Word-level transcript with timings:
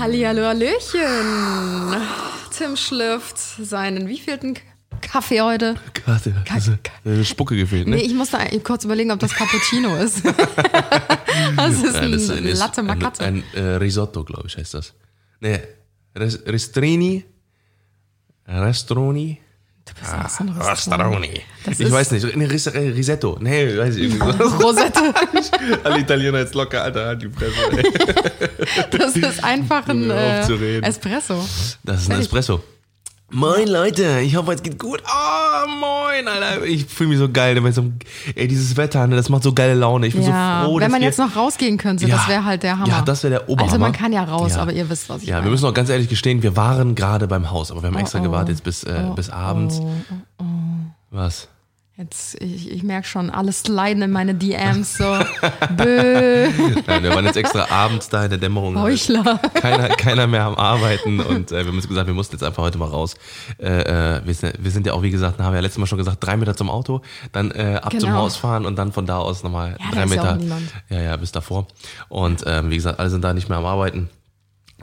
Hallihallo, 0.00 0.46
Hallöchen. 0.46 2.00
Tim 2.56 2.74
schlürft 2.74 3.36
seinen 3.36 4.08
wievielten 4.08 4.56
Kaffee 5.02 5.42
heute? 5.42 5.74
Gerade, 5.92 6.34
also, 6.48 6.72
äh, 7.04 7.22
Spucke 7.22 7.54
gefehlt, 7.54 7.86
ne? 7.86 7.96
Nee, 7.96 8.02
ich 8.04 8.14
musste 8.14 8.38
kurz 8.64 8.86
überlegen, 8.86 9.10
ob 9.10 9.18
das 9.18 9.34
Cappuccino 9.34 9.94
ist. 9.96 10.24
das 11.56 11.82
ist 11.82 11.96
ein 11.96 12.12
das 12.12 12.30
ist 12.30 12.58
Latte 12.58 12.82
Macchiato. 12.82 13.22
Ein, 13.22 13.44
ein 13.54 13.62
äh, 13.62 13.74
Risotto, 13.74 14.24
glaube 14.24 14.48
ich, 14.48 14.56
heißt 14.56 14.72
das. 14.72 14.94
Nee, 15.38 15.60
Res, 16.16 16.46
Restrini, 16.46 17.26
Restroni, 18.48 19.38
Du 19.94 20.00
bist 20.00 20.14
auch 20.14 20.28
so 20.28 20.44
ein. 20.44 20.50
Rastroni. 20.50 21.42
Das 21.64 21.80
Ich 21.80 21.90
weiß 21.90 22.12
nicht, 22.12 22.36
nee, 22.36 22.44
Ris, 22.46 22.66
äh, 22.66 22.78
Risetto. 22.78 23.38
Nee, 23.40 23.76
weiß 23.76 23.96
ich 23.96 24.12
irgendwie 24.12 24.38
so. 24.38 24.48
Rosette. 24.56 25.00
Alle 25.84 25.98
Italiener 25.98 26.38
jetzt 26.38 26.54
locker, 26.54 26.82
Alter, 26.82 27.06
halt 27.06 27.22
die 27.22 27.28
Fresse. 27.28 27.54
Ey. 27.76 28.98
Das 28.98 29.16
ist 29.16 29.44
einfach 29.44 29.86
ein 29.88 30.10
äh. 30.10 30.40
Espresso. 30.82 31.44
Das 31.82 32.02
ist 32.02 32.10
ein 32.10 32.20
Espresso. 32.20 32.62
Moin 33.32 33.68
Leute, 33.68 34.20
ich 34.20 34.34
hoffe, 34.34 34.52
es 34.52 34.62
geht 34.62 34.76
gut. 34.78 35.02
Oh, 35.06 35.68
moin, 35.68 36.26
Alter. 36.26 36.64
Ich 36.64 36.86
fühle 36.86 37.10
mich 37.10 37.18
so 37.18 37.28
geil. 37.30 37.56
Ey, 38.34 38.48
dieses 38.48 38.76
Wetter, 38.76 39.06
ne, 39.06 39.14
das 39.14 39.28
macht 39.28 39.44
so 39.44 39.52
geile 39.52 39.74
Laune. 39.74 40.08
Ich 40.08 40.14
bin 40.14 40.24
Ja, 40.26 40.62
so 40.62 40.66
froh, 40.68 40.74
wenn 40.76 40.80
dass 40.80 40.90
man 40.90 41.00
wir, 41.00 41.06
jetzt 41.06 41.18
noch 41.18 41.36
rausgehen 41.36 41.78
könnte, 41.78 42.08
das 42.08 42.26
wäre 42.28 42.44
halt 42.44 42.64
der 42.64 42.78
Hammer. 42.78 42.88
Ja, 42.88 43.02
das 43.02 43.22
wäre 43.22 43.34
der 43.34 43.48
Oberhammer. 43.48 43.70
Also 43.72 43.80
man 43.80 43.92
kann 43.92 44.12
ja 44.12 44.24
raus, 44.24 44.56
Ja. 44.56 44.62
aber 44.62 44.72
ihr 44.72 44.90
wisst, 44.90 45.08
was 45.08 45.22
ich 45.22 45.28
Ja, 45.28 45.36
meine. 45.36 45.46
wir 45.46 45.50
müssen 45.52 45.66
auch 45.66 45.74
ganz 45.74 45.88
ehrlich 45.90 46.08
gestehen, 46.08 46.42
wir 46.42 46.56
waren 46.56 46.96
gerade 46.96 47.28
beim 47.28 47.50
Haus, 47.52 47.70
aber 47.70 47.82
wir 47.82 47.88
haben 47.90 47.98
extra 47.98 48.18
oh. 48.18 48.22
gewartet 48.22 48.48
jetzt 48.50 48.64
bis, 48.64 48.82
äh, 48.82 49.04
bis 49.14 49.30
abends. 49.30 49.80
oh, 50.38 50.44
Was? 51.10 51.48
Jetzt, 52.00 52.40
ich, 52.40 52.70
ich 52.70 52.82
merke 52.82 53.06
schon, 53.06 53.28
alles 53.28 53.68
leiden 53.68 54.02
in 54.02 54.10
meine 54.10 54.34
DMs 54.34 54.96
so. 54.96 55.04
Bö, 55.76 56.48
Nein, 56.86 57.02
wir 57.02 57.10
waren 57.10 57.26
jetzt 57.26 57.36
extra 57.36 57.70
abends 57.70 58.08
da 58.08 58.24
in 58.24 58.30
der 58.30 58.38
Dämmerung. 58.38 58.80
Heuchler. 58.80 59.38
Keiner, 59.52 59.88
keiner 59.90 60.26
mehr 60.26 60.44
am 60.44 60.54
Arbeiten 60.54 61.20
und 61.20 61.52
äh, 61.52 61.58
wir 61.58 61.66
haben 61.66 61.76
uns 61.76 61.86
gesagt, 61.86 62.06
wir 62.06 62.14
mussten 62.14 62.36
jetzt 62.36 62.42
einfach 62.42 62.62
heute 62.62 62.78
mal 62.78 62.88
raus. 62.88 63.16
Äh, 63.58 64.16
äh, 64.16 64.22
wir, 64.24 64.32
sind, 64.32 64.54
wir 64.58 64.70
sind 64.70 64.86
ja 64.86 64.94
auch, 64.94 65.02
wie 65.02 65.10
gesagt, 65.10 65.40
haben 65.40 65.52
wir 65.52 65.56
ja 65.56 65.60
letztes 65.60 65.78
Mal 65.78 65.86
schon 65.86 65.98
gesagt, 65.98 66.24
drei 66.24 66.38
Meter 66.38 66.56
zum 66.56 66.70
Auto, 66.70 67.02
dann 67.32 67.50
äh, 67.50 67.78
ab 67.82 67.90
zum 67.90 68.00
Genau. 68.08 68.14
Haus 68.22 68.36
fahren 68.36 68.64
und 68.64 68.76
dann 68.76 68.92
von 68.92 69.04
da 69.04 69.18
aus 69.18 69.42
nochmal 69.42 69.76
Ja, 69.78 69.90
drei 69.90 70.00
ja 70.00 70.06
Meter. 70.06 70.38
Ja, 70.88 71.00
ja, 71.02 71.16
bis 71.16 71.32
davor. 71.32 71.66
Und 72.08 72.44
ähm, 72.46 72.70
wie 72.70 72.76
gesagt, 72.76 72.98
alle 72.98 73.10
sind 73.10 73.22
da 73.22 73.34
nicht 73.34 73.50
mehr 73.50 73.58
am 73.58 73.66
Arbeiten. 73.66 74.08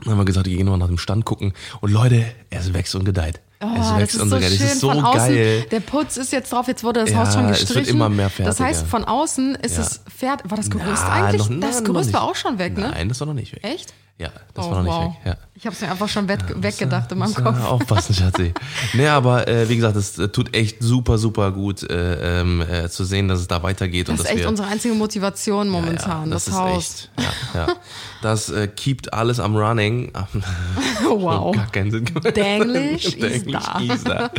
Dann 0.04 0.12
haben 0.12 0.18
wir 0.18 0.24
gesagt, 0.24 0.46
wir 0.46 0.56
gehen 0.56 0.66
nochmal 0.66 0.78
nach 0.78 0.86
dem 0.86 0.98
Stand 0.98 1.24
gucken. 1.24 1.52
Und 1.80 1.90
Leute, 1.90 2.26
es 2.50 2.72
wächst 2.72 2.94
und 2.94 3.04
gedeiht. 3.04 3.40
Oh, 3.60 3.66
es 3.74 3.88
das 3.88 3.98
wächst 3.98 4.14
ist 4.16 4.20
und 4.22 4.30
so 4.30 4.36
schön 4.36 4.44
Es 4.46 4.60
ist 4.60 4.80
so 4.80 4.88
von 4.90 5.04
außen. 5.04 5.34
geil. 5.34 5.66
Der 5.70 5.80
Putz 5.80 6.16
ist 6.16 6.32
jetzt 6.32 6.52
drauf, 6.52 6.68
jetzt 6.68 6.84
wurde 6.84 7.00
das 7.00 7.10
Ja, 7.10 7.18
Haus 7.18 7.34
schon 7.34 7.44
es 7.46 7.58
gestrichen. 7.60 7.76
wird 7.86 7.88
immer 7.88 8.08
mehr 8.08 8.30
Das 8.38 8.60
heißt, 8.60 8.86
von 8.86 9.04
außen 9.04 9.56
ist 9.56 9.76
Ja. 9.76 9.82
es 9.82 10.00
fertig. 10.16 10.48
War 10.50 10.56
das 10.56 10.70
Gerüst 10.70 11.02
Na, 11.06 11.12
eigentlich? 11.12 11.40
noch- 11.42 11.48
na, 11.50 11.66
das 11.66 11.82
Gerüst 11.82 12.12
war 12.12 12.22
auch 12.22 12.36
schon 12.36 12.58
weg, 12.58 12.76
ne? 12.78 12.90
Nein, 12.90 13.08
das 13.08 13.18
war 13.20 13.26
noch 13.26 13.34
nicht 13.34 13.52
weg. 13.54 13.64
Echt? 13.64 13.92
Ja, 14.18 14.28
das 14.54 14.66
Oh, 14.66 14.70
war 14.70 14.82
noch 14.82 14.92
wow. 14.92 15.04
nicht 15.08 15.24
weg. 15.26 15.36
Ja. 15.38 15.47
Ich 15.58 15.66
habe 15.66 15.74
es 15.74 15.80
mir 15.80 15.90
einfach 15.90 16.08
schon 16.08 16.28
weg, 16.28 16.38
weggedacht 16.54 17.10
in 17.10 17.18
meinem 17.18 17.32
ja 17.32 17.40
Kopf. 17.40 17.64
Aufpassen, 17.64 18.14
Schatzi. 18.14 18.54
nee, 18.92 19.08
aber 19.08 19.48
äh, 19.48 19.68
wie 19.68 19.74
gesagt, 19.74 19.96
es 19.96 20.16
äh, 20.16 20.28
tut 20.28 20.54
echt 20.54 20.80
super, 20.80 21.18
super 21.18 21.50
gut 21.50 21.82
äh, 21.82 22.40
ähm, 22.42 22.60
äh, 22.60 22.88
zu 22.88 23.02
sehen, 23.02 23.26
dass 23.26 23.40
es 23.40 23.48
da 23.48 23.60
weitergeht. 23.60 24.08
Das 24.08 24.20
und 24.20 24.24
ist 24.24 24.30
echt 24.30 24.42
wir, 24.42 24.48
unsere 24.48 24.68
einzige 24.68 24.94
Motivation 24.94 25.66
ja, 25.66 25.72
momentan, 25.72 26.30
das, 26.30 26.46
ist 26.46 26.54
Haus. 26.54 27.08
Echt, 27.16 27.24
ja, 27.54 27.66
ja. 27.66 27.74
Das 28.22 28.50
äh, 28.50 28.68
keept 28.68 29.12
alles 29.12 29.40
am 29.40 29.56
running. 29.56 30.12
Wow. 31.08 31.54
Gar 31.54 31.70
keinen 31.70 31.90
Sinn 31.90 32.04
gemacht. 32.04 32.36
Denglisch 32.36 33.06
is 33.14 33.44
Denglisch 33.44 33.62
da. 33.64 33.80
is 33.80 34.04
da. 34.04 34.30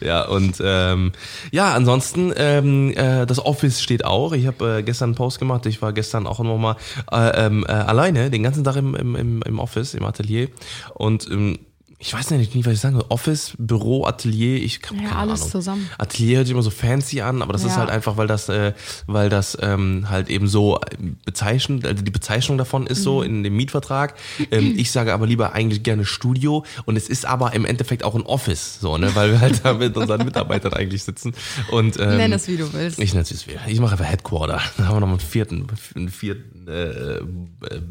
Ja, 0.00 0.28
und 0.28 0.56
ähm, 0.62 1.12
ja, 1.50 1.72
ansonsten, 1.74 2.32
ähm, 2.36 2.92
äh, 2.94 3.24
das 3.24 3.44
Office 3.44 3.80
steht 3.80 4.04
auch. 4.04 4.32
Ich 4.32 4.46
habe 4.46 4.78
äh, 4.78 4.82
gestern 4.82 5.10
einen 5.10 5.14
Post 5.14 5.38
gemacht. 5.38 5.64
Ich 5.66 5.80
war 5.80 5.92
gestern 5.92 6.26
auch 6.26 6.38
nochmal 6.40 6.76
äh, 7.10 7.46
ähm, 7.46 7.64
äh, 7.66 7.72
alleine, 7.72 8.30
den 8.30 8.42
ganzen 8.42 8.62
Tag 8.62 8.76
im, 8.76 8.94
im, 8.94 9.42
im 9.42 9.58
Office, 9.58 9.94
im 9.94 10.04
Atelier. 10.04 10.48
Und 10.94 11.28
ähm, 11.30 11.58
ich 12.04 12.12
weiß 12.12 12.30
nicht, 12.32 12.52
nicht, 12.56 12.66
was 12.66 12.72
ich 12.74 12.80
sagen 12.80 12.96
soll. 12.96 13.04
Office, 13.10 13.52
Büro, 13.58 14.06
Atelier, 14.06 14.56
ich 14.60 14.80
hab 14.82 14.90
Ja, 14.96 15.02
keine 15.10 15.16
alles 15.16 15.40
Ahnung. 15.42 15.52
zusammen. 15.52 15.90
Atelier 15.98 16.38
hört 16.38 16.48
sich 16.48 16.52
immer 16.52 16.64
so 16.64 16.70
fancy 16.70 17.20
an, 17.20 17.42
aber 17.42 17.52
das 17.52 17.62
ist 17.62 17.70
Ja. 17.74 17.76
halt 17.76 17.90
einfach, 17.90 18.16
weil 18.16 18.26
das, 18.26 18.48
äh, 18.48 18.72
weil 19.06 19.28
das 19.28 19.56
ähm, 19.62 20.06
halt 20.10 20.28
eben 20.28 20.48
so 20.48 20.80
bezeichnend, 21.24 21.86
also 21.86 22.02
die 22.02 22.10
Bezeichnung 22.10 22.58
davon 22.58 22.88
ist 22.88 22.98
Mhm. 22.98 23.02
so 23.04 23.22
in 23.22 23.42
dem 23.44 23.54
Mietvertrag. 23.56 24.14
Ähm, 24.50 24.74
ich 24.76 24.90
sage 24.90 25.12
aber 25.14 25.28
lieber 25.28 25.52
eigentlich 25.52 25.84
gerne 25.84 26.04
Studio 26.04 26.64
und 26.86 26.96
es 26.96 27.08
ist 27.08 27.24
aber 27.24 27.52
im 27.54 27.64
Endeffekt 27.64 28.02
auch 28.02 28.16
ein 28.16 28.22
Office, 28.22 28.80
so, 28.80 28.98
ne, 28.98 29.14
weil 29.14 29.30
wir 29.30 29.40
halt 29.40 29.60
da 29.64 29.74
mit 29.74 29.96
unseren 29.96 30.24
Mitarbeitern 30.24 30.72
eigentlich 30.72 31.04
sitzen. 31.04 31.34
Und, 31.70 32.00
ähm, 32.00 32.16
Nenn 32.16 32.32
es, 32.32 32.48
wie 32.48 32.56
du 32.56 32.72
willst. 32.72 32.98
Ich 32.98 33.12
nenne 33.12 33.22
es, 33.22 33.30
wie 33.30 33.34
es 33.34 33.46
will. 33.46 33.60
Ich 33.68 33.78
mache 33.78 33.92
einfach 33.92 34.06
Headquarter. 34.10 34.60
Da 34.76 34.86
haben 34.86 34.96
wir 34.96 35.00
noch 35.00 35.08
einen 35.08 35.20
vierten, 35.20 35.68
einen 35.94 36.08
vierten 36.08 36.61
äh, 36.68 37.16
äh, 37.18 37.22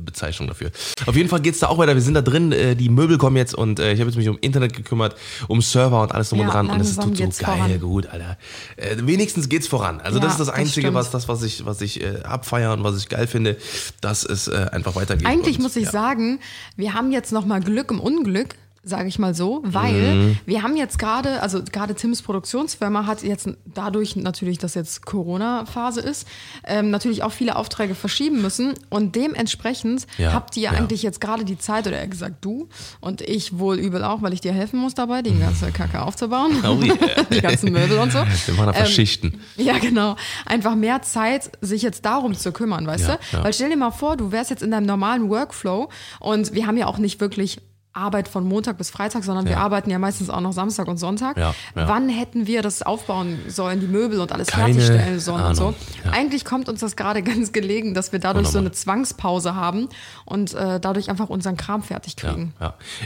Bezeichnung 0.06 0.48
dafür. 0.48 0.72
Auf 1.06 1.16
jeden 1.16 1.30
Fall 1.30 1.42
geht's 1.42 1.60
da 1.60 1.68
auch 1.68 1.78
weiter. 1.78 1.96
Wir 1.96 2.02
sind 2.02 2.14
da 2.14 2.22
drin, 2.22 2.52
äh, 2.52 2.76
die 2.76 2.90
Möbel 2.90 3.18
kommen 3.18 3.38
jetzt 3.38 3.54
und 3.56 3.80
äh, 3.80 3.94
ich 3.94 4.00
habe 4.00 4.10
jetzt 4.10 4.18
mich 4.18 4.30
um 4.30 4.38
Internet 4.42 4.76
gekümmert, 4.76 5.16
um 5.48 5.62
Server 5.62 6.02
und 6.02 6.12
alles 6.14 6.30
drum 6.30 6.40
Ja, 6.40 6.46
und 6.48 6.54
dran 6.54 6.70
und 6.70 6.82
es 6.82 6.96
tut 6.96 7.18
so 7.18 7.24
geil 7.24 7.32
voran. 7.32 7.80
gut, 7.80 8.08
Alter. 8.08 8.38
Äh, 8.78 8.98
wenigstens 9.02 9.50
geht's 9.50 9.68
voran. 9.68 10.02
Also 10.02 10.20
Ja, 10.20 10.24
das 10.24 10.34
ist 10.34 10.40
das 10.40 10.48
das 10.48 10.56
Einzige, 10.56 10.82
stimmt. 10.88 10.96
was 10.96 11.12
das, 11.12 11.28
was 11.28 11.44
ich, 11.44 11.66
was 11.66 11.82
ich 11.82 12.02
äh, 12.02 12.22
abfeiere 12.24 12.74
und 12.74 12.84
was 12.84 12.98
ich 12.98 13.10
geil 13.10 13.28
finde, 13.28 13.58
dass 14.02 14.24
es 14.24 14.48
äh, 14.48 14.68
einfach 14.72 14.96
weitergeht. 14.96 15.26
Eigentlich 15.28 15.58
und, 15.58 15.64
muss 15.64 15.76
ich 15.76 15.86
ja. 15.86 15.92
sagen, 15.92 16.40
wir 16.76 16.94
haben 16.94 17.12
jetzt 17.12 17.32
noch 17.32 17.46
mal 17.46 17.62
Glück 17.62 17.92
im 17.92 18.00
Unglück, 18.00 18.56
sage 18.84 19.08
ich 19.08 19.20
mal 19.20 19.36
so, 19.36 19.62
weil 19.64 19.94
Mhm. 20.16 20.38
wir 20.48 20.64
haben 20.64 20.76
jetzt 20.76 20.98
gerade, 20.98 21.42
also 21.44 21.62
gerade 21.72 21.94
Tims 21.94 22.22
Produktionsfirma 22.24 23.06
hat 23.06 23.22
jetzt 23.22 23.48
dadurch 23.66 24.16
natürlich, 24.16 24.58
dass 24.58 24.74
jetzt 24.74 25.06
Corona-Phase 25.06 26.02
ist, 26.02 26.28
ähm, 26.64 26.90
natürlich 26.90 27.22
auch 27.22 27.32
viele 27.32 27.58
Aufträge 27.58 27.94
verschieben 27.94 28.42
müssen 28.42 28.74
und 28.90 29.16
dementsprechend 29.16 30.08
Ja, 30.18 30.34
habt 30.34 30.58
ihr 30.58 30.64
ja. 30.64 30.72
eigentlich 30.72 31.04
jetzt 31.04 31.22
gerade 31.22 31.46
die 31.46 31.58
Zeit, 31.60 31.86
oder 31.86 31.98
eher 32.00 32.08
gesagt 32.08 32.44
du 32.44 32.70
und 33.02 33.22
ich 33.22 33.60
wohl 33.60 33.78
übel 33.78 34.04
auch, 34.04 34.22
weil 34.24 34.34
ich 34.34 34.42
dir 34.42 34.52
helfen 34.54 34.80
muss 34.80 34.96
dabei, 34.96 35.22
die 35.22 35.38
ganze 35.38 35.72
Kacke 35.72 36.02
aufzubauen, 36.02 36.52
Oh 36.64 36.82
yeah. 36.84 36.96
die 37.32 37.42
ganzen 37.42 37.72
Möbel 37.72 37.98
und 38.00 38.12
so. 38.12 38.20
Wir 38.48 38.54
machen 38.56 38.70
einfach 38.70 38.82
Ähm, 38.86 38.88
Schichten. 38.92 39.40
Ja, 39.58 39.78
genau. 39.78 40.16
Einfach 40.46 40.76
mehr 40.76 41.02
Zeit, 41.04 41.52
sich 41.62 41.82
jetzt 41.84 42.04
darum 42.06 42.34
zu 42.34 42.52
kümmern, 42.52 42.88
weißt 42.88 43.08
Ja, 43.08 43.20
du? 43.32 43.44
Weil 43.44 43.54
stell 43.54 43.70
dir 43.70 43.78
mal 43.78 43.92
vor, 43.92 44.18
du 44.18 44.32
wärst 44.32 44.50
jetzt 44.50 44.64
in 44.64 44.72
deinem 44.72 44.86
normalen 44.88 45.30
Workflow 45.30 45.90
und 46.20 46.54
wir 46.54 46.66
haben 46.68 46.78
ja 46.78 46.88
auch 46.88 46.98
nicht 46.98 47.20
wirklich 47.22 47.62
Arbeit 47.94 48.28
von 48.28 48.46
Montag 48.46 48.78
bis 48.78 48.90
Freitag, 48.90 49.24
sondern 49.24 49.46
wir 49.46 49.54
Ja. 49.54 49.58
arbeiten 49.60 49.90
ja 49.90 50.00
meistens 50.00 50.30
auch 50.30 50.40
noch 50.42 50.54
Samstag 50.54 50.88
und 50.88 50.98
Sonntag. 50.98 51.38
Ja, 51.38 51.54
ja. 51.76 51.88
Wann 51.90 52.08
hätten 52.10 52.48
wir 52.48 52.62
das 52.62 52.82
aufbauen 52.84 53.40
sollen, 53.48 53.80
die 53.82 53.88
Möbel 53.88 54.20
und 54.22 54.32
alles 54.32 54.48
Keine 54.48 54.74
fertigstellen 54.74 55.20
sollen 55.20 55.44
und 55.46 55.56
so? 55.56 55.64
Ahnung. 55.68 55.76
Eigentlich 56.12 56.46
kommt 56.46 56.70
uns 56.70 56.80
das 56.80 56.96
gerade 56.96 57.22
ganz 57.24 57.52
gelegen, 57.52 57.94
dass 57.94 58.12
wir 58.12 58.20
dadurch 58.20 58.48
so 58.48 58.54
Wunderbar. 58.60 58.68
eine 58.72 58.72
Zwangspause 58.72 59.56
haben 59.56 59.90
und 60.26 60.54
äh, 60.54 60.80
dadurch 60.80 61.10
einfach 61.10 61.30
unseren 61.30 61.58
Kram 61.58 61.84
fertig 61.84 62.16
kriegen. 62.16 62.54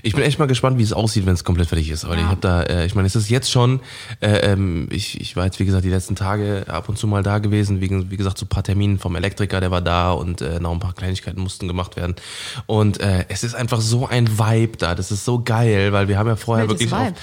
Ich 0.04 0.14
bin 0.14 0.24
echt 0.24 0.38
mal 0.40 0.46
gespannt, 0.46 0.78
wie 0.78 0.84
es 0.84 0.94
aussieht, 0.94 1.26
wenn 1.26 1.34
es 1.34 1.44
komplett 1.44 1.68
fertig 1.70 1.90
ist. 1.90 2.08
Weil 2.08 2.20
ich 2.20 2.26
habe 2.26 2.42
da, 2.42 2.62
äh, 2.64 2.86
ich 2.86 2.94
meine, 2.96 3.08
es 3.08 3.16
ist 3.16 3.30
jetzt 3.30 3.50
schon, 3.52 3.80
äh, 4.22 4.52
ähm, 4.52 4.88
ich, 4.92 5.20
ich 5.20 5.36
war 5.36 5.46
jetzt, 5.46 5.60
wie 5.60 5.66
gesagt, 5.66 5.84
die 5.84 5.90
letzten 5.90 6.16
Tage 6.16 6.66
ab 6.68 6.90
und 6.90 6.98
zu 6.98 7.08
mal 7.08 7.24
da 7.24 7.40
gewesen, 7.40 7.82
wegen, 7.82 8.12
wie 8.12 8.18
gesagt, 8.18 8.38
so 8.38 8.46
ein 8.46 8.50
paar 8.50 8.64
Terminen 8.64 9.00
vom 9.00 9.16
Elektriker, 9.16 9.60
der 9.60 9.72
war 9.72 9.82
da 9.82 10.12
und 10.12 10.42
äh, 10.42 10.60
noch 10.60 10.72
ein 10.72 10.80
paar 10.80 10.94
Kleinigkeiten 10.94 11.42
mussten 11.42 11.68
gemacht 11.68 11.96
werden. 11.96 12.16
Und 12.68 13.00
äh, 13.00 13.26
es 13.30 13.44
ist 13.44 13.56
einfach 13.56 13.82
so 13.82 14.06
ein 14.08 14.38
Vibe 14.38 14.75
da, 14.78 14.96
das 14.96 15.12
ist 15.12 15.26
so 15.26 15.42
geil, 15.44 15.92
weil 15.92 16.08
wir 16.08 16.18
haben 16.18 16.28
ja 16.28 16.36
vorher 16.36 16.68
Welches 16.68 16.92
wirklich 16.92 17.00
Vibe? 17.00 17.16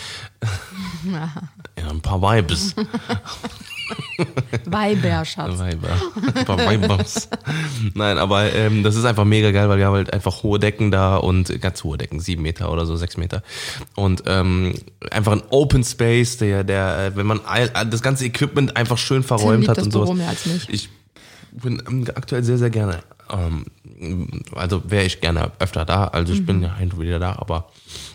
Ja, 1.76 1.90
ein 1.90 2.00
paar 2.00 2.20
Vibes. 2.20 2.76
Weiber, 4.66 5.24
Schatz. 5.24 5.58
Weiber. 5.58 5.88
Ein 6.34 6.44
paar 6.44 6.58
Weibers. 6.58 7.28
Nein, 7.94 8.18
aber 8.18 8.52
ähm, 8.54 8.82
das 8.82 8.96
ist 8.96 9.04
einfach 9.04 9.24
mega 9.24 9.50
geil, 9.50 9.68
weil 9.68 9.78
wir 9.78 9.86
haben 9.86 9.94
halt 9.94 10.12
einfach 10.12 10.42
hohe 10.42 10.58
Decken 10.58 10.90
da 10.90 11.16
und 11.16 11.60
ganz 11.60 11.82
hohe 11.84 11.98
Decken, 11.98 12.20
sieben 12.20 12.42
Meter 12.42 12.70
oder 12.70 12.86
so, 12.86 12.96
sechs 12.96 13.16
Meter. 13.16 13.42
Und 13.94 14.22
ähm, 14.26 14.74
einfach 15.10 15.32
ein 15.32 15.42
Open 15.50 15.84
Space, 15.84 16.36
der, 16.38 16.64
der, 16.64 16.98
äh, 16.98 17.16
wenn 17.16 17.26
man 17.26 17.40
all, 17.44 17.68
das 17.86 18.02
ganze 18.02 18.24
Equipment 18.24 18.76
einfach 18.76 18.98
schön 18.98 19.22
verräumt 19.22 19.68
hat 19.68 19.78
und 19.78 19.92
sowas. 19.92 20.08
Büro 20.08 20.18
mehr 20.18 20.28
als 20.28 20.46
mich. 20.46 20.68
Ich 20.68 20.88
bin 21.52 21.82
ähm, 21.88 22.06
aktuell 22.14 22.42
sehr, 22.42 22.58
sehr 22.58 22.70
gerne. 22.70 23.00
Ähm, 23.30 23.66
also 24.54 24.82
wäre 24.90 25.04
ich 25.04 25.20
gerne 25.20 25.52
öfter 25.58 25.84
da. 25.84 26.06
Also 26.08 26.32
ich 26.32 26.40
Mhm. 26.40 26.46
bin 26.46 26.62
ja 26.62 26.76
hin 26.76 26.90
und 26.92 27.00
wieder 27.00 27.18
da, 27.18 27.36
aber 27.38 27.70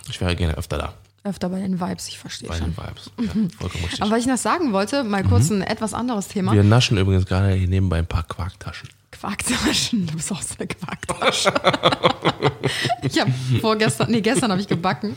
ich 0.09 0.19
wäre 0.21 0.35
gerne 0.35 0.55
öfter 0.57 0.77
da. 0.77 0.93
Öfter 1.23 1.49
bei 1.49 1.59
den 1.59 1.79
Vibes, 1.79 2.07
ich 2.07 2.17
verstehe 2.19 2.47
Bei 2.47 2.57
schon. 2.57 2.73
den 2.73 2.77
Vibes. 2.77 3.11
Ja, 3.19 3.49
vollkommen 3.57 3.83
richtig. 3.83 4.01
Aber 4.01 4.11
was 4.11 4.19
ich 4.21 4.27
noch 4.27 4.37
sagen 4.37 4.71
wollte, 4.71 5.03
mal 5.03 5.23
kurz 5.25 5.49
ein 5.49 5.61
etwas 5.61 5.93
anderes 5.93 6.29
Thema. 6.29 6.53
wir 6.53 6.63
naschen 6.63 6.97
übrigens 6.97 7.25
gerade 7.25 7.53
hier 7.53 7.67
nebenbei 7.67 7.97
ein 7.97 8.05
paar 8.07 8.23
Quarktaschen. 8.23 8.87
Quarktaschen. 9.11 10.05
Du 10.07 10.13
bist 10.13 10.31
auch 10.31 10.41
so 10.41 10.55
eine 10.57 10.67
Quarktasche. 10.67 11.51
ich 13.01 13.19
habe 13.19 13.31
vorgestern, 13.59 14.11
nee, 14.11 14.21
gestern 14.21 14.51
habe 14.51 14.61
ich 14.61 14.67
gebacken 14.67 15.15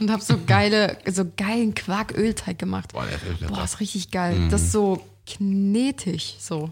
und 0.00 0.10
habe 0.10 0.22
so 0.22 0.36
geile, 0.46 0.96
so 1.10 1.24
geilen 1.36 1.74
Quarkölteig 1.74 2.58
gemacht. 2.58 2.92
Boah, 2.92 3.04
der 3.04 3.14
ist 3.46 3.46
Boah, 3.52 3.62
ist 3.64 3.78
richtig 3.80 4.10
geil. 4.10 4.48
Das 4.50 4.62
ist 4.62 4.72
so 4.72 5.04
knetig, 5.26 6.36
so. 6.40 6.70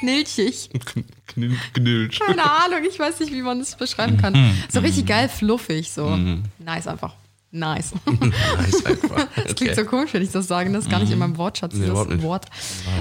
Knilchig. 0.00 0.70
Kn- 1.34 1.56
Knilch. 1.72 2.20
Keine 2.20 2.42
Ahnung, 2.42 2.80
ich 2.88 2.98
weiß 2.98 3.20
nicht, 3.20 3.32
wie 3.32 3.42
man 3.42 3.58
das 3.58 3.76
beschreiben 3.76 4.16
kann. 4.16 4.54
So 4.70 4.80
richtig 4.80 5.06
geil 5.06 5.28
fluffig, 5.28 5.90
so. 5.90 6.16
Nice 6.58 6.86
einfach. 6.86 7.14
Nice. 7.50 7.92
Nice 8.20 8.84
einfach. 8.84 9.26
Das 9.44 9.54
klingt 9.54 9.76
so 9.76 9.84
komisch, 9.84 10.12
wenn 10.12 10.22
ich 10.22 10.30
das 10.32 10.48
sage. 10.48 10.72
Das 10.72 10.84
ist 10.86 10.90
gar 10.90 10.98
nicht 10.98 11.12
in 11.12 11.18
meinem 11.20 11.36
Wortschatz, 11.36 11.74
Nee. 11.74 11.88
Wort. 12.22 12.46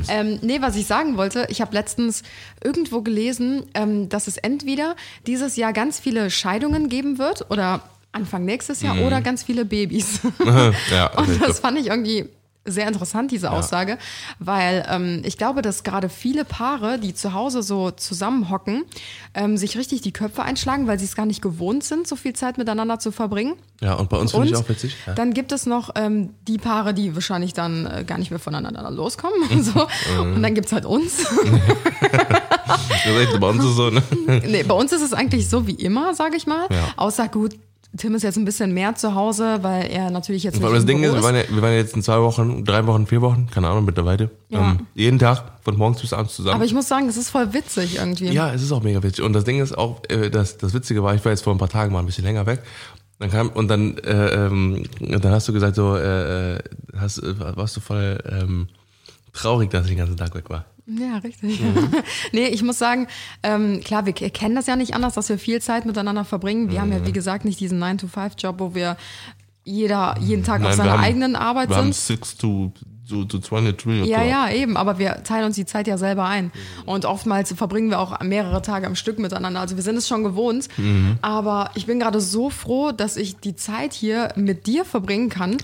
Ähm, 0.10 0.38
nee, 0.44 0.62
was 0.62 0.76
ich 0.76 0.86
sagen 0.86 1.18
wollte, 1.18 1.48
ich 1.50 1.60
habe 1.62 1.74
letztens 1.74 2.22
irgendwo 2.64 3.02
gelesen, 3.02 3.64
ähm, 3.74 4.10
dass 4.10 4.28
es 4.28 4.38
entweder 4.38 4.96
dieses 5.26 5.56
Jahr 5.56 5.74
ganz 5.74 6.00
viele 6.00 6.30
Scheidungen 6.30 6.88
geben 6.88 7.18
wird 7.18 7.50
oder 7.50 7.82
Anfang 8.12 8.46
nächstes 8.46 8.84
Jahr 8.84 9.00
oder 9.00 9.22
ganz 9.22 9.42
viele 9.42 9.66
Babys. 9.66 10.20
ja, 10.92 11.08
Und 11.18 11.30
okay, 11.30 11.40
das 11.48 11.60
fand 11.60 11.80
ich 11.80 11.88
irgendwie 11.88 12.30
sehr 12.66 12.88
interessant, 12.88 13.32
diese 13.32 13.52
Aussage, 13.52 13.98
weil 14.40 14.86
ähm, 14.90 15.22
ich 15.26 15.38
glaube, 15.38 15.62
dass 15.62 15.84
gerade 15.84 16.08
viele 16.08 16.46
Paare, 16.46 16.98
die 16.98 17.14
zu 17.14 17.34
Hause 17.34 17.62
so 17.62 17.92
zusammenhocken, 17.92 18.86
ähm, 19.34 19.58
sich 19.58 19.78
richtig 19.78 20.02
die 20.02 20.14
Köpfe 20.14 20.44
einschlagen, 20.44 20.88
weil 20.88 20.98
sie 20.98 21.06
es 21.06 21.16
gar 21.16 21.26
nicht 21.26 21.42
gewohnt 21.42 21.84
sind, 21.84 22.08
so 22.08 22.16
viel 22.16 22.34
Zeit 22.34 22.58
miteinander 22.58 23.00
zu 23.00 23.12
verbringen. 23.12 23.56
ja, 23.82 23.96
und 23.96 24.10
bei 24.10 24.18
uns 24.18 24.32
finde 24.32 24.48
ich 24.48 24.56
auch 24.56 24.68
witzig. 24.70 24.96
Ja. 25.06 25.14
dann 25.14 25.34
gibt 25.34 25.52
es 25.52 25.66
noch 25.66 25.90
ähm, 25.96 26.30
die 26.48 26.58
Paare, 26.58 26.94
die 26.94 27.16
wahrscheinlich 27.16 27.54
dann 27.54 27.86
äh, 27.86 28.04
gar 28.06 28.18
nicht 28.18 28.32
mehr 28.32 28.40
voneinander 28.40 28.90
loskommen. 28.92 29.42
Und, 29.50 29.64
so. 29.64 29.88
und 30.22 30.42
dann 30.42 30.56
gibt 30.56 30.68
es 30.68 30.74
halt 30.74 30.86
uns. 30.86 31.26
Das 32.66 33.06
ist 33.06 33.20
echt 33.20 33.40
bei 33.40 33.50
uns 33.50 33.64
ist 33.64 33.76
so, 33.76 33.90
ne? 33.90 34.02
nee, 34.48 34.64
bei 34.64 34.74
uns 34.74 34.94
ist 34.94 35.02
es 35.02 35.14
eigentlich 35.14 35.50
so 35.50 35.68
wie 35.68 35.74
immer, 35.74 36.14
sage 36.14 36.38
ich 36.38 36.48
mal. 36.48 36.68
Ja. 36.72 36.94
Außer 36.96 37.28
gut, 37.28 37.56
Tim 37.96 38.16
ist 38.16 38.24
jetzt 38.24 38.38
ein 38.38 38.46
bisschen 38.46 38.74
mehr 38.74 38.96
zu 38.96 39.14
Hause, 39.14 39.60
weil 39.62 39.86
er 39.92 40.10
natürlich 40.10 40.44
jetzt 40.44 40.62
Weil 40.62 40.72
nicht 40.72 40.80
das 40.80 40.86
Ding 40.86 41.04
ist, 41.04 41.14
wir 41.14 41.22
waren, 41.22 41.36
ja, 41.36 41.44
wir 41.48 41.62
waren 41.62 41.74
jetzt 41.74 41.96
in 41.96 42.02
zwei 42.02 42.20
Wochen, 42.20 42.66
drei 42.66 42.88
Wochen, 42.88 43.06
vier 43.06 43.22
Wochen, 43.22 43.48
keine 43.52 43.68
Ahnung, 43.68 43.86
mittlerweile. 43.86 44.32
Ja. 44.50 44.72
Ähm, 44.72 44.88
jeden 44.96 45.20
Tag, 45.20 45.44
von 45.62 45.78
morgens 45.78 46.02
bis 46.02 46.12
abends 46.12 46.36
zusammen. 46.36 46.56
Aber 46.56 46.66
ich 46.66 46.74
muss 46.74 46.88
sagen, 46.88 47.06
das 47.06 47.18
ist 47.18 47.30
voll 47.30 47.54
witzig 47.54 47.98
irgendwie. 47.98 48.32
Ja, 48.32 48.52
es 48.52 48.64
ist 48.64 48.72
auch 48.72 48.82
mega 48.82 49.04
witzig. 49.04 49.24
Und 49.24 49.34
das 49.34 49.44
Ding 49.44 49.62
ist 49.62 49.78
auch, 49.78 50.02
äh, 50.10 50.32
das, 50.32 50.58
das 50.58 50.74
Witzige 50.74 51.04
war, 51.04 51.14
ich 51.14 51.24
war 51.24 51.32
jetzt 51.32 51.44
vor 51.44 51.54
ein 51.54 51.60
paar 51.60 51.70
Tagen 51.70 51.94
mal 51.94 52.00
ein 52.00 52.08
bisschen 52.08 52.24
länger 52.24 52.48
weg. 52.48 52.64
Dann 53.20 53.30
kam, 53.30 53.50
und 53.50 53.68
dann, 53.68 53.98
äh, 54.00 54.46
ähm, 54.46 54.84
dann 55.00 55.32
hast 55.32 55.48
du 55.48 55.54
gesagt, 55.54 55.76
so, 55.76 55.96
äh, 55.96 56.56
äh, 56.56 56.60
hast, 56.98 57.20
äh, 57.20 57.36
warst 57.56 57.78
du 57.78 57.80
voll 57.80 58.18
ähm, 58.28 58.70
traurig, 59.34 59.70
dass 59.70 59.84
ich 59.84 59.92
den 59.92 60.00
ganzen 60.00 60.18
Tag 60.18 60.34
weg 60.34 60.50
war. 60.50 60.66
Ja, 60.86 61.18
richtig. 61.20 61.62
Mhm. 61.62 61.90
nee, 62.34 62.48
ich 62.48 62.62
muss 62.64 62.78
sagen, 62.78 63.08
ähm, 63.42 63.82
klar, 63.84 64.06
wir 64.06 64.14
kennen 64.14 64.56
das 64.56 64.68
ja 64.68 64.76
nicht 64.76 64.94
anders, 64.96 65.14
dass 65.14 65.30
wir 65.30 65.38
viel 65.38 65.62
Zeit 65.62 65.86
miteinander 65.86 66.26
verbringen. 66.26 66.70
Wir 66.72 66.82
haben 66.82 66.90
Mhm. 66.90 66.94
ja, 66.98 67.08
wie 67.08 67.14
gesagt, 67.14 67.46
nicht 67.46 67.60
diesen 67.60 67.82
9-to-5-Job, 67.82 68.60
wo 68.60 68.76
wir 68.76 68.98
jeder 69.64 70.16
jeden 70.20 70.44
Tag 70.44 70.62
Nein, 70.62 70.72
auf 70.72 70.76
seiner 70.76 70.92
haben- 70.94 71.04
eigenen 71.04 71.36
Arbeit 71.38 71.70
Wir 71.70 71.78
haben 71.78 71.94
sind. 71.94 72.20
6 72.20 72.38
to, 72.38 72.72
to, 72.78 72.86
to 73.08 73.26
23 73.26 74.06
Ja, 74.08 74.20
o'clock. 74.20 74.30
ja, 74.30 74.50
eben, 74.52 74.78
aber 74.78 74.98
wir 74.98 75.24
teilen 75.24 75.46
uns 75.46 75.56
die 75.56 75.66
Zeit 75.66 75.88
ja 75.88 75.98
selber 75.98 76.26
ein. 76.26 76.52
Und 76.86 77.06
oftmals 77.06 77.54
verbringen 77.54 77.90
wir 77.90 78.00
auch 78.00 78.20
mehrere 78.22 78.62
Tage 78.62 78.88
am 78.88 78.96
Stück 78.96 79.20
miteinander. 79.20 79.60
Also 79.60 79.76
wir 79.76 79.84
sind 79.84 79.98
es 79.98 80.08
schon 80.08 80.24
gewohnt. 80.24 80.68
Mhm. 80.78 81.18
Aber 81.22 81.72
ich 81.76 81.86
bin 81.86 82.00
gerade 82.00 82.22
so 82.22 82.50
froh, 82.50 82.92
dass 82.92 83.18
ich 83.18 83.38
die 83.38 83.56
Zeit 83.56 83.94
hier 83.94 84.30
mit 84.36 84.68
dir 84.68 84.86
verbringen 84.86 85.30
kann. 85.30 85.58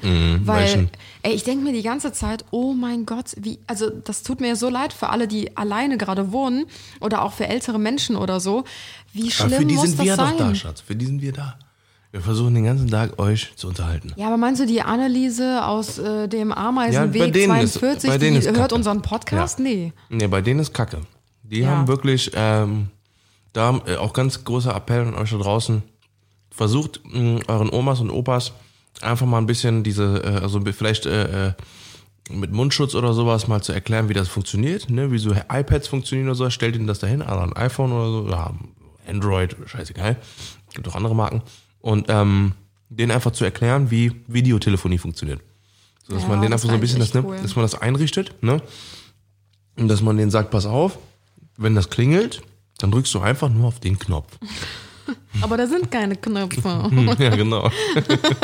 weil 0.44 0.60
weil, 0.60 0.90
ey, 1.24 1.34
ich 1.34 1.44
denke 1.44 1.64
mir 1.64 1.74
die 1.74 1.82
ganze 1.84 2.12
Zeit, 2.12 2.44
oh 2.52 2.74
mein 2.74 3.06
Gott, 3.06 3.28
wie, 3.38 3.60
also 3.68 3.90
das 3.90 4.24
tut 4.24 4.42
mir 4.42 4.56
so 4.56 4.68
leid 4.70 4.92
für 4.94 5.10
alle, 5.10 5.28
die 5.28 5.56
alleine 5.56 5.98
gerade 5.98 6.32
wohnen 6.34 6.66
oder 7.00 7.22
auch 7.24 7.34
für 7.34 7.48
ältere 7.48 7.80
Menschen 7.80 8.16
oder 8.18 8.40
so. 8.40 8.66
Wie 9.14 9.32
schlimm 9.32 9.48
Aber 9.54 9.62
für 9.62 9.66
die 9.66 9.76
muss 9.76 9.86
sind 9.88 10.00
das 10.00 10.06
wir 10.06 10.16
sein? 10.16 10.38
doch 10.38 10.48
da, 10.50 10.56
Schatz. 10.56 10.82
Für 10.82 10.96
die 10.96 11.06
sind 11.06 11.22
wir 11.22 11.32
da. 11.32 11.58
Wir 12.12 12.22
versuchen 12.22 12.56
den 12.56 12.64
ganzen 12.64 12.90
Tag 12.90 13.20
euch 13.20 13.52
zu 13.56 13.68
unterhalten. 13.68 14.14
Ja, 14.16 14.28
aber 14.28 14.38
meinst 14.38 14.60
du 14.60 14.66
die 14.66 14.82
Anneliese 14.82 15.64
aus 15.66 16.00
äh, 16.00 16.28
dem 16.28 16.50
Ja, 16.50 16.56
Ameisenweg 16.56 17.36
ist- 17.36 17.46
42, 17.46 18.10
bei 18.10 18.18
denen 18.18 18.34
die 18.34 18.40
ist 18.40 18.46
hört 18.48 18.58
Kacke. 18.58 18.76
unseren 18.76 19.02
Podcast? 19.04 19.60
Ja. 19.60 19.64
Nee. 19.66 19.94
Nee, 20.10 20.28
bei 20.28 20.42
denen 20.42 20.60
ist 20.60 20.74
Kacke. 20.74 21.02
Die 21.44 21.60
Ja. 21.60 21.70
haben 21.70 21.88
wirklich, 21.88 22.32
ähm, 22.34 22.88
da 23.54 23.80
äh, 23.86 23.98
auch 23.98 24.14
ganz 24.14 24.44
großer 24.44 24.76
Appell 24.76 25.02
an 25.08 25.14
euch 25.16 25.30
da 25.30 25.38
draußen. 25.38 25.84
Versucht 26.50 27.02
mh, 27.06 27.42
euren 27.48 27.70
Omas 27.72 28.00
und 28.00 28.10
Opas 28.10 28.54
einfach 29.02 29.28
mal 29.28 29.38
ein 29.38 29.46
bisschen 29.46 29.84
diese, 29.84 30.24
äh, 30.24 30.42
also 30.42 30.60
vielleicht 30.62 31.06
äh, 31.06 31.50
äh, 31.50 31.54
mit 32.32 32.52
Mundschutz 32.52 32.96
oder 32.96 33.14
sowas 33.14 33.48
mal 33.48 33.62
zu 33.62 33.72
erklären, 33.72 34.10
wie 34.10 34.14
das 34.14 34.28
funktioniert, 34.28 34.90
ne? 34.90 35.12
wie 35.12 35.18
so 35.20 35.32
iPads 35.32 35.88
funktionieren 35.88 36.28
oder 36.28 36.36
so. 36.36 36.50
Stellt 36.50 36.76
ihnen 36.76 36.88
das 36.88 36.98
dahin, 37.00 37.22
also 37.22 37.40
ein 37.42 37.54
iPhone 37.56 37.92
oder 37.92 38.12
so, 38.12 38.30
ja, 38.30 38.54
Android, 39.08 39.56
scheißegal. 39.68 40.16
Gibt 40.74 40.88
auch 40.88 40.96
andere 40.96 41.16
Marken. 41.16 41.42
Und 41.82 42.08
ähm, 42.10 42.54
denen 42.90 43.12
einfach 43.12 43.32
zu 43.32 43.46
erklären, 43.46 43.92
wie 43.92 44.12
Videotelefonie 44.28 44.98
funktioniert. 44.98 45.42
So 46.08 46.14
dass 46.14 46.24
Ja, 46.24 46.30
man 46.30 46.42
denen 46.42 46.54
einfach 46.54 46.68
so 46.68 46.74
ein 46.74 46.80
bisschen 46.82 47.00
das, 47.00 47.14
ne, 47.14 47.24
cool. 47.26 47.38
dass 47.42 47.56
man 47.56 47.64
das 47.64 47.76
einrichtet, 47.76 48.42
ne? 48.42 48.62
Und 49.78 49.88
dass 49.88 50.02
man 50.02 50.18
denen 50.18 50.32
sagt, 50.32 50.52
pass 50.52 50.66
auf, 50.66 50.98
wenn 51.58 51.76
das 51.76 51.90
klingelt, 51.90 52.42
dann 52.80 52.92
drückst 52.92 53.14
du 53.14 53.20
einfach 53.20 53.50
nur 53.50 53.68
auf 53.68 53.80
den 53.80 53.98
Knopf. 54.00 54.38
Aber 55.42 55.58
da 55.58 55.66
sind 55.68 55.90
keine 55.90 56.16
Knöpfe. 56.16 56.90
ja, 57.20 57.36
genau. 57.36 57.70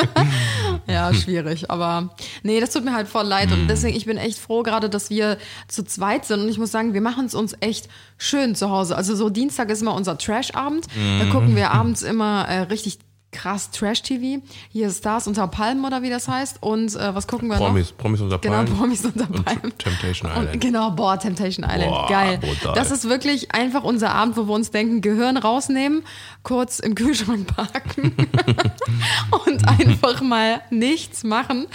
ja, 0.88 1.14
schwierig. 1.14 1.70
Aber 1.70 2.16
nee, 2.44 2.60
das 2.60 2.72
tut 2.72 2.84
mir 2.86 2.94
halt 2.94 3.08
voll 3.08 3.26
leid. 3.26 3.52
Und 3.52 3.68
deswegen, 3.68 3.96
ich 3.96 4.06
bin 4.06 4.18
echt 4.18 4.40
froh 4.40 4.64
gerade, 4.64 4.90
dass 4.90 5.10
wir 5.10 5.38
zu 5.68 5.84
zweit 5.84 6.26
sind. 6.26 6.42
Und 6.42 6.50
ich 6.50 6.58
muss 6.58 6.72
sagen, 6.72 6.94
wir 6.94 7.02
machen 7.02 7.26
es 7.26 7.36
uns 7.36 7.56
echt 7.60 7.88
schön 8.18 8.56
zu 8.56 8.70
Hause. 8.70 8.96
Also 8.96 9.16
so 9.16 9.30
Dienstag 9.30 9.70
ist 9.70 9.82
immer 9.82 9.94
unser 9.94 10.18
Trash-Abend. 10.18 10.88
Da 11.20 11.26
gucken 11.30 11.56
wir 11.56 11.72
abends 11.72 12.02
immer 12.02 12.48
äh, 12.48 12.62
richtig 12.62 13.00
krass 13.36 13.70
Trash-TV. 13.72 14.42
Hier 14.70 14.88
ist 14.88 15.00
Stars 15.00 15.28
unter 15.28 15.48
Palmen 15.48 15.84
oder 15.86 16.02
wie 16.02 16.10
das 16.10 16.28
heißt. 16.28 16.58
Und 16.62 16.96
äh, 16.96 17.14
was 17.14 17.28
gucken 17.28 17.50
wir 17.50 17.58
Promis, 17.58 17.90
noch? 17.92 17.98
Promis 17.98 18.22
unter 18.22 18.40
Genau, 18.40 18.56
Palmen. 18.56 18.76
Promis 18.78 19.06
unter 19.06 19.30
Und 19.30 19.46
Palmen. 19.46 19.78
Temptation 19.78 20.32
Und, 20.32 20.38
Island. 20.44 20.62
genau, 20.62 20.92
boah, 20.92 21.20
Temptation 21.20 21.66
Island, 21.70 21.92
Boah, 21.92 22.08
geil. 22.10 22.38
brutal. 22.40 22.74
Das 22.76 22.92
ist 22.92 23.08
wirklich 23.10 23.54
einfach 23.54 23.84
unser 23.84 24.12
Abend, 24.14 24.38
wo 24.38 24.48
wir 24.48 24.54
uns 24.54 24.72
denken, 24.72 25.02
Gehirn 25.02 25.38
rausnehmen, 25.38 26.04
kurz 26.44 26.80
im 26.80 26.96
Kühlschrank 26.96 27.48
parken 27.56 28.16
und 29.46 29.68
einfach 29.68 30.22
mal 30.22 30.62
nichts 30.70 31.24
machen. 31.24 31.68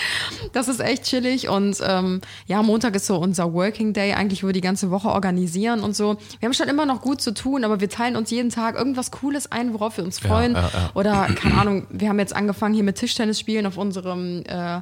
Das 0.53 0.69
ist 0.69 0.81
echt 0.81 1.05
chillig 1.05 1.49
und 1.49 1.77
ähm, 1.87 2.21
ja, 2.47 2.63
Montag 2.63 2.95
ist 2.97 3.07
so 3.07 3.17
unser 3.19 3.53
Working 3.53 3.93
Day, 3.93 4.15
eigentlich, 4.15 4.43
wo 4.43 4.49
wir 4.49 4.53
die 4.55 4.61
ganze 4.61 4.91
Woche 4.91 5.09
organisieren 5.09 5.81
und 5.81 5.95
so. 5.95 6.17
Wir 6.39 6.47
haben 6.47 6.55
schon 6.55 6.69
immer 6.69 6.87
noch 6.87 7.01
gut 7.01 7.21
zu 7.21 7.33
tun, 7.35 7.65
aber 7.65 7.81
wir 7.81 7.89
teilen 7.89 8.17
uns 8.17 8.31
jeden 8.31 8.51
Tag 8.51 8.77
irgendwas 8.77 9.11
Cooles 9.11 9.51
ein, 9.53 9.75
worauf 9.75 9.97
wir 9.97 10.05
uns 10.05 10.19
freuen. 10.19 10.55
ja, 10.55 10.61
ja. 10.73 10.91
Oder, 10.95 11.29
keine 11.51 11.61
Ahnung, 11.61 11.87
wir 11.91 12.09
haben 12.09 12.19
jetzt 12.19 12.35
angefangen 12.35 12.75
hier 12.75 12.85
mit 12.85 12.97
Tischtennis 12.97 13.41
spielen 13.41 13.67
auf 13.67 13.77
unserem 13.77 14.43
äh, 14.47 14.81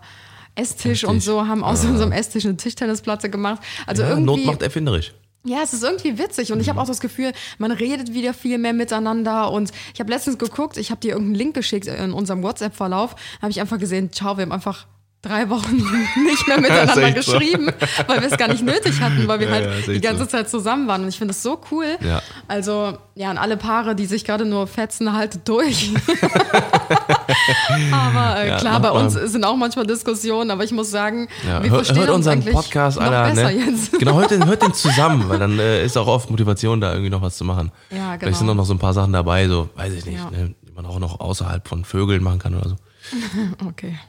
Esstisch 0.54 1.04
und 1.04 1.18
Esstisch. 1.18 1.32
so, 1.32 1.46
haben 1.46 1.64
aus 1.64 1.84
unserem 1.84 2.12
Esstisch 2.12 2.44
eine 2.44 2.56
Tischtennisplatte 2.56 3.30
gemacht. 3.30 3.62
Also 3.86 4.02
Ja, 4.02 4.10
irgendwie. 4.10 4.26
Not 4.26 4.44
macht 4.46 4.62
erfinderisch. 4.62 5.14
Ja, 5.44 5.62
es 5.62 5.72
ist 5.72 5.84
irgendwie 5.84 6.18
witzig 6.18 6.52
und 6.52 6.60
ich 6.60 6.68
habe 6.68 6.80
auch 6.80 6.86
das 6.86 7.00
Gefühl, 7.00 7.32
man 7.58 7.70
redet 7.70 8.12
wieder 8.12 8.34
viel 8.34 8.58
mehr 8.58 8.72
miteinander 8.72 9.50
und 9.52 9.70
ich 9.94 10.00
habe 10.00 10.10
letztens 10.10 10.36
geguckt, 10.36 10.76
ich 10.76 10.90
habe 10.90 11.00
dir 11.00 11.12
irgendeinen 11.12 11.36
Link 11.36 11.54
geschickt 11.54 11.86
in 11.86 12.12
unserem 12.12 12.42
WhatsApp-Verlauf, 12.42 13.14
habe 13.40 13.50
ich 13.50 13.60
einfach 13.60 13.78
gesehen, 13.78 14.12
ciao, 14.12 14.36
wir 14.36 14.42
haben 14.42 14.52
einfach 14.52 14.86
drei 15.22 15.50
Wochen 15.50 15.76
nicht 16.24 16.46
mehr 16.46 16.60
miteinander 16.60 17.02
echt 17.02 17.22
so. 17.24 17.32
geschrieben, 17.32 17.70
weil 18.06 18.20
wir 18.20 18.28
es 18.30 18.36
gar 18.36 18.48
nicht 18.48 18.62
nötig 18.62 19.00
hatten, 19.00 19.26
weil 19.26 19.40
wir 19.40 19.48
Ja, 19.48 19.52
halt 19.52 19.86
ja, 19.86 19.92
die 19.92 20.00
ganze 20.00 20.24
so. 20.24 20.30
Zeit 20.30 20.48
zusammen 20.48 20.86
waren 20.86 21.02
und 21.02 21.08
ich 21.08 21.18
finde 21.18 21.34
das 21.34 21.42
so 21.42 21.60
cool. 21.70 21.86
Ja. 22.06 22.22
Also, 22.46 22.98
ja, 23.14 23.30
an 23.30 23.38
alle 23.38 23.56
Paare, 23.56 23.94
die 23.96 24.06
sich 24.06 24.24
gerade 24.24 24.44
nur 24.44 24.66
fetzen, 24.66 25.12
haltet 25.12 25.48
durch. 25.48 25.90
aber 27.92 28.44
äh, 28.44 28.56
klar, 28.58 28.80
bei 28.80 28.90
uns 28.90 29.14
sind 29.14 29.44
auch 29.44 29.56
manchmal 29.56 29.86
Diskussionen, 29.86 30.50
aber 30.50 30.64
ich 30.64 30.72
muss 30.72 30.90
sagen, 30.90 31.28
wir 31.42 31.54
hört, 31.54 31.86
verstehen 31.86 31.98
hört 31.98 32.10
uns 32.10 32.26
unseren 32.26 32.52
Podcast, 32.52 32.98
Alter. 32.98 33.34
Ne? 33.34 33.74
Genau, 33.98 34.18
hört 34.18 34.30
den, 34.30 34.46
hört 34.46 34.62
den 34.62 34.74
zusammen, 34.74 35.28
weil 35.28 35.38
dann 35.38 35.58
äh, 35.58 35.84
ist 35.84 35.96
auch 35.96 36.06
oft 36.06 36.30
Motivation 36.30 36.80
da, 36.80 36.92
irgendwie 36.92 37.10
noch 37.10 37.22
was 37.22 37.36
zu 37.36 37.44
machen. 37.44 37.72
Ja, 37.90 37.96
genau. 37.96 38.18
Vielleicht 38.20 38.38
sind 38.38 38.50
auch 38.50 38.54
noch 38.54 38.66
so 38.66 38.74
ein 38.74 38.78
paar 38.78 38.94
Sachen 38.94 39.12
dabei, 39.12 39.48
so, 39.48 39.68
weiß 39.74 39.92
ich 39.94 40.06
nicht, 40.06 40.30
ne, 40.30 40.54
die 40.62 40.72
man 40.72 40.86
auch 40.86 41.00
noch 41.00 41.18
außerhalb 41.18 41.66
von 41.66 41.84
Vögeln 41.84 42.22
machen 42.22 42.38
kann 42.38 42.54
oder 42.54 42.68
so. 42.68 42.76
Okay. 43.66 43.98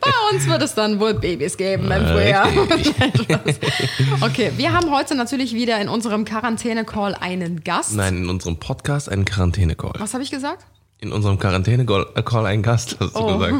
Bei 0.00 0.10
uns 0.32 0.46
wird 0.48 0.62
es 0.62 0.74
dann 0.74 0.98
wohl 0.98 1.14
Babys 1.14 1.56
geben 1.56 1.90
im 1.90 2.06
Frühjahr. 2.06 2.48
okay, 4.22 4.50
wir 4.56 4.72
haben 4.72 4.90
heute 4.90 5.14
natürlich 5.14 5.54
wieder 5.54 5.80
in 5.80 5.88
unserem 5.88 6.24
Quarantäne-Call 6.24 7.14
einen 7.14 7.62
Gast. 7.62 7.94
Nein, 7.94 8.16
in 8.16 8.28
unserem 8.28 8.56
Podcast 8.58 9.08
einen 9.08 9.24
Quarantäne-Call. 9.24 9.92
Was 9.98 10.14
habe 10.14 10.24
ich 10.24 10.30
gesagt? 10.30 10.66
In 10.98 11.12
unserem 11.12 11.38
Quarantäne-Call 11.38 12.46
einen 12.46 12.62
Gast, 12.62 12.96
hast 12.98 13.14
du 13.14 13.20
Oh. 13.20 13.38
gesagt. 13.38 13.54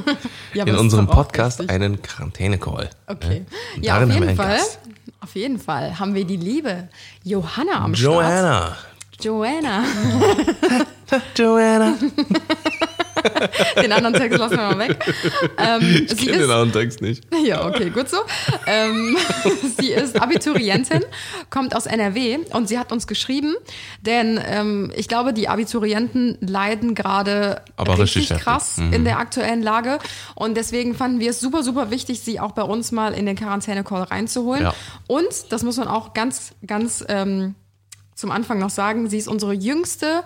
Ja, 0.54 0.64
in 0.64 0.74
unserem 0.76 1.06
Podcast 1.06 1.60
richtig. 1.60 1.74
einen 1.74 2.02
Quarantäne-Call. 2.02 2.90
Okay. 3.06 3.44
Und 3.76 3.84
Ja, 3.84 4.02
auf 4.02 4.10
jeden 4.10 4.36
Fall. 4.36 4.56
Gast. 4.56 4.78
Auf 5.20 5.34
jeden 5.36 5.58
Fall 5.58 5.98
haben 5.98 6.14
wir 6.14 6.24
die 6.24 6.36
liebe 6.36 6.88
Johanna 7.22 7.82
am 7.84 7.94
Start. 7.94 8.14
Joanna. 8.14 8.76
Joanna. 9.20 9.84
Joanna. 11.36 11.94
Den 13.82 13.92
anderen 13.92 14.14
Text 14.14 14.38
lassen 14.38 14.56
wir 14.56 14.74
mal 14.74 14.78
weg. 14.78 14.98
Ähm, 15.58 16.04
Ich 16.04 16.10
sie 16.10 16.26
kenne 16.26 16.38
den 16.38 16.50
anderen 16.50 16.72
Text 16.72 17.00
nicht. 17.00 17.24
Ja, 17.44 17.66
okay, 17.66 17.90
gut 17.90 18.08
so. 18.08 18.18
Ähm, 18.66 19.16
sie 19.78 19.92
ist 19.92 20.20
Abiturientin, 20.20 21.04
kommt 21.50 21.74
aus 21.74 21.86
NRW 21.86 22.38
und 22.52 22.68
sie 22.68 22.78
hat 22.78 22.92
uns 22.92 23.06
geschrieben, 23.06 23.54
denn 24.02 24.40
ähm, 24.46 24.92
ich 24.94 25.08
glaube, 25.08 25.32
die 25.32 25.48
Abiturienten 25.48 26.36
leiden 26.40 26.94
gerade 26.94 27.62
richtig 27.78 28.00
richtig 28.00 28.38
krass 28.38 28.78
in 28.78 29.04
der 29.04 29.18
aktuellen 29.18 29.62
Lage 29.62 29.98
und 30.34 30.56
deswegen 30.56 30.94
fanden 30.94 31.20
wir 31.20 31.30
es 31.30 31.40
super, 31.40 31.62
super 31.62 31.90
wichtig, 31.90 32.20
sie 32.20 32.40
auch 32.40 32.52
bei 32.52 32.62
uns 32.62 32.92
mal 32.92 33.14
in 33.14 33.26
den 33.26 33.36
Quarantäne-Call 33.36 34.02
reinzuholen. 34.04 34.62
Ja. 34.62 34.74
Und, 35.06 35.26
das 35.50 35.62
muss 35.62 35.76
man 35.76 35.88
auch 35.88 36.12
ganz, 36.14 36.52
ganz 36.66 37.04
ähm, 37.08 37.54
zum 38.14 38.30
Anfang 38.30 38.58
noch 38.58 38.70
sagen, 38.70 39.08
sie 39.08 39.18
ist 39.18 39.28
unsere 39.28 39.52
jüngste 39.52 40.22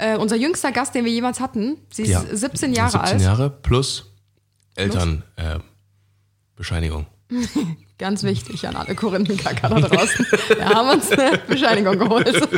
Äh, 0.00 0.16
unser 0.16 0.36
jüngster 0.36 0.70
Gast, 0.70 0.94
den 0.94 1.04
wir 1.04 1.10
jemals 1.10 1.40
hatten, 1.40 1.76
sie 1.92 2.02
ist 2.04 2.10
Ja. 2.10 2.22
17 2.30 2.72
Jahre 2.72 2.92
17 2.92 3.00
alt. 3.14 3.20
Jahre 3.20 3.50
plus 3.50 4.06
Eltern 4.76 5.24
äh. 5.34 5.58
Ganz 7.98 8.22
wichtig 8.22 8.66
an 8.68 8.76
alle 8.76 8.94
Korinthenkacker 8.94 9.68
da 9.68 9.80
draußen. 9.80 10.24
Wir 10.54 10.68
haben 10.68 10.88
uns 10.90 11.10
eine 11.10 11.38
Bescheinigung 11.38 11.98
geholt. 11.98 12.28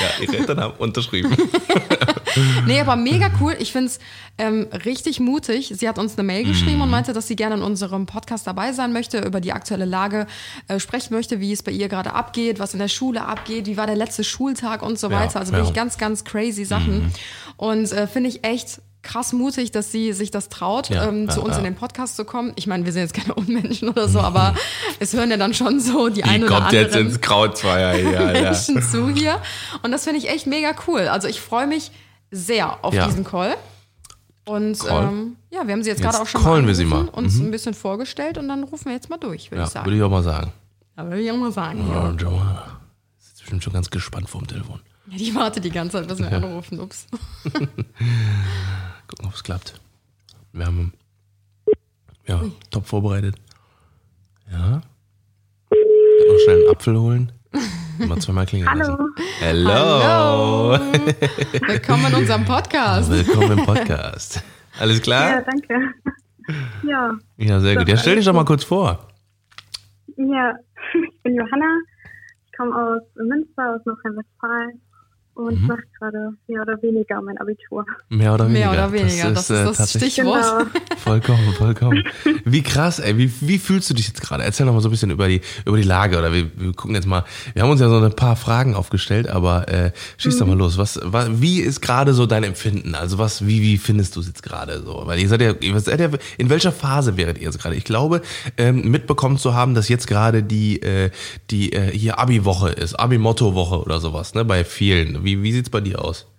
Ja, 0.00 0.22
ihre 0.22 0.36
Eltern 0.38 0.60
haben 0.60 0.74
unterschrieben. 0.78 1.32
Nee, 2.66 2.80
aber 2.80 2.96
mega 2.96 3.30
cool. 3.40 3.56
Ich 3.58 3.72
finde 3.72 3.86
es 3.88 3.98
ähm, 4.38 4.66
richtig 4.84 5.20
mutig. 5.20 5.72
Sie 5.76 5.88
hat 5.88 5.98
uns 5.98 6.18
eine 6.18 6.24
Mail 6.26 6.44
geschrieben 6.44 6.76
Mhm. 6.76 6.82
und 6.82 6.90
meinte, 6.90 7.12
dass 7.12 7.28
sie 7.28 7.36
gerne 7.36 7.54
in 7.56 7.62
unserem 7.62 8.06
Podcast 8.06 8.46
dabei 8.46 8.72
sein 8.72 8.92
möchte, 8.92 9.18
über 9.20 9.40
die 9.40 9.52
aktuelle 9.52 9.84
Lage 9.84 10.26
äh, 10.68 10.80
sprechen 10.80 11.14
möchte, 11.14 11.40
wie 11.40 11.52
es 11.52 11.62
bei 11.62 11.72
ihr 11.72 11.88
gerade 11.88 12.12
abgeht, 12.14 12.58
was 12.58 12.72
in 12.72 12.80
der 12.80 12.88
Schule 12.88 13.24
abgeht, 13.24 13.66
wie 13.66 13.76
war 13.76 13.86
der 13.86 13.96
letzte 13.96 14.24
Schultag 14.24 14.82
und 14.82 14.98
so 14.98 15.10
Ja, 15.10 15.20
weiter. 15.20 15.40
Also 15.40 15.52
ja. 15.52 15.58
wirklich 15.58 15.74
ganz, 15.74 15.98
ganz 15.98 16.24
crazy 16.24 16.64
Sachen. 16.64 17.12
Und 17.56 17.92
äh, 17.92 18.06
finde 18.06 18.28
ich 18.30 18.44
echt 18.44 18.80
krass 19.02 19.34
mutig, 19.34 19.70
dass 19.70 19.92
sie 19.92 20.14
sich 20.14 20.30
das 20.30 20.48
traut, 20.48 20.88
Ja, 20.88 21.06
ähm, 21.08 21.28
zu 21.28 21.40
ja, 21.40 21.44
uns 21.44 21.52
ja. 21.52 21.58
in 21.58 21.64
den 21.64 21.74
Podcast 21.74 22.16
zu 22.16 22.24
kommen. 22.24 22.52
Ich 22.56 22.66
meine, 22.66 22.86
wir 22.86 22.92
sind 22.92 23.02
jetzt 23.02 23.12
keine 23.12 23.34
Unmenschen 23.34 23.90
oder 23.90 24.08
so, 24.08 24.18
aber 24.18 24.54
es 24.98 25.12
hören 25.12 25.30
ja 25.30 25.36
dann 25.36 25.52
schon 25.52 25.78
so 25.78 26.08
die, 26.08 26.22
Die 26.22 26.24
ein 26.24 26.42
oder 26.42 26.52
kommt 26.54 26.66
anderen 26.68 26.84
jetzt 26.86 26.96
ins 26.96 27.20
Krauzfeuer 27.20 27.92
hier, 27.92 28.18
Alter. 28.20 28.40
Menschen 28.40 28.82
zu 28.82 29.10
hier. 29.10 29.40
Und 29.82 29.92
das 29.92 30.04
finde 30.04 30.18
ich 30.20 30.30
echt 30.30 30.46
mega 30.46 30.70
cool. 30.88 31.02
Also 31.08 31.28
ich 31.28 31.38
freue 31.40 31.66
mich 31.66 31.90
sehr 32.34 32.84
auf 32.84 32.92
Ja. 32.94 33.06
diesen 33.06 33.24
Call. 33.24 33.56
Und 34.46 34.78
ähm, 34.90 35.36
ja, 35.50 35.66
wir 35.66 35.72
haben 35.72 35.82
sie 35.82 35.88
jetzt, 35.90 36.00
Jetzt 36.00 36.02
gerade 36.02 36.20
auch 36.20 36.26
schon 36.26 36.42
callen 36.42 36.66
wir 36.66 36.74
sie 36.74 36.84
mal. 36.84 37.04
Mhm. 37.04 37.08
uns 37.10 37.38
ein 37.38 37.50
bisschen 37.50 37.72
vorgestellt 37.72 38.36
und 38.36 38.48
dann 38.48 38.64
rufen 38.64 38.86
wir 38.86 38.92
jetzt 38.92 39.08
mal 39.08 39.16
durch, 39.16 39.50
würde 39.50 39.62
ich 39.62 39.68
Ja, 39.68 39.72
sagen. 39.72 39.86
würde 39.86 39.96
ich 39.96 40.02
auch 40.02 40.10
mal 40.10 40.22
sagen. 40.22 40.52
Ja, 40.98 41.04
würde 41.04 41.20
ich 41.22 41.30
auch 41.30 41.36
mal 41.36 41.52
sagen. 41.52 41.88
Ja. 41.88 42.10
Ja. 42.10 42.16
Joanna 42.16 42.80
ist 43.18 43.38
bestimmt 43.38 43.64
schon 43.64 43.72
ganz 43.72 43.88
gespannt 43.90 44.28
vor 44.28 44.42
dem 44.42 44.48
Telefon. 44.48 44.80
Ja, 45.10 45.16
die 45.18 45.34
wartet 45.34 45.64
die 45.64 45.70
ganze 45.70 45.98
Zeit, 45.98 46.08
bis 46.08 46.18
wir 46.18 46.30
anrufen. 46.32 46.78
Ups. 46.80 47.06
Gucken, 47.44 49.26
ob 49.26 49.34
es 49.34 49.42
klappt. 49.42 49.80
Wir 50.52 50.66
haben 50.66 50.92
ja, 52.26 52.42
top 52.70 52.86
vorbereitet. 52.86 53.36
Ja. 54.50 54.82
Noch 55.70 56.38
schnell 56.44 56.60
einen 56.64 56.70
Apfel 56.70 56.98
holen. 56.98 57.32
Mal 57.98 58.18
zweimal 58.18 58.46
klingeln 58.46 58.68
Hallo. 58.70 58.82
lassen. 58.82 59.14
Hello. 59.40 60.70
Willkommen 61.66 62.06
in 62.06 62.14
unserem 62.14 62.44
Podcast. 62.44 63.10
Willkommen 63.10 63.58
im 63.58 63.64
Podcast. 63.64 64.42
Alles 64.78 64.98
Ja, 64.98 65.02
klar? 65.02 65.42
danke. 65.42 65.94
Ja, 66.82 67.12
Ja, 67.36 67.60
sehr 67.60 67.76
gut. 67.76 67.88
Ja, 67.88 67.96
stell 67.96 68.16
dich 68.16 68.24
doch 68.24 68.32
mal 68.32 68.44
kurz 68.44 68.64
vor. 68.64 69.08
ja, 70.16 70.52
ich 70.94 71.22
bin 71.22 71.34
Johanna. 71.36 71.78
Ich 72.46 72.56
komme 72.56 72.74
aus 72.74 73.02
Münster, 73.16 73.74
aus 73.76 73.80
Nordrhein-Westfalen 73.84 74.80
und 75.34 75.60
Mhm. 75.60 75.66
mache 75.66 75.82
gerade 75.98 76.32
mehr 76.48 76.62
oder 76.62 76.80
weniger 76.82 77.20
mein 77.22 77.36
Abitur. 77.38 77.84
Mehr 78.08 78.34
oder 78.34 78.46
weniger. 78.48 78.70
Mehr 78.70 78.72
oder 78.72 78.92
weniger, 78.92 79.30
das 79.32 79.50
ist, 79.50 79.56
äh, 79.56 79.64
das 79.64 79.76
tatsächlich- 79.78 80.12
Stichwort. 80.14 80.42
Genau. 80.42 80.70
Vollkommen, 81.04 81.52
vollkommen. 81.58 82.02
Wie 82.44 82.62
krass, 82.62 82.98
ey. 82.98 83.18
Wie, 83.18 83.30
wie 83.40 83.58
fühlst 83.58 83.90
du 83.90 83.94
dich 83.94 84.06
jetzt 84.08 84.20
gerade? 84.22 84.42
Erzähl 84.44 84.64
noch 84.66 84.72
mal 84.72 84.80
so 84.80 84.88
ein 84.88 84.90
bisschen 84.90 85.10
über 85.10 85.28
die, 85.28 85.40
über 85.66 85.76
die 85.76 85.82
Lage. 85.82 86.18
Oder 86.18 86.32
wir, 86.32 86.50
wir 86.56 86.72
gucken 86.72 86.94
jetzt 86.94 87.06
mal. 87.06 87.24
Wir 87.52 87.62
haben 87.62 87.70
uns 87.70 87.80
ja 87.80 87.88
so 87.88 87.98
ein 87.98 88.14
paar 88.16 88.36
Fragen 88.36 88.74
aufgestellt, 88.74 89.28
aber 89.28 89.68
äh, 89.68 89.90
schieß 90.18 90.36
Mhm. 90.36 90.38
doch 90.40 90.46
mal 90.46 90.56
los. 90.56 90.78
Was, 90.78 91.00
was, 91.02 91.28
wie 91.40 91.60
ist 91.60 91.80
gerade 91.82 92.14
so 92.14 92.26
dein 92.26 92.44
Empfinden? 92.44 92.94
Also 92.94 93.18
was, 93.18 93.46
wie, 93.46 93.60
wie 93.60 93.76
findest 93.76 94.16
du 94.16 94.20
es 94.20 94.26
jetzt 94.28 94.42
gerade 94.42 94.80
so? 94.82 95.02
Weil 95.04 95.18
ihr 95.18 95.28
seid 95.28 95.40
ja, 95.42 95.52
ihr 95.60 95.78
seid 95.80 96.00
ja, 96.00 96.08
in 96.38 96.48
welcher 96.48 96.72
Phase 96.72 97.16
wäret 97.16 97.38
ihr 97.38 97.44
jetzt 97.44 97.60
gerade? 97.60 97.74
Ich 97.76 97.84
glaube, 97.84 98.22
ähm, 98.56 98.90
mitbekommen 98.90 99.36
zu 99.36 99.54
haben, 99.54 99.74
dass 99.74 99.88
jetzt 99.88 100.06
gerade 100.06 100.42
die, 100.42 100.80
äh, 100.82 101.10
die 101.50 101.72
äh, 101.72 101.90
hier 101.90 102.18
Abi-Woche 102.18 102.70
ist, 102.70 102.94
Abi-Motto-Woche 102.94 103.80
oder 103.82 104.00
sowas, 104.00 104.34
ne? 104.34 104.44
Bei 104.44 104.64
vielen. 104.64 105.23
Wie, 105.24 105.42
wie 105.42 105.52
sieht's 105.52 105.70
bei 105.70 105.80
dir 105.80 106.04
aus? 106.04 106.30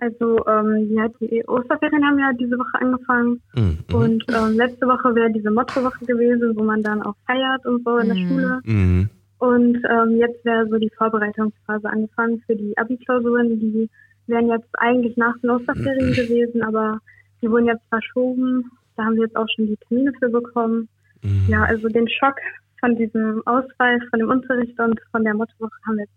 Also, 0.00 0.44
ähm, 0.48 0.88
ja, 0.96 1.06
die 1.20 1.44
Osterferien 1.46 2.04
haben 2.04 2.18
ja 2.18 2.32
diese 2.32 2.58
Woche 2.58 2.80
angefangen 2.80 3.40
Mhm. 3.54 3.78
und 3.92 4.24
ähm, 4.34 4.56
letzte 4.56 4.86
Woche 4.88 5.14
wäre 5.14 5.30
diese 5.30 5.50
Mottowoche 5.50 6.04
gewesen, 6.04 6.56
wo 6.56 6.64
man 6.64 6.82
dann 6.82 7.02
auch 7.02 7.14
feiert 7.26 7.64
und 7.66 7.84
so 7.84 7.98
in 7.98 8.08
der 8.08 8.16
Schule. 8.16 8.60
Mhm. 8.64 9.08
Und 9.38 9.76
ähm, 9.88 10.16
jetzt 10.16 10.44
wäre 10.44 10.66
so 10.68 10.76
die 10.78 10.90
Vorbereitungsphase 10.96 11.88
angefangen 11.88 12.42
für 12.46 12.56
die 12.56 12.76
Abi-Klausuren. 12.78 13.60
Die 13.60 13.88
wären 14.26 14.48
jetzt 14.48 14.68
eigentlich 14.78 15.16
nach 15.16 15.36
den 15.38 15.50
Osterferien 15.50 16.12
gewesen, 16.12 16.62
aber 16.62 16.98
die 17.40 17.50
wurden 17.50 17.66
jetzt 17.66 17.86
verschoben. 17.88 18.70
Da 18.96 19.04
haben 19.04 19.16
wir 19.16 19.24
jetzt 19.24 19.36
auch 19.36 19.48
schon 19.54 19.66
die 19.66 19.76
Termine 19.88 20.12
für 20.18 20.28
bekommen. 20.28 20.88
Mhm. 21.22 21.46
Ja, 21.48 21.62
also 21.64 21.88
den 21.88 22.08
Schock 22.08 22.36
von 22.80 22.96
diesem 22.96 23.40
Ausfall, 23.46 24.00
von 24.10 24.18
dem 24.18 24.30
Unterricht 24.30 24.78
und 24.80 25.00
von 25.12 25.22
der 25.24 25.34
Mottowoche 25.34 25.70
haben 25.86 25.96
wir 25.96 26.02
jetzt, 26.04 26.12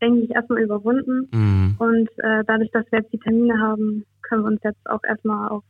denke 0.00 0.20
ich, 0.24 0.30
erstmal 0.30 0.60
überwunden. 0.62 1.28
Mhm. 1.32 1.74
Und 1.78 2.08
äh, 2.18 2.44
dadurch, 2.46 2.70
dass 2.72 2.84
wir 2.90 3.00
jetzt 3.00 3.12
die 3.12 3.18
Termine 3.18 3.58
haben, 3.60 4.04
können 4.22 4.42
wir 4.42 4.48
uns 4.48 4.60
jetzt 4.64 4.84
auch 4.90 5.02
erstmal 5.08 5.48
auf 5.48 5.62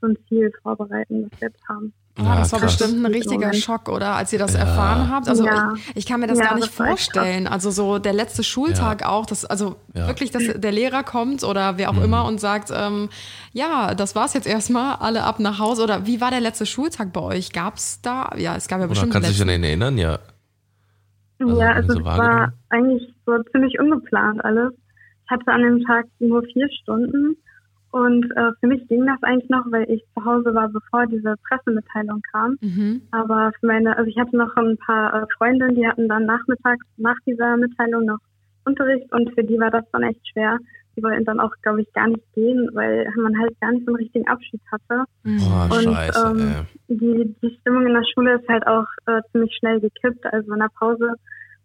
so 0.00 0.08
ein 0.08 0.16
Ziel 0.28 0.52
vorbereiten, 0.62 1.22
das 1.22 1.40
wir 1.40 1.48
jetzt 1.48 1.68
haben. 1.68 1.92
Oh, 2.18 2.22
das 2.24 2.50
war 2.52 2.60
krass. 2.60 2.76
bestimmt 2.78 3.04
ein 3.04 3.12
richtiger. 3.12 3.52
Schock, 3.52 3.88
oder? 3.90 4.14
Als 4.14 4.32
ihr 4.32 4.38
das 4.38 4.54
Ja. 4.54 4.60
erfahren 4.60 5.10
habt. 5.10 5.28
Also 5.28 5.44
Ja. 5.44 5.74
ich, 5.74 5.96
ich 5.96 6.06
kann 6.06 6.20
mir 6.20 6.26
das 6.26 6.38
Ja, 6.38 6.46
gar 6.46 6.54
nicht 6.54 6.68
das 6.68 6.74
vorstellen. 6.74 7.46
Also 7.46 7.70
so 7.70 7.98
der 7.98 8.14
letzte 8.14 8.42
Schultag 8.42 9.04
auch, 9.04 9.26
dass, 9.26 9.44
also 9.44 9.76
Ja. 9.94 10.06
wirklich, 10.06 10.30
dass 10.30 10.42
der 10.54 10.72
Lehrer 10.72 11.02
kommt 11.02 11.44
oder 11.44 11.76
wer 11.76 11.90
auch 11.90 11.94
Mhm. 11.94 12.04
immer 12.04 12.24
und 12.24 12.40
sagt, 12.40 12.70
ähm, 12.74 13.10
ja, 13.52 13.94
das 13.94 14.14
war's 14.14 14.32
jetzt 14.32 14.46
erstmal, 14.46 14.96
alle 14.96 15.24
ab 15.24 15.40
nach 15.40 15.58
Hause. 15.58 15.82
Oder 15.82 16.06
wie 16.06 16.20
war 16.22 16.30
der 16.30 16.40
letzte 16.40 16.64
Schultag 16.64 17.12
bei 17.12 17.20
euch? 17.20 17.52
Gab's 17.52 18.00
da? 18.00 18.30
Ja, 18.38 18.56
es 18.56 18.66
gab 18.68 18.78
ja 18.78 18.84
Oder 18.84 18.90
bestimmt 18.90 19.12
kannst 19.12 19.28
du 19.28 19.32
dich 19.32 19.42
an 19.42 19.48
ihn 19.50 19.64
erinnern? 19.64 19.98
Ja. 19.98 20.18
Also, 21.38 21.60
ja, 21.60 21.72
also 21.72 21.98
es 21.98 22.04
war 22.04 22.52
eigentlich 22.70 23.14
so 23.26 23.42
ziemlich 23.52 23.78
ungeplant 23.78 24.44
alles. 24.44 24.72
Ich 25.24 25.30
hatte 25.30 25.50
an 25.52 25.62
dem 25.62 25.84
Tag 25.84 26.06
nur 26.18 26.42
vier 26.42 26.68
Stunden 26.82 27.36
und 27.90 28.24
äh, 28.36 28.52
für 28.60 28.66
mich 28.66 28.86
ging 28.88 29.06
das 29.06 29.22
eigentlich 29.22 29.48
noch, 29.48 29.64
weil 29.70 29.88
ich 29.90 30.04
zu 30.14 30.24
Hause 30.24 30.54
war, 30.54 30.68
bevor 30.68 31.06
diese 31.06 31.34
Pressemitteilung 31.48 32.20
kam. 32.30 32.56
Mhm. 32.60 33.02
Aber 33.10 33.52
für 33.58 33.66
meine, 33.66 33.96
also 33.96 34.08
ich 34.10 34.18
hatte 34.18 34.36
noch 34.36 34.54
ein 34.56 34.76
paar 34.78 35.22
äh, 35.22 35.26
Freundinnen, 35.36 35.74
die 35.74 35.86
hatten 35.86 36.08
dann 36.08 36.26
nachmittags 36.26 36.84
nach 36.96 37.16
dieser 37.26 37.56
Mitteilung 37.56 38.04
noch 38.04 38.18
Unterricht 38.66 39.10
und 39.12 39.32
für 39.34 39.44
die 39.44 39.58
war 39.58 39.70
das 39.70 39.84
dann 39.92 40.02
echt 40.02 40.20
schwer. 40.28 40.58
Die 40.96 41.02
wollten 41.02 41.24
dann 41.24 41.40
auch, 41.40 41.52
glaube 41.62 41.82
ich, 41.82 41.92
gar 41.92 42.08
nicht 42.08 42.24
gehen, 42.34 42.70
weil 42.72 43.06
man 43.16 43.38
halt 43.38 43.58
gar 43.60 43.72
nicht 43.72 43.84
so 43.84 43.92
einen 43.92 44.02
richtigen 44.02 44.26
Abschied 44.28 44.60
hatte. 44.72 45.04
Boah, 45.24 45.68
Und, 45.70 45.84
scheiße, 45.84 46.26
ähm, 46.26 46.66
ey. 46.88 46.96
Die, 46.96 47.34
die 47.42 47.56
Stimmung 47.60 47.86
in 47.86 47.94
der 47.94 48.04
Schule 48.14 48.36
ist 48.36 48.48
halt 48.48 48.66
auch 48.66 48.86
äh, 49.06 49.20
ziemlich 49.32 49.54
schnell 49.58 49.80
gekippt. 49.80 50.24
Also 50.32 50.52
in 50.52 50.60
der 50.60 50.70
Pause 50.78 51.12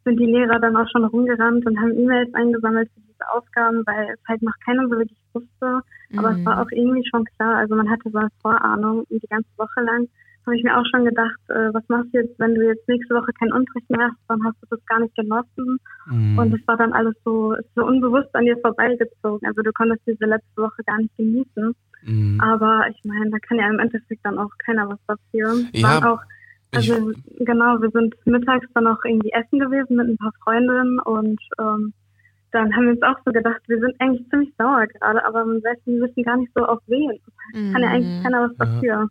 sind 0.04 0.20
die 0.20 0.26
Lehrer 0.26 0.60
dann 0.60 0.76
auch 0.76 0.88
schon 0.92 1.06
rumgerannt 1.06 1.66
und 1.66 1.80
haben 1.80 1.98
E-Mails 1.98 2.34
eingesammelt 2.34 2.90
für 2.94 3.02
diese 3.02 3.30
Aufgaben, 3.32 3.84
weil 3.86 4.10
es 4.14 4.20
halt 4.28 4.42
noch 4.42 4.56
keiner 4.66 4.84
so 4.88 4.98
wirklich 4.98 5.18
wusste. 5.34 5.82
Aber 6.18 6.32
es 6.32 6.46
war 6.46 6.62
auch 6.62 6.72
irgendwie 6.72 7.08
schon 7.10 7.24
klar. 7.38 7.58
Also 7.58 7.76
man 7.76 7.90
hatte 7.90 8.10
so 8.10 8.18
eine 8.18 8.30
Vorahnung 8.42 9.06
und 9.10 9.24
die 9.24 9.28
ganze 9.28 9.50
Woche 9.58 9.82
lang 9.82 10.08
habe 10.46 10.58
ich 10.58 10.64
mir 10.64 10.78
auch 10.78 10.86
schon 10.92 11.06
gedacht, 11.06 11.40
äh, 11.50 11.74
was 11.74 11.88
machst 11.88 12.14
du 12.14 12.20
jetzt, 12.20 12.40
wenn 12.40 12.56
du 12.56 12.66
jetzt 12.66 12.88
nächste 12.88 13.16
Woche 13.16 13.32
keinen 13.40 13.54
Unterricht 13.54 13.90
mehr 13.90 14.08
hast, 14.08 14.18
dann 14.28 14.44
hast 14.44 14.58
du 14.62 14.68
das 14.70 14.86
gar 14.86 15.00
nicht 15.00 15.16
genossen. 15.16 15.80
Mhm. 16.08 16.38
Und 16.38 16.54
es 16.54 16.68
war 16.68 16.78
dann 16.78 16.94
alles 16.94 17.16
so, 17.24 17.56
so 17.76 17.86
unbewusst 17.86 18.34
an 18.34 18.46
dir 18.46 18.58
vorbeigezogen. 18.58 19.48
Also 19.48 19.62
du 19.62 19.72
konntest 19.74 20.02
diese 20.08 20.26
letzte 20.26 20.62
Woche 20.62 20.84
gar 20.86 20.98
nicht 20.98 21.16
genießen. 21.18 21.76
Mhm. 22.04 22.42
Aber 22.42 22.86
ich 22.90 23.00
meine, 23.04 23.30
da 23.30 23.38
kann 23.40 23.60
ja 23.60 23.70
im 23.70 23.80
Endeffekt 23.80 24.26
dann 24.26 24.40
auch 24.40 24.52
keiner 24.66 24.90
was 24.90 25.00
dafür. 25.08 25.54
Ja, 25.74 26.14
auch, 26.14 26.22
also 26.74 27.12
genau, 27.40 27.82
wir 27.82 27.90
sind 27.92 28.16
mittags 28.26 28.68
dann 28.74 28.88
auch 28.88 29.04
irgendwie 29.06 29.32
essen 29.32 29.60
gewesen 29.60 29.98
mit 29.98 30.08
ein 30.08 30.18
paar 30.18 30.34
Freundinnen 30.44 31.00
und 31.00 31.40
ähm, 31.60 31.94
dann 32.52 32.76
haben 32.76 32.84
wir 32.84 32.92
uns 32.92 33.02
auch 33.04 33.18
so 33.26 33.32
gedacht, 33.32 33.62
wir 33.68 33.80
sind 33.80 33.96
eigentlich 34.00 34.28
ziemlich 34.30 34.54
sauer 34.58 34.86
gerade, 34.88 35.24
aber 35.26 35.46
wir 35.46 35.62
wissen, 35.64 36.24
gar 36.24 36.38
nicht 36.38 36.52
so 36.54 36.66
auf 36.66 36.80
wen. 36.88 37.20
Kann 37.72 37.82
ja 37.82 37.90
eigentlich 37.90 38.24
keiner 38.24 38.50
was 38.50 38.58
dafür. 38.58 38.84
Ja, 38.84 39.08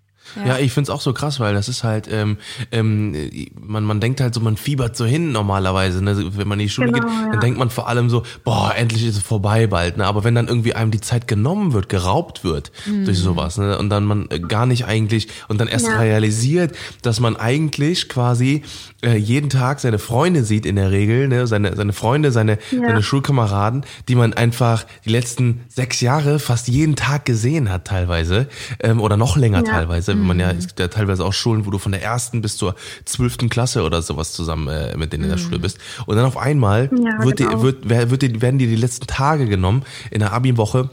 ich 0.60 0.72
find's 0.72 0.90
auch 0.90 1.00
so 1.00 1.12
krass, 1.12 1.40
weil 1.40 1.54
das 1.54 1.68
ist 1.68 1.82
halt, 1.82 2.08
ähm, 2.10 2.36
ähm, 2.70 3.16
man, 3.60 3.82
man 3.84 4.00
denkt 4.00 4.20
halt 4.20 4.32
so, 4.34 4.40
man 4.40 4.56
fiebert 4.56 4.96
so 4.96 5.04
hin 5.04 5.32
normalerweise, 5.32 6.02
ne? 6.04 6.16
wenn 6.36 6.46
man 6.46 6.60
in 6.60 6.66
die 6.66 6.70
Schule 6.70 6.92
Genau, 6.92 6.98
geht, 7.06 7.10
ja. 7.24 7.30
dann 7.32 7.40
denkt 7.40 7.58
man 7.58 7.68
vor 7.70 7.88
allem 7.88 8.08
so, 8.10 8.22
boah, 8.44 8.72
endlich 8.76 9.04
ist 9.04 9.16
es 9.16 9.22
vorbei 9.22 9.66
bald, 9.66 9.96
ne? 9.96 10.06
aber 10.06 10.22
wenn 10.22 10.34
dann 10.36 10.46
irgendwie 10.48 10.74
einem 10.74 10.90
die 10.92 11.00
Zeit 11.00 11.26
genommen 11.26 11.72
wird, 11.72 11.88
geraubt 11.88 12.44
wird 12.44 12.70
durch 13.04 13.18
sowas 13.18 13.58
ne? 13.58 13.76
und 13.78 13.90
dann 13.90 14.04
man 14.04 14.28
äh, 14.30 14.38
gar 14.38 14.66
nicht 14.66 14.84
eigentlich 14.86 15.28
und 15.48 15.60
dann 15.60 15.66
erst 15.68 15.88
Ja. 15.88 15.98
realisiert, 15.98 16.76
dass 17.02 17.18
man 17.18 17.36
eigentlich 17.36 18.08
quasi 18.08 18.62
äh, 19.02 19.16
jeden 19.16 19.50
Tag 19.50 19.80
seine 19.80 19.98
Freunde 19.98 20.44
sieht 20.44 20.64
in 20.66 20.76
der 20.76 20.90
Regel, 20.92 21.26
ne? 21.28 21.46
seine, 21.48 21.74
seine 21.74 21.92
Freunde, 21.92 22.30
seine, 22.30 22.58
Ja. 22.70 22.86
seine 22.86 23.02
Schulkameraden, 23.02 23.84
die 24.08 24.14
man 24.14 24.32
einfach 24.34 24.86
die 25.04 25.10
letzten 25.10 25.62
sechs 25.68 26.00
Jahre 26.00 26.38
fast 26.38 26.68
jeden 26.68 26.94
Tag 26.94 27.24
gesehen 27.24 27.68
hat 27.70 27.86
teilweise 27.86 28.48
ähm, 28.80 29.00
oder 29.00 29.16
noch 29.16 29.36
länger 29.36 29.64
Ja. 30.10 30.16
teilweise. 30.16 30.20
wenn 30.20 30.26
Man 30.26 30.40
ja, 30.40 30.50
es 30.52 30.66
gibt 30.68 30.80
ja 30.80 30.88
teilweise 30.88 31.24
auch 31.24 31.32
Schulen, 31.32 31.66
wo 31.66 31.70
du 31.70 31.78
von 31.78 31.92
der 31.92 32.02
ersten 32.02 32.40
bis 32.42 32.56
zur 32.56 32.74
zwölften 33.04 33.48
Klasse 33.48 33.82
oder 33.82 34.02
sowas 34.02 34.32
zusammen 34.32 34.68
äh, 34.68 34.96
mit 34.96 35.12
denen 35.12 35.24
in 35.24 35.30
der 35.30 35.38
Schule 35.38 35.58
bist. 35.58 35.78
Und 36.06 36.16
dann 36.16 36.24
auf 36.26 36.36
einmal 36.36 36.90
Ja, 36.92 37.24
wird 37.24 37.38
dir, 37.38 37.48
genau. 37.48 37.62
wird, 37.62 37.78
wer- 37.84 38.10
wird 38.10 38.22
dir, 38.22 38.40
werden 38.42 38.58
dir 38.58 38.68
die 38.68 38.76
letzten 38.76 39.06
Tage 39.06 39.46
genommen 39.46 39.82
in 40.10 40.20
der 40.20 40.32
Abi-Woche 40.32 40.90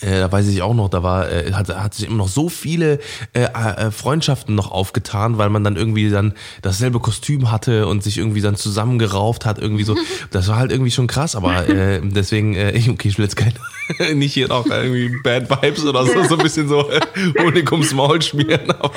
Äh, 0.00 0.20
da 0.20 0.32
weiß 0.32 0.48
ich 0.48 0.62
auch 0.62 0.72
noch, 0.72 0.88
da 0.88 1.02
war, 1.02 1.30
äh, 1.30 1.52
hat, 1.52 1.68
hat 1.68 1.92
sich 1.92 2.06
immer 2.06 2.16
noch 2.16 2.28
so 2.28 2.48
viele 2.48 2.98
äh, 3.34 3.42
äh, 3.42 3.90
Freundschaften 3.90 4.54
noch 4.54 4.70
aufgetan, 4.72 5.36
weil 5.36 5.50
man 5.50 5.64
dann 5.64 5.76
irgendwie 5.76 6.08
dann 6.08 6.32
dasselbe 6.62 6.98
Kostüm 6.98 7.50
hatte 7.50 7.86
und 7.86 8.02
sich 8.02 8.16
irgendwie 8.16 8.40
dann 8.40 8.56
zusammengerauft 8.56 9.44
hat, 9.44 9.58
irgendwie 9.58 9.84
so. 9.84 9.94
Das 10.30 10.48
war 10.48 10.56
halt 10.56 10.72
irgendwie 10.72 10.90
schon 10.90 11.08
krass, 11.08 11.36
aber 11.36 11.68
äh, 11.68 12.00
deswegen, 12.02 12.54
äh, 12.54 12.70
ich, 12.70 12.88
okay, 12.94 13.08
ich 13.08 13.18
will 13.18 13.26
jetzt 13.26 13.36
kein, 13.36 13.52
nicht 14.14 14.34
hier 14.34 14.48
noch 14.48 14.66
irgendwie 14.66 15.16
Bad 15.22 15.48
Vibes 15.50 15.84
oder 15.84 16.04
so, 16.04 16.22
so 16.24 16.36
ein 16.36 16.42
bisschen 16.42 16.68
so 16.68 16.88
Honig 17.38 17.70
ums 17.72 17.92
Maul 17.92 18.20
schmieren, 18.22 18.70
aber 18.78 18.92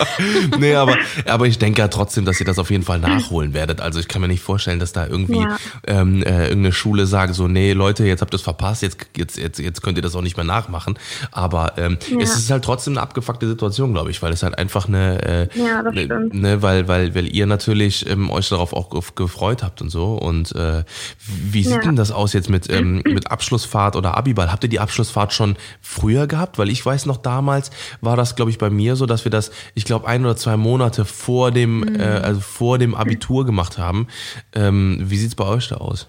nee, 0.60 0.76
aber, 0.76 0.98
aber 1.26 1.48
ich 1.48 1.58
denke 1.58 1.82
ja 1.82 1.88
trotzdem, 1.88 2.26
dass 2.26 2.40
ihr 2.40 2.46
das 2.46 2.60
auf 2.60 2.72
jeden 2.72 2.84
Fall 2.84 3.00
nachholen 3.00 3.54
werdet. 3.54 3.82
Also 3.82 4.00
ich 4.00 4.08
kann 4.08 4.22
mir 4.22 4.28
nicht 4.28 4.42
vorstellen, 4.42 4.80
dass 4.80 4.94
da 4.94 5.08
irgendwie 5.08 5.40
Ja. 5.40 5.58
ähm, 5.88 6.24
äh, 6.24 6.44
irgendeine 6.48 6.72
Schule 6.72 7.06
sagt 7.06 7.36
so, 7.36 7.48
nee, 7.48 7.74
Leute, 7.74 8.06
jetzt 8.06 8.22
habt 8.22 8.34
ihr 8.34 8.38
es 8.38 8.42
verpasst, 8.42 8.82
jetzt, 8.82 8.98
jetzt, 9.18 9.38
jetzt, 9.38 9.60
jetzt 9.60 9.82
könnt 9.82 9.98
ihr 9.98 10.02
das 10.02 10.16
auch 10.16 10.22
nicht 10.22 10.38
mehr 10.38 10.46
nachmachen. 10.46 10.98
Aber 11.32 11.74
ähm, 11.78 11.98
Ja. 12.12 12.20
es 12.22 12.36
ist 12.38 12.50
halt 12.52 12.64
trotzdem 12.64 12.94
eine 12.94 13.02
abgefuckte 13.02 13.48
Situation, 13.48 13.94
glaube 13.94 14.12
ich, 14.12 14.22
weil 14.22 14.32
es 14.34 14.44
halt 14.44 14.58
einfach 14.58 14.88
eine, 14.88 15.50
äh, 15.54 15.60
Ja, 15.60 15.84
das 15.84 15.94
ne, 15.96 16.62
weil, 16.62 16.88
weil, 16.88 17.16
weil 17.16 17.34
ihr 17.34 17.46
natürlich 17.46 18.10
ähm, 18.10 18.30
euch 18.30 18.50
darauf 18.50 18.74
auch 18.74 18.90
gef- 18.92 19.16
gefreut 19.16 19.64
habt 19.64 19.82
und 19.82 19.90
so. 19.90 20.14
Und 20.16 20.56
äh, 20.56 20.84
wie 21.28 21.64
sieht 21.64 21.84
denn 21.86 21.96
das 21.96 22.12
aus 22.12 22.34
jetzt 22.34 22.50
mit, 22.50 22.70
ähm, 22.70 23.02
mit 23.06 23.32
Abschlussfahrt 23.32 23.96
oder 23.96 24.16
Abiball? 24.18 24.52
Habt 24.52 24.64
ihr 24.64 24.70
die 24.70 24.80
Abschlussfahrt 24.86 25.34
schon 25.34 25.56
früher 25.82 26.26
gehabt? 26.28 26.58
Weil 26.58 26.70
ich 26.70 26.86
weiß 26.86 27.06
noch, 27.06 27.18
damals 27.18 27.72
war 28.02 28.16
das, 28.16 28.36
glaube 28.36 28.52
ich, 28.52 28.58
bei 28.58 28.70
mir 28.70 28.96
so, 28.96 29.06
dass 29.06 29.26
wir 29.26 29.32
das, 29.32 29.52
ich 29.76 29.86
glaube, 29.86 30.08
ein 30.08 30.24
oder 30.24 30.36
zwei 30.36 30.58
Monate 30.58 31.04
vor 31.06 31.52
dem, 31.52 31.80
Mhm. 31.82 32.00
äh, 32.00 32.04
also 32.24 32.40
vor 32.40 32.78
dem 32.78 32.96
Abitur 32.96 33.46
gemacht 33.46 33.78
haben. 33.78 34.08
Ähm, 34.54 34.98
wie 35.02 35.18
sieht's 35.18 35.36
bei 35.36 35.46
euch 35.46 35.68
da 35.70 35.76
aus? 35.78 36.08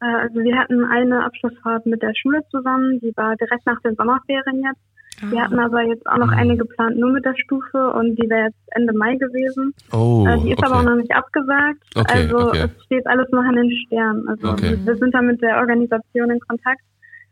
Äh, 0.00 0.06
Also 0.24 0.40
wir 0.40 0.56
hatten 0.56 0.84
eine 0.84 1.24
Abschlussfahrt 1.24 1.84
mit 1.86 2.00
der 2.02 2.12
Schule 2.20 2.40
zusammen, 2.50 3.00
die 3.00 3.12
war 3.16 3.34
direkt 3.36 3.66
nach 3.66 3.80
den 3.82 3.94
Sommerferien 3.96 4.62
jetzt. 4.64 4.80
Ah. 5.20 5.30
Wir 5.32 5.42
hatten 5.42 5.58
aber 5.58 5.82
jetzt 5.82 6.06
auch 6.06 6.18
noch 6.18 6.28
eine 6.30 6.56
geplant 6.56 6.96
nur 6.96 7.10
mit 7.10 7.24
der 7.24 7.34
Stufe 7.44 7.90
und 7.94 8.14
die 8.16 8.30
wäre 8.30 8.46
jetzt 8.46 8.58
Ende 8.76 8.92
Mai 8.92 9.16
gewesen. 9.16 9.74
Oh, 9.90 10.24
Äh, 10.28 10.38
die 10.42 10.52
ist 10.52 10.62
aber 10.62 10.76
auch 10.76 10.82
okay. 10.82 10.90
noch 10.90 10.96
nicht 11.02 11.12
abgesagt. 11.12 11.82
Okay, 11.96 12.12
also 12.22 12.48
okay. 12.50 12.66
es 12.76 12.84
steht 12.84 13.06
alles 13.08 13.28
noch 13.32 13.42
in 13.42 13.56
den 13.56 13.70
Sternen. 13.86 14.28
Also 14.28 14.48
Okay. 14.50 14.78
wir 14.84 14.96
sind 14.96 15.12
da 15.12 15.20
mit 15.20 15.42
der 15.42 15.56
Organisation 15.58 16.30
in 16.30 16.38
Kontakt, 16.46 16.80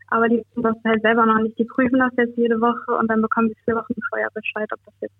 aber 0.07 0.29
die 0.29 0.37
wissen 0.37 0.63
das 0.63 0.75
halt 0.85 1.01
selber 1.01 1.25
noch 1.25 1.39
nicht. 1.39 1.57
Die 1.57 1.65
prüfen 1.65 1.99
das 1.99 2.11
jetzt 2.17 2.37
jede 2.37 2.59
Woche 2.59 2.97
und 2.97 3.09
dann 3.09 3.21
bekommen 3.21 3.49
sie 3.49 3.63
vier 3.65 3.75
Wochen 3.75 3.93
vorher 4.09 4.29
Bescheid, 4.33 4.69
ob 4.73 4.79
das 4.85 4.93
jetzt 5.01 5.15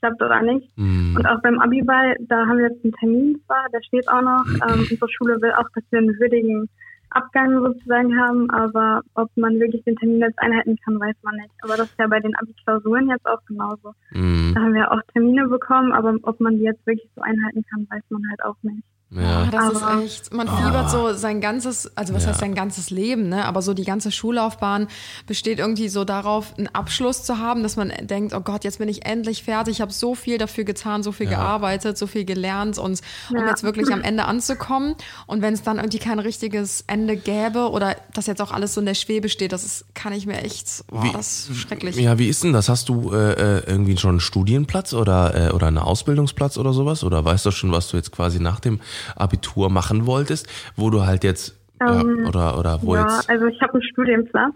klappt 0.00 0.22
oder 0.22 0.40
nicht. 0.42 0.70
Hm. 0.76 1.14
Und 1.16 1.26
auch 1.26 1.40
beim 1.42 1.58
Abiball, 1.60 2.16
da 2.20 2.46
haben 2.46 2.58
wir 2.58 2.68
jetzt 2.68 2.84
einen 2.84 2.94
Termin 2.94 3.40
zwar, 3.46 3.68
der 3.72 3.82
steht 3.82 4.08
auch 4.08 4.22
noch. 4.22 4.44
Ähm, 4.46 4.86
unsere 4.90 5.10
Schule 5.10 5.40
will 5.40 5.52
auch, 5.52 5.68
dass 5.74 5.84
wir 5.90 5.98
einen 5.98 6.18
würdigen 6.18 6.68
Abgang 7.10 7.60
sozusagen 7.60 8.18
haben, 8.18 8.48
aber 8.50 9.02
ob 9.14 9.28
man 9.36 9.58
wirklich 9.58 9.82
den 9.84 9.96
Termin 9.96 10.20
jetzt 10.20 10.38
einhalten 10.38 10.76
kann, 10.84 11.00
weiß 11.00 11.16
man 11.22 11.34
nicht. 11.36 11.50
Aber 11.62 11.76
das 11.76 11.88
ist 11.88 11.98
ja 11.98 12.06
bei 12.06 12.20
den 12.20 12.36
Abi-Klausuren 12.36 13.08
jetzt 13.08 13.26
auch 13.26 13.40
genauso. 13.46 13.92
Hm. 14.12 14.52
Da 14.54 14.60
haben 14.62 14.74
wir 14.74 14.90
auch 14.90 15.00
Termine 15.12 15.48
bekommen, 15.48 15.92
aber 15.92 16.16
ob 16.22 16.40
man 16.40 16.56
die 16.56 16.64
jetzt 16.64 16.86
wirklich 16.86 17.10
so 17.14 17.22
einhalten 17.22 17.64
kann, 17.70 17.86
weiß 17.90 18.04
man 18.10 18.22
halt 18.30 18.44
auch 18.44 18.56
nicht. 18.62 18.84
Ja. 19.12 19.42
Ah, 19.42 19.48
das 19.50 19.82
Aber- 19.82 20.02
ist 20.04 20.04
echt, 20.22 20.32
man 20.34 20.46
fiebert 20.46 20.88
so 20.88 21.12
sein 21.14 21.40
ganzes, 21.40 21.90
also 21.96 22.14
was 22.14 22.22
Ja. 22.22 22.28
heißt 22.30 22.38
sein 22.40 22.54
ganzes 22.54 22.90
Leben, 22.90 23.28
ne? 23.28 23.44
Aber 23.44 23.60
so 23.60 23.74
die 23.74 23.82
ganze 23.84 24.12
Schullaufbahn 24.12 24.86
besteht 25.26 25.58
irgendwie 25.58 25.88
so 25.88 26.04
darauf, 26.04 26.56
einen 26.56 26.68
Abschluss 26.68 27.24
zu 27.24 27.38
haben, 27.38 27.64
dass 27.64 27.74
man 27.74 27.92
denkt, 28.02 28.34
oh 28.34 28.40
Gott, 28.40 28.62
jetzt 28.62 28.78
bin 28.78 28.88
ich 28.88 29.04
endlich 29.06 29.42
fertig, 29.42 29.76
ich 29.76 29.80
habe 29.80 29.92
so 29.92 30.14
viel 30.14 30.38
dafür 30.38 30.62
getan, 30.62 31.02
so 31.02 31.10
viel 31.10 31.26
Ja. 31.26 31.38
gearbeitet, 31.38 31.98
so 31.98 32.06
viel 32.06 32.24
gelernt 32.24 32.78
und 32.78 33.00
um 33.30 33.46
jetzt 33.48 33.64
wirklich 33.64 33.92
am 33.92 34.00
Ende 34.02 34.26
anzukommen. 34.26 34.94
Und 35.26 35.42
wenn 35.42 35.54
es 35.54 35.62
dann 35.62 35.78
irgendwie 35.78 35.98
kein 35.98 36.20
richtiges 36.20 36.84
Ende 36.86 37.16
gäbe 37.16 37.70
oder 37.70 37.96
das 38.14 38.26
jetzt 38.26 38.40
auch 38.40 38.52
alles 38.52 38.74
so 38.74 38.80
in 38.80 38.86
der 38.86 38.94
Schwebe 38.94 39.28
steht, 39.28 39.50
das 39.50 39.64
ist, 39.64 39.86
kann 39.94 40.12
ich 40.12 40.26
mir 40.26 40.40
echt, 40.44 40.84
boah, 40.86 41.02
Wie- 41.02 41.12
das 41.12 41.48
ist 41.50 41.56
schrecklich. 41.56 41.96
Ja, 41.96 42.16
wie 42.18 42.28
ist 42.28 42.44
denn 42.44 42.52
das? 42.52 42.68
Hast 42.68 42.88
du 42.88 43.12
äh, 43.12 43.32
äh, 43.32 43.62
irgendwie 43.66 43.96
schon 43.96 44.10
einen 44.10 44.20
Studienplatz 44.20 44.92
oder, 44.94 45.48
äh, 45.48 45.50
oder 45.52 45.66
einen 45.66 45.78
Ausbildungsplatz 45.78 46.58
oder 46.58 46.72
sowas? 46.72 47.02
Oder 47.02 47.24
weißt 47.24 47.44
du 47.46 47.50
schon, 47.50 47.72
was 47.72 47.88
du 47.88 47.96
jetzt 47.96 48.12
quasi 48.12 48.38
nach 48.38 48.60
dem 48.60 48.78
Abitur 49.16 49.70
machen 49.70 50.06
wolltest, 50.06 50.48
wo 50.76 50.90
du 50.90 51.04
halt 51.06 51.24
jetzt 51.24 51.58
Ähm, 51.80 52.20
ja, 52.22 52.28
oder 52.28 52.58
oder 52.58 52.78
wo 52.82 52.94
ja, 52.94 53.02
jetzt? 53.02 53.28
also 53.30 53.46
ich 53.46 53.60
habe 53.62 53.74
einen 53.74 53.82
Studienplatz. 53.82 54.54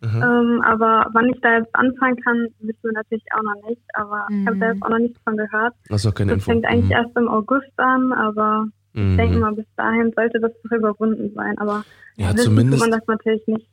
Mhm. 0.00 0.20
Ähm, 0.20 0.62
aber 0.64 1.06
wann 1.12 1.28
ich 1.28 1.40
da 1.42 1.58
jetzt 1.58 1.72
anfangen 1.76 2.16
kann, 2.24 2.48
wissen 2.60 2.78
wir 2.82 2.92
natürlich 2.92 3.24
auch 3.36 3.42
noch 3.42 3.68
nicht. 3.68 3.80
Aber 3.94 4.26
ich 4.30 4.46
habe 4.48 4.56
da 4.58 4.66
jetzt 4.72 4.82
auch 4.82 4.88
noch 4.88 4.98
nichts 4.98 5.20
von 5.22 5.36
gehört. 5.36 5.74
Du 5.88 6.12
keine 6.12 6.32
Das 6.32 6.38
Info? 6.38 6.50
fängt 6.50 6.64
eigentlich 6.66 6.86
Mhm. 6.86 6.90
erst 6.90 7.16
im 7.16 7.28
August 7.28 7.70
an, 7.76 8.12
aber 8.12 8.66
Mhm. 8.94 9.10
ich 9.12 9.16
denke 9.16 9.38
mal, 9.38 9.52
bis 9.54 9.66
dahin 9.76 10.12
sollte 10.16 10.40
das 10.40 10.50
doch 10.64 10.76
überwunden 10.76 11.30
sein. 11.36 11.56
Aber 11.58 11.84
Ja, 12.16 12.34
zumindest- 12.44 12.80
man 12.80 12.90
das 12.90 13.06
natürlich 13.06 13.46
nicht. 13.46 13.68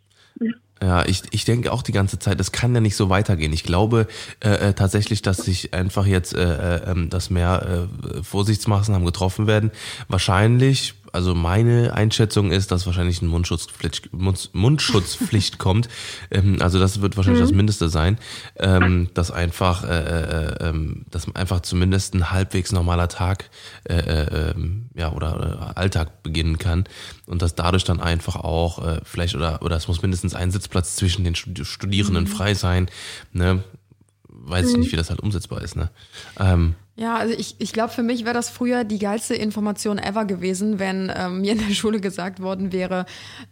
Ja, 0.81 1.05
ich, 1.05 1.23
ich 1.31 1.43
denke 1.43 1.73
auch 1.73 1.81
die 1.81 1.91
ganze 1.91 2.19
Zeit, 2.19 2.39
das 2.39 2.53
kann 2.53 2.73
ja 2.73 2.79
nicht 2.79 2.95
so 2.95 3.09
weitergehen. 3.09 3.51
Ich 3.51 3.63
glaube 3.63 4.07
äh, 4.39 4.69
äh, 4.69 4.73
tatsächlich, 4.73 5.21
dass 5.21 5.37
sich 5.37 5.73
einfach 5.73 6.05
jetzt, 6.05 6.33
äh, 6.33 6.77
äh, 6.77 6.91
ähm, 6.91 7.09
dass 7.09 7.29
mehr 7.29 7.87
äh, 7.89 8.23
Vorsichtsmaßnahmen 8.23 9.05
getroffen 9.05 9.45
werden. 9.45 9.71
Wahrscheinlich, 10.07 10.93
also 11.13 11.35
meine 11.35 11.93
Einschätzung 11.93 12.51
ist, 12.51 12.71
dass 12.71 12.85
wahrscheinlich 12.85 13.21
eine 13.21 13.29
Mundschutzpflicht, 13.29 14.13
Mund, 14.13 14.49
Mundschutzpflicht 14.53 15.57
kommt. 15.57 15.89
Ähm, 16.31 16.57
also 16.61 16.79
das 16.79 17.01
wird 17.01 17.17
wahrscheinlich 17.17 17.41
das 17.41 17.51
Mindeste 17.51 17.89
sein, 17.89 18.17
ähm, 18.57 19.09
dass 19.13 19.31
einfach, 19.31 19.83
äh, 19.83 19.87
äh, 19.87 20.69
ähm, 20.69 21.05
dass 21.09 21.33
einfach 21.35 21.61
zumindest 21.61 22.13
ein 22.13 22.31
halbwegs 22.31 22.71
normaler 22.71 23.07
Tag 23.07 23.49
äh, 23.83 23.95
äh, 23.95 24.51
ähm, 24.51 24.89
ja 24.95 25.11
oder 25.11 25.73
äh, 25.75 25.79
Alltag 25.79 26.23
beginnen 26.23 26.57
kann 26.57 26.85
und 27.25 27.41
dass 27.41 27.55
dadurch 27.55 27.83
dann 27.83 27.99
einfach 27.99 28.35
auch 28.35 28.85
äh, 28.85 29.01
vielleicht 29.03 29.35
oder 29.35 29.61
oder 29.61 29.75
es 29.75 29.87
muss 29.87 30.01
mindestens 30.01 30.35
ein 30.35 30.51
Sitzplatz 30.51 30.95
zwischen 30.95 31.23
den 31.23 31.35
Studi- 31.35 31.65
Studierenden 31.65 32.27
frei 32.27 32.53
sein. 32.53 32.89
Ne? 33.33 33.63
Weiß 34.27 34.69
ich 34.71 34.77
nicht, 34.77 34.91
wie 34.91 34.95
das 34.95 35.09
halt 35.09 35.19
umsetzbar 35.19 35.61
ist. 35.61 35.75
Ne? 35.75 35.89
Ähm, 36.39 36.75
Ja, 36.99 37.15
also 37.15 37.33
ich, 37.37 37.55
ich 37.59 37.71
glaube, 37.71 37.93
für 37.93 38.03
mich 38.03 38.25
wäre 38.25 38.33
das 38.33 38.49
früher 38.49 38.83
die 38.83 38.99
geilste 38.99 39.33
Information 39.33 39.97
ever 39.99 40.25
gewesen, 40.25 40.79
wenn 40.79 41.09
ähm, 41.15 41.39
mir 41.39 41.53
in 41.53 41.59
der 41.59 41.73
Schule 41.73 42.01
gesagt 42.01 42.41
worden 42.41 42.73
wäre, 42.73 43.05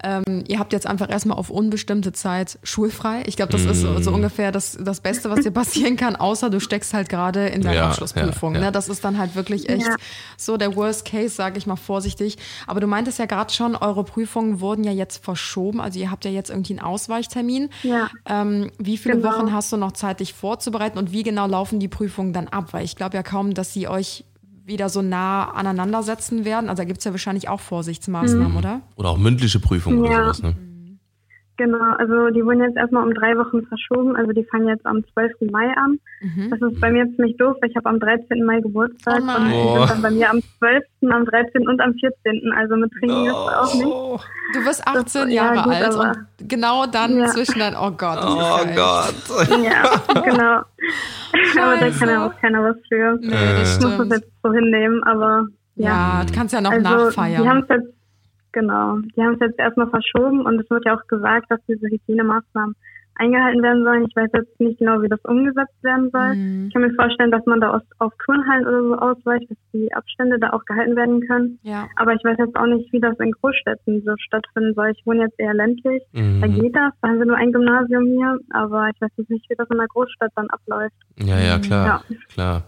ähm, 0.04 0.44
ihr 0.50 0.60
habt 0.60 0.74
jetzt 0.74 0.86
einfach 0.86 1.10
erstmal 1.10 1.38
auf 1.38 1.50
unbestimmte 1.50 2.12
Zeit 2.12 2.60
schulfrei. 2.64 3.24
Ich 3.26 3.38
glaube, 3.38 3.54
das 3.54 3.64
ist 3.64 3.82
so, 3.82 3.88
Mm. 3.92 4.04
so 4.04 4.12
ungefähr 4.12 4.52
das, 4.52 4.78
das 4.82 5.00
Beste, 5.00 5.30
was 5.30 5.40
dir 5.42 5.52
passieren 5.64 5.96
kann, 5.96 6.18
außer 6.18 6.50
du 6.50 6.60
steckst 6.60 6.94
halt 6.94 7.08
gerade 7.08 7.48
in 7.48 7.62
deiner 7.62 7.76
Ja, 7.76 7.88
Abschlussprüfung. 7.88 8.54
ja, 8.56 8.60
ja. 8.60 8.66
Ne? 8.66 8.72
Das 8.74 8.90
ist 8.90 9.06
dann 9.06 9.18
halt 9.18 9.36
wirklich 9.36 9.70
echt 9.70 9.88
Ja. 9.88 9.96
so 10.36 10.58
der 10.58 10.76
Worst 10.76 11.06
Case, 11.06 11.30
sage 11.30 11.58
ich 11.58 11.66
mal 11.68 11.78
vorsichtig. 11.78 12.38
Aber 12.68 12.82
du 12.82 12.88
meintest 12.88 13.18
ja 13.18 13.28
gerade 13.28 13.54
schon, 13.54 13.78
eure 13.78 14.04
Prüfungen 14.04 14.60
wurden 14.60 14.84
ja 14.84 14.92
jetzt 14.92 15.24
verschoben. 15.24 15.80
Also 15.80 16.00
ihr 16.00 16.12
habt 16.12 16.26
ja 16.26 16.32
jetzt 16.32 16.50
irgendwie 16.50 16.74
einen 16.74 16.82
Ausweichtermin. 16.82 17.70
Ja. 17.84 18.10
Ähm, 18.28 18.72
wie 18.78 18.98
viele 18.98 19.16
Genau. 19.16 19.30
Wochen 19.32 19.54
hast 19.54 19.72
du 19.72 19.78
noch 19.78 19.94
Zeit, 19.94 20.20
dich 20.20 20.34
vorzubereiten 20.34 20.98
und 20.98 21.14
wie 21.14 21.24
genau 21.24 21.48
laufen 21.48 21.80
die 21.80 21.88
Prüfungen 21.88 22.34
dann 22.34 22.50
ab? 22.50 22.74
Weil 22.74 22.84
ich 22.84 22.98
glaube 22.98 23.16
ja 23.16 23.24
kaum, 23.24 23.37
dass 23.54 23.74
sie 23.74 23.88
euch 23.88 24.26
wieder 24.66 24.90
so 24.90 25.02
nah 25.02 25.46
aneinandersetzen 25.52 26.44
werden. 26.44 26.70
Also 26.70 26.82
da 26.82 26.86
gibt 26.86 27.00
es 27.00 27.06
ja 27.06 27.12
wahrscheinlich 27.12 27.48
auch 27.48 27.62
Vorsichtsmaßnahmen, 27.62 28.52
Mhm. 28.52 28.58
oder? 28.58 28.82
oder 28.98 29.10
auch 29.10 29.18
mündliche 29.18 29.60
Prüfungen 29.60 30.00
oder 30.00 30.12
Ja. 30.12 30.24
sowas. 30.26 30.44
Ne? 30.44 30.56
Genau, 31.58 31.94
also 31.98 32.30
die 32.30 32.46
wurden 32.46 32.62
jetzt 32.62 32.78
erstmal 32.78 33.04
um 33.04 33.14
drei 33.16 33.36
Wochen 33.36 33.66
verschoben. 33.66 34.16
Also 34.16 34.32
die 34.32 34.44
fangen 34.46 34.68
jetzt 34.68 34.86
am 34.86 35.04
12. 35.14 35.32
Mai 35.52 35.68
an. 35.76 36.00
Das 36.52 36.62
ist 36.62 36.80
bei 36.80 36.92
mir 36.92 37.06
ziemlich 37.16 37.36
doof, 37.38 37.56
weil 37.62 37.70
ich 37.72 37.76
habe 37.76 37.90
am 37.90 38.00
13. 38.00 38.46
Mai 38.46 38.60
Geburtstag 38.62 39.22
Oh 39.22 39.36
und 39.42 39.50
die 39.50 39.54
Oh. 39.56 39.78
sind 39.80 39.90
dann 39.90 40.02
bei 40.04 40.12
mir 40.12 40.30
am 40.30 40.40
12., 40.60 40.84
am 41.12 41.26
13. 41.26 41.68
und 41.68 41.82
am 41.82 41.94
14. 41.96 42.54
Also 42.56 42.76
mit 42.76 42.92
Training 43.00 43.26
ist 43.26 43.32
es 43.32 43.56
auch 43.56 43.74
nicht. 43.74 43.86
Oh, 43.88 44.20
Du 44.54 44.64
bist 44.64 44.88
18 44.88 45.30
ja, 45.30 45.44
Jahre 45.46 45.64
gut, 45.64 45.74
alt 45.74 45.94
aber- 45.96 46.10
und 46.40 46.48
genau 46.50 46.86
dann 46.86 47.18
Ja. 47.18 47.26
zwischen 47.28 47.60
dein, 47.60 47.76
oh 47.76 47.92
Gott. 47.92 48.18
das 48.18 48.26
oh 48.26 48.38
ja 48.38 48.76
Gott. 48.76 49.60
Ja, 49.64 50.22
genau. 50.22 50.62
aber 51.62 51.78
da 51.80 51.90
kann 51.90 52.10
ja 52.10 52.28
auch 52.28 52.40
keiner 52.40 52.64
was 52.64 52.78
für. 52.88 53.18
Nee, 53.20 53.30
das 53.32 53.78
Ich 53.78 53.84
muss 53.84 53.98
das 53.98 54.20
jetzt 54.20 54.32
so 54.44 54.54
hinnehmen, 54.54 55.04
aber 55.04 55.48
ja. 55.76 55.90
Ja, 56.20 56.24
du 56.26 56.34
kannst 56.34 56.54
ja 56.54 56.62
noch 56.62 56.72
also, 56.72 56.84
nachfeiern. 56.90 57.44
Die 57.44 57.50
haben 57.50 57.60
es 57.60 57.70
jetzt, 57.70 57.94
genau, 58.52 58.98
die 58.98 59.22
haben 59.22 59.34
es 59.34 59.40
jetzt 59.40 59.60
erstmal 59.60 59.90
verschoben 59.90 60.46
und 60.46 60.60
es 60.60 60.70
wird 60.70 60.86
ja 60.86 60.98
auch 60.98 61.08
gesagt, 61.08 61.50
dass 61.50 61.60
diese 61.68 61.88
Hygienemaßnahmen 61.88 62.76
eingehalten 63.20 63.62
werden 63.64 63.84
sollen. 63.84 64.06
Ich 64.10 64.16
weiß 64.16 64.30
jetzt 64.34 64.60
nicht 64.60 64.80
genau, 64.80 65.02
wie 65.02 65.08
das 65.10 65.20
umgesetzt 65.24 65.76
werden 65.84 66.10
soll. 66.12 66.36
Mhm. 66.36 66.68
Ich 66.68 66.74
kann 66.74 66.82
mir 66.84 66.94
vorstellen, 66.94 67.32
dass 67.32 67.46
man 67.46 67.60
da 67.62 67.72
aus, 67.76 67.82
auf 68.00 68.14
Turnhallen 68.26 68.66
oder 68.68 68.82
so 68.84 68.96
ausweicht, 68.98 69.50
dass 69.50 69.58
die 69.74 69.94
Abstände 69.94 70.40
da 70.40 70.52
auch 70.52 70.64
gehalten 70.66 70.96
werden 70.96 71.22
können. 71.28 71.60
ja. 71.64 71.88
Aber 71.98 72.14
ich 72.14 72.24
weiß 72.24 72.38
jetzt 72.38 72.56
auch 72.56 72.66
nicht, 72.68 72.92
wie 72.94 73.00
das 73.00 73.18
in 73.20 73.32
Großstädten 73.32 74.04
so 74.06 74.14
stattfinden 74.18 74.74
soll. 74.76 74.92
Ich 74.96 75.06
wohne 75.06 75.22
jetzt 75.22 75.40
eher 75.40 75.54
ländlich. 75.54 76.02
Da 76.14 76.22
Mhm. 76.22 76.42
geht 76.62 76.76
das. 76.76 76.94
Da 77.02 77.08
haben 77.10 77.20
wir 77.20 77.26
nur 77.26 77.38
ein 77.38 77.52
Gymnasium 77.52 78.06
hier. 78.06 78.40
Aber 78.54 78.90
ich 78.94 79.02
weiß 79.02 79.12
jetzt 79.18 79.30
nicht, 79.30 79.50
wie 79.50 79.56
das 79.56 79.68
in 79.70 79.78
der 79.78 79.88
Großstadt 79.88 80.32
dann 80.36 80.48
abläuft. 80.50 80.96
Ja, 81.20 81.40
ja, 81.40 81.60
klar, 81.60 82.04
Ja. 82.10 82.16
klar. 82.34 82.64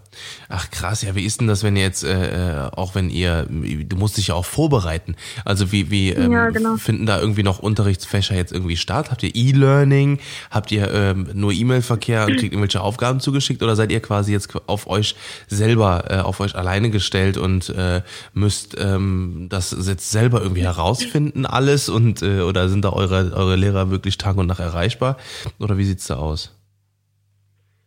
Ach 0.48 0.70
krass, 0.70 1.02
ja, 1.02 1.14
wie 1.14 1.24
ist 1.24 1.40
denn 1.40 1.48
das, 1.48 1.62
wenn 1.64 1.76
ihr 1.76 1.82
jetzt, 1.82 2.04
äh, 2.04 2.66
äh, 2.66 2.70
auch 2.76 2.94
wenn 2.94 3.10
ihr, 3.10 3.46
du 3.48 3.96
musst 3.96 4.16
dich 4.18 4.28
ja 4.28 4.34
auch 4.34 4.44
vorbereiten. 4.44 5.14
Also 5.44 5.72
wie, 5.72 5.90
wie 5.90 6.10
ähm, 6.10 6.32
Ja, 6.32 6.50
genau. 6.50 6.76
finden 6.76 7.06
da 7.06 7.20
irgendwie 7.20 7.42
noch 7.42 7.60
Unterrichtsfächer 7.60 8.34
jetzt 8.34 8.52
irgendwie 8.52 8.76
statt? 8.76 9.10
Habt 9.10 9.22
ihr 9.22 9.30
E-Learning? 9.34 10.18
Habt 10.50 10.72
ihr 10.72 10.92
ähm, 10.92 11.28
nur 11.34 11.52
E-Mail-Verkehr 11.52 12.26
und 12.26 12.36
kriegt 12.36 12.52
irgendwelche 12.52 12.80
Aufgaben 12.80 13.20
zugeschickt 13.20 13.62
oder 13.62 13.76
seid 13.76 13.92
ihr 13.92 14.00
quasi 14.00 14.32
jetzt 14.32 14.54
auf 14.68 14.86
euch 14.86 15.16
selber, 15.48 16.04
äh, 16.08 16.18
auf 16.18 16.40
euch 16.40 16.54
alleine 16.54 16.90
gestellt 16.90 17.36
und 17.36 17.68
äh, 17.70 18.02
müsst 18.32 18.76
ähm, 18.78 19.46
das 19.50 19.76
jetzt 19.86 20.10
selber 20.10 20.42
irgendwie 20.42 20.62
herausfinden 20.62 21.46
alles 21.46 21.88
und 21.88 22.22
äh, 22.22 22.40
oder 22.40 22.68
sind 22.68 22.84
da 22.84 22.92
eure, 22.92 23.32
eure 23.34 23.56
Lehrer 23.56 23.90
wirklich 23.90 24.18
Tag 24.18 24.36
und 24.36 24.46
Nacht 24.46 24.60
erreichbar? 24.60 25.16
Oder 25.58 25.78
wie 25.78 25.84
sieht's 25.84 26.06
da 26.06 26.16
aus? 26.16 26.56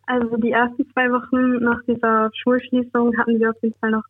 Also 0.06 0.36
die 0.38 0.52
ersten 0.52 0.86
zwei 0.92 1.10
Wochen 1.12 1.64
nach 1.64 1.80
dieser 1.88 2.30
Schulschließung 2.44 3.18
hatten 3.18 3.40
wir 3.40 3.52
auf 3.52 3.56
jeden 3.62 3.76
Fall 3.80 3.92
noch 3.92 4.04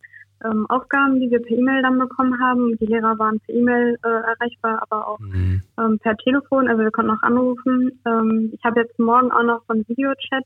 ähm, 0.43 0.65
Aufgaben, 0.69 1.19
die 1.19 1.29
wir 1.31 1.41
per 1.41 1.57
E-Mail 1.57 1.81
dann 1.81 1.99
bekommen 1.99 2.39
haben. 2.39 2.77
Die 2.77 2.85
Lehrer 2.85 3.17
waren 3.19 3.39
per 3.39 3.55
E-Mail 3.55 3.97
äh, 4.03 4.07
erreichbar, 4.07 4.81
aber 4.81 5.07
auch 5.07 5.19
Mhm. 5.19 5.61
ähm, 5.79 5.99
per 5.99 6.17
Telefon. 6.17 6.67
Also 6.67 6.83
wir 6.83 6.91
konnten 6.91 7.11
auch 7.11 7.23
anrufen. 7.23 7.99
Ähm, 8.05 8.51
ich 8.53 8.63
habe 8.63 8.81
jetzt 8.81 8.97
morgen 8.99 9.31
auch 9.31 9.43
noch 9.43 9.61
so 9.67 9.73
einen 9.73 9.87
Videochat 9.87 10.43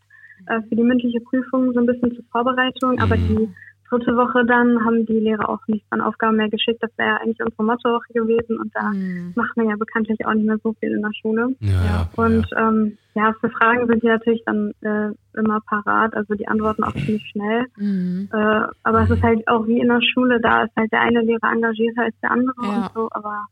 äh, 0.48 0.62
für 0.68 0.76
die 0.76 0.84
mündliche 0.84 1.20
Prüfung 1.22 1.74
so 1.74 1.80
ein 1.80 1.86
bisschen 1.86 2.16
zur 2.16 2.24
Vorbereitung. 2.32 3.00
Aber 3.00 3.18
die 3.18 3.50
dritte 3.89 4.15
Woche 4.15 4.45
dann 4.45 4.84
haben 4.86 5.06
die 5.06 5.19
Lehrer 5.19 5.50
auch 5.50 5.65
nicht 5.67 5.86
an 5.89 6.02
Aufgaben 6.02 6.38
mehr 6.38 6.50
geschickt. 6.50 6.82
Das 6.82 6.91
wäre 6.97 7.10
ja 7.10 7.17
eigentlich 7.17 7.39
unsere 7.39 7.63
Mottowoche 7.63 8.13
gewesen 8.13 8.60
und 8.60 8.71
da 8.76 8.89
Mhm. 8.89 9.34
macht 9.36 9.56
man 9.58 9.69
ja 9.69 9.76
bekanntlich 9.78 10.26
auch 10.26 10.34
nicht 10.34 10.45
mehr 10.47 10.58
so 10.63 10.73
viel 10.80 10.91
in 10.91 11.02
der 11.02 11.13
Schule. 11.21 11.56
Ja, 11.60 11.86
ja. 11.86 12.10
Und 12.15 12.47
ähm, 12.58 12.97
ja, 13.15 13.34
für 13.41 13.50
Fragen 13.50 13.88
sind 13.88 14.04
die 14.04 14.08
natürlich 14.08 14.43
dann 14.45 14.71
äh, 14.82 15.10
immer 15.38 15.60
parat, 15.62 16.13
also 16.15 16.36
die 16.36 16.47
antworten 16.47 16.84
auch 16.84 16.93
ziemlich 16.93 17.28
schnell. 17.32 17.65
Mhm. 17.78 18.30
Äh, 18.32 18.63
aber 18.84 19.02
es 19.04 19.10
ist 19.10 19.23
halt 19.23 19.47
auch 19.47 19.65
wie 19.67 19.80
in 19.80 19.88
der 19.88 20.02
Schule, 20.02 20.39
da 20.41 20.63
ist 20.63 20.76
halt 20.76 20.91
der 20.91 21.02
eine 21.02 21.21
Lehrer 21.21 21.52
engagierter 21.52 22.04
als 22.04 22.15
der 22.21 22.32
andere 22.32 22.54
Ja. 22.63 22.76
und 22.86 22.91
so, 22.93 23.08
aber 23.12 23.45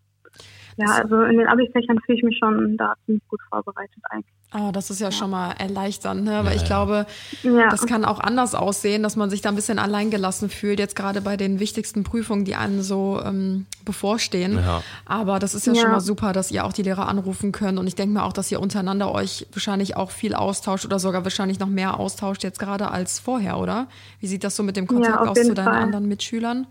ja, 0.77 0.85
also 0.95 1.21
in 1.23 1.37
den 1.37 1.47
Abi-Fächern 1.47 1.99
fühle 2.05 2.17
ich 2.17 2.23
mich 2.23 2.37
schon 2.37 2.75
da 2.77 2.93
ziemlich 3.05 3.27
gut 3.27 3.39
vorbereitet 3.49 4.01
eigentlich. 4.09 4.31
Oh, 4.53 4.71
das 4.71 4.89
ist 4.89 5.01
ja, 5.01 5.11
schon 5.11 5.31
mal 5.31 5.51
erleichternd, 5.51 6.23
ne? 6.23 6.39
Weil 6.43 6.45
Ja, 6.45 6.51
ich 6.55 6.61
ja. 6.61 6.67
glaube, 6.67 7.05
Ja. 7.43 7.69
das 7.69 7.85
kann 7.85 8.05
auch 8.05 8.19
anders 8.19 8.55
aussehen, 8.55 9.03
dass 9.03 9.15
man 9.17 9.29
sich 9.29 9.41
da 9.41 9.49
ein 9.49 9.55
bisschen 9.55 9.79
alleingelassen 9.79 10.49
fühlt, 10.49 10.79
jetzt 10.79 10.95
gerade 10.95 11.19
bei 11.21 11.35
den 11.35 11.59
wichtigsten 11.59 12.03
Prüfungen, 12.03 12.45
die 12.45 12.55
einem 12.55 12.81
so 12.81 13.21
ähm, 13.25 13.65
bevorstehen. 13.83 14.55
Ja. 14.57 14.81
Aber 15.05 15.39
das 15.39 15.55
ist 15.55 15.65
ja, 15.67 15.73
Ja. 15.73 15.81
schon 15.81 15.91
mal 15.91 15.99
super, 15.99 16.31
dass 16.31 16.51
ihr 16.51 16.63
auch 16.65 16.71
die 16.73 16.83
Lehrer 16.83 17.07
anrufen 17.09 17.51
könnt. 17.51 17.79
Und 17.79 17.87
ich 17.87 17.95
denke 17.95 18.13
mir 18.13 18.23
auch, 18.23 18.33
dass 18.33 18.49
ihr 18.51 18.61
untereinander 18.61 19.11
euch 19.11 19.45
wahrscheinlich 19.51 19.97
auch 19.97 20.11
viel 20.11 20.33
austauscht 20.35 20.85
oder 20.85 20.99
sogar 20.99 21.23
wahrscheinlich 21.25 21.59
noch 21.59 21.67
mehr 21.67 21.99
austauscht 21.99 22.43
jetzt 22.43 22.59
gerade 22.59 22.91
als 22.91 23.19
vorher, 23.19 23.57
oder? 23.59 23.87
Wie 24.21 24.27
sieht 24.27 24.43
das 24.45 24.55
so 24.55 24.63
mit 24.63 24.77
dem 24.77 24.87
Kontakt 24.87 25.17
aus 25.27 25.37
zu 25.37 25.53
deinen 25.53 25.65
Fall. 25.65 25.81
anderen 25.83 26.07
Mitschülern? 26.07 26.67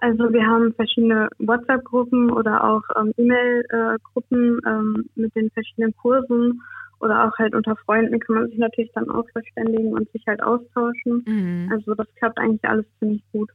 Also 0.00 0.32
wir 0.32 0.46
haben 0.46 0.72
verschiedene 0.74 1.28
WhatsApp-Gruppen 1.38 2.30
oder 2.30 2.64
auch 2.64 2.82
ähm, 2.98 3.12
E-Mail-Gruppen 3.16 4.60
ähm, 4.66 5.10
mit 5.14 5.34
den 5.36 5.50
verschiedenen 5.50 5.94
Kursen 5.96 6.62
oder 7.00 7.26
auch 7.26 7.38
halt 7.38 7.54
unter 7.54 7.76
Freunden 7.76 8.18
kann 8.20 8.36
man 8.36 8.48
sich 8.48 8.58
natürlich 8.58 8.92
dann 8.94 9.10
auch 9.10 9.28
verständigen 9.30 9.92
und 9.92 10.10
sich 10.12 10.22
halt 10.26 10.42
austauschen. 10.42 11.24
Mhm. 11.26 11.70
Also 11.72 11.94
das 11.94 12.06
klappt 12.16 12.38
eigentlich 12.38 12.64
alles 12.64 12.86
ziemlich 12.98 13.22
gut. 13.32 13.50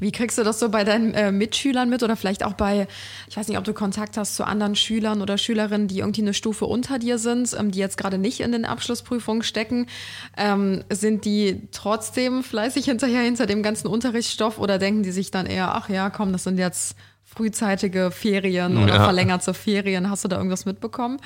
Wie 0.00 0.10
kriegst 0.10 0.38
du 0.38 0.42
das 0.42 0.58
so 0.58 0.70
bei 0.70 0.82
deinen 0.82 1.14
äh, 1.14 1.30
Mitschülern 1.30 1.88
mit 1.88 2.02
oder 2.02 2.16
vielleicht 2.16 2.44
auch 2.44 2.54
bei, 2.54 2.88
ich 3.28 3.36
weiß 3.36 3.46
nicht, 3.46 3.58
ob 3.58 3.64
du 3.64 3.72
Kontakt 3.72 4.16
hast 4.16 4.34
zu 4.34 4.44
anderen 4.44 4.74
Schülern 4.74 5.22
oder 5.22 5.38
Schülerinnen, 5.38 5.86
die 5.86 6.00
irgendwie 6.00 6.22
eine 6.22 6.34
Stufe 6.34 6.64
unter 6.64 6.98
dir 6.98 7.18
sind, 7.18 7.54
ähm, 7.56 7.70
die 7.70 7.78
jetzt 7.78 7.96
gerade 7.96 8.18
nicht 8.18 8.40
in 8.40 8.50
den 8.50 8.64
Abschlussprüfungen 8.64 9.44
stecken? 9.44 9.86
Ähm, 10.36 10.82
sind 10.90 11.24
die 11.24 11.68
trotzdem 11.70 12.42
fleißig 12.42 12.86
hinterher 12.86 13.22
hinter 13.22 13.46
dem 13.46 13.62
ganzen 13.62 13.86
Unterrichtsstoff 13.86 14.58
oder 14.58 14.78
denken 14.78 15.04
die 15.04 15.12
sich 15.12 15.30
dann 15.30 15.46
eher, 15.46 15.74
ach 15.76 15.88
ja, 15.88 16.10
komm, 16.10 16.32
das 16.32 16.42
sind 16.42 16.58
jetzt 16.58 16.96
frühzeitige 17.24 18.10
Ferien 18.10 18.76
oder 18.76 18.94
Ja. 18.94 19.04
verlängerte 19.04 19.54
Ferien? 19.54 20.10
Hast 20.10 20.24
du 20.24 20.28
da 20.28 20.36
irgendwas 20.38 20.66
mitbekommen? 20.66 21.18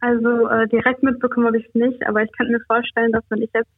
Also 0.00 0.48
äh, 0.48 0.68
direkt 0.68 1.02
mitbekommen 1.02 1.46
habe 1.48 1.58
ich 1.58 1.66
es 1.66 1.74
nicht, 1.74 2.06
aber 2.06 2.22
ich 2.22 2.30
könnte 2.36 2.52
mir 2.52 2.60
vorstellen, 2.68 3.10
dass 3.10 3.24
wenn 3.30 3.42
ich 3.42 3.50
jetzt 3.52 3.68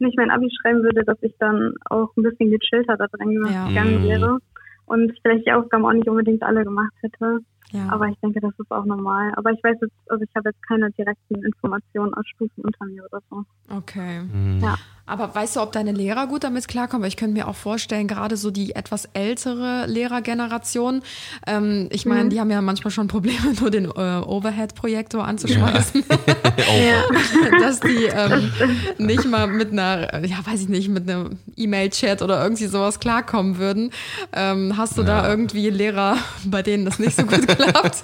nicht 0.00 0.16
mein 0.16 0.30
Abi 0.30 0.48
schreiben 0.60 0.82
würde, 0.82 1.04
dass 1.04 1.18
ich 1.22 1.34
dann 1.38 1.74
auch 1.90 2.10
ein 2.16 2.22
bisschen 2.22 2.50
gechillter 2.50 2.96
da 2.96 3.06
dran 3.06 3.30
Ja. 3.30 3.68
gegangen 3.68 4.00
Mhm. 4.02 4.08
wäre 4.08 4.38
und 4.86 5.12
vielleicht 5.22 5.46
die 5.46 5.52
Aufgaben 5.52 5.84
auch 5.84 5.92
nicht 5.92 6.08
unbedingt 6.08 6.42
alle 6.42 6.64
gemacht 6.64 6.92
hätte. 7.02 7.40
Ja. 7.72 7.88
Aber 7.90 8.06
ich 8.06 8.18
denke, 8.20 8.40
das 8.40 8.58
ist 8.58 8.70
auch 8.70 8.86
normal. 8.86 9.32
Aber 9.36 9.50
ich 9.50 9.62
weiß 9.62 9.76
jetzt, 9.82 9.94
also 10.08 10.24
ich 10.24 10.30
habe 10.34 10.48
jetzt 10.48 10.66
keine 10.66 10.90
direkten 10.92 11.42
Informationen 11.44 12.14
aus 12.14 12.26
Stufen 12.28 12.64
unter 12.64 12.86
mir 12.86 13.04
oder 13.04 13.20
so. 13.30 13.44
Okay. 13.76 14.22
Mhm. 14.22 14.60
Ja. 14.62 14.74
Aber 15.08 15.34
weißt 15.34 15.56
du, 15.56 15.60
ob 15.60 15.72
deine 15.72 15.92
Lehrer 15.92 16.26
gut 16.26 16.44
damit 16.44 16.68
klarkommen? 16.68 17.02
Weil 17.02 17.08
ich 17.08 17.16
könnte 17.16 17.34
mir 17.34 17.48
auch 17.48 17.54
vorstellen, 17.56 18.06
gerade 18.06 18.36
so 18.36 18.50
die 18.50 18.74
etwas 18.76 19.06
ältere 19.14 19.86
Lehrergeneration, 19.86 21.02
ähm, 21.46 21.88
ich 21.90 22.04
meine, 22.06 22.28
die 22.28 22.40
haben 22.40 22.50
ja 22.50 22.60
manchmal 22.60 22.90
schon 22.90 23.08
Probleme, 23.08 23.38
nur 23.60 23.70
den 23.70 23.86
äh, 23.86 23.88
Overhead-Projektor 24.24 25.26
anzuschmeißen, 25.26 26.04
Ja. 26.58 27.58
dass 27.60 27.80
die 27.80 28.04
ähm, 28.04 28.52
nicht 28.98 29.24
mal 29.26 29.46
mit 29.46 29.72
einer, 29.72 30.24
ja, 30.26 30.36
weiß 30.44 30.62
ich 30.62 30.68
nicht, 30.68 30.88
mit 30.88 31.08
einem 31.08 31.38
E-Mail-Chat 31.56 32.22
oder 32.22 32.42
irgendwie 32.42 32.66
sowas 32.66 33.00
klarkommen 33.00 33.58
würden. 33.58 33.90
Ähm, 34.32 34.74
hast 34.76 34.98
du 34.98 35.02
da 35.02 35.24
Ja. 35.24 35.30
irgendwie 35.30 35.70
Lehrer, 35.70 36.16
bei 36.46 36.62
denen 36.62 36.84
das 36.84 36.98
nicht 36.98 37.16
so 37.16 37.22
gut 37.24 37.46
klappt? 37.46 38.02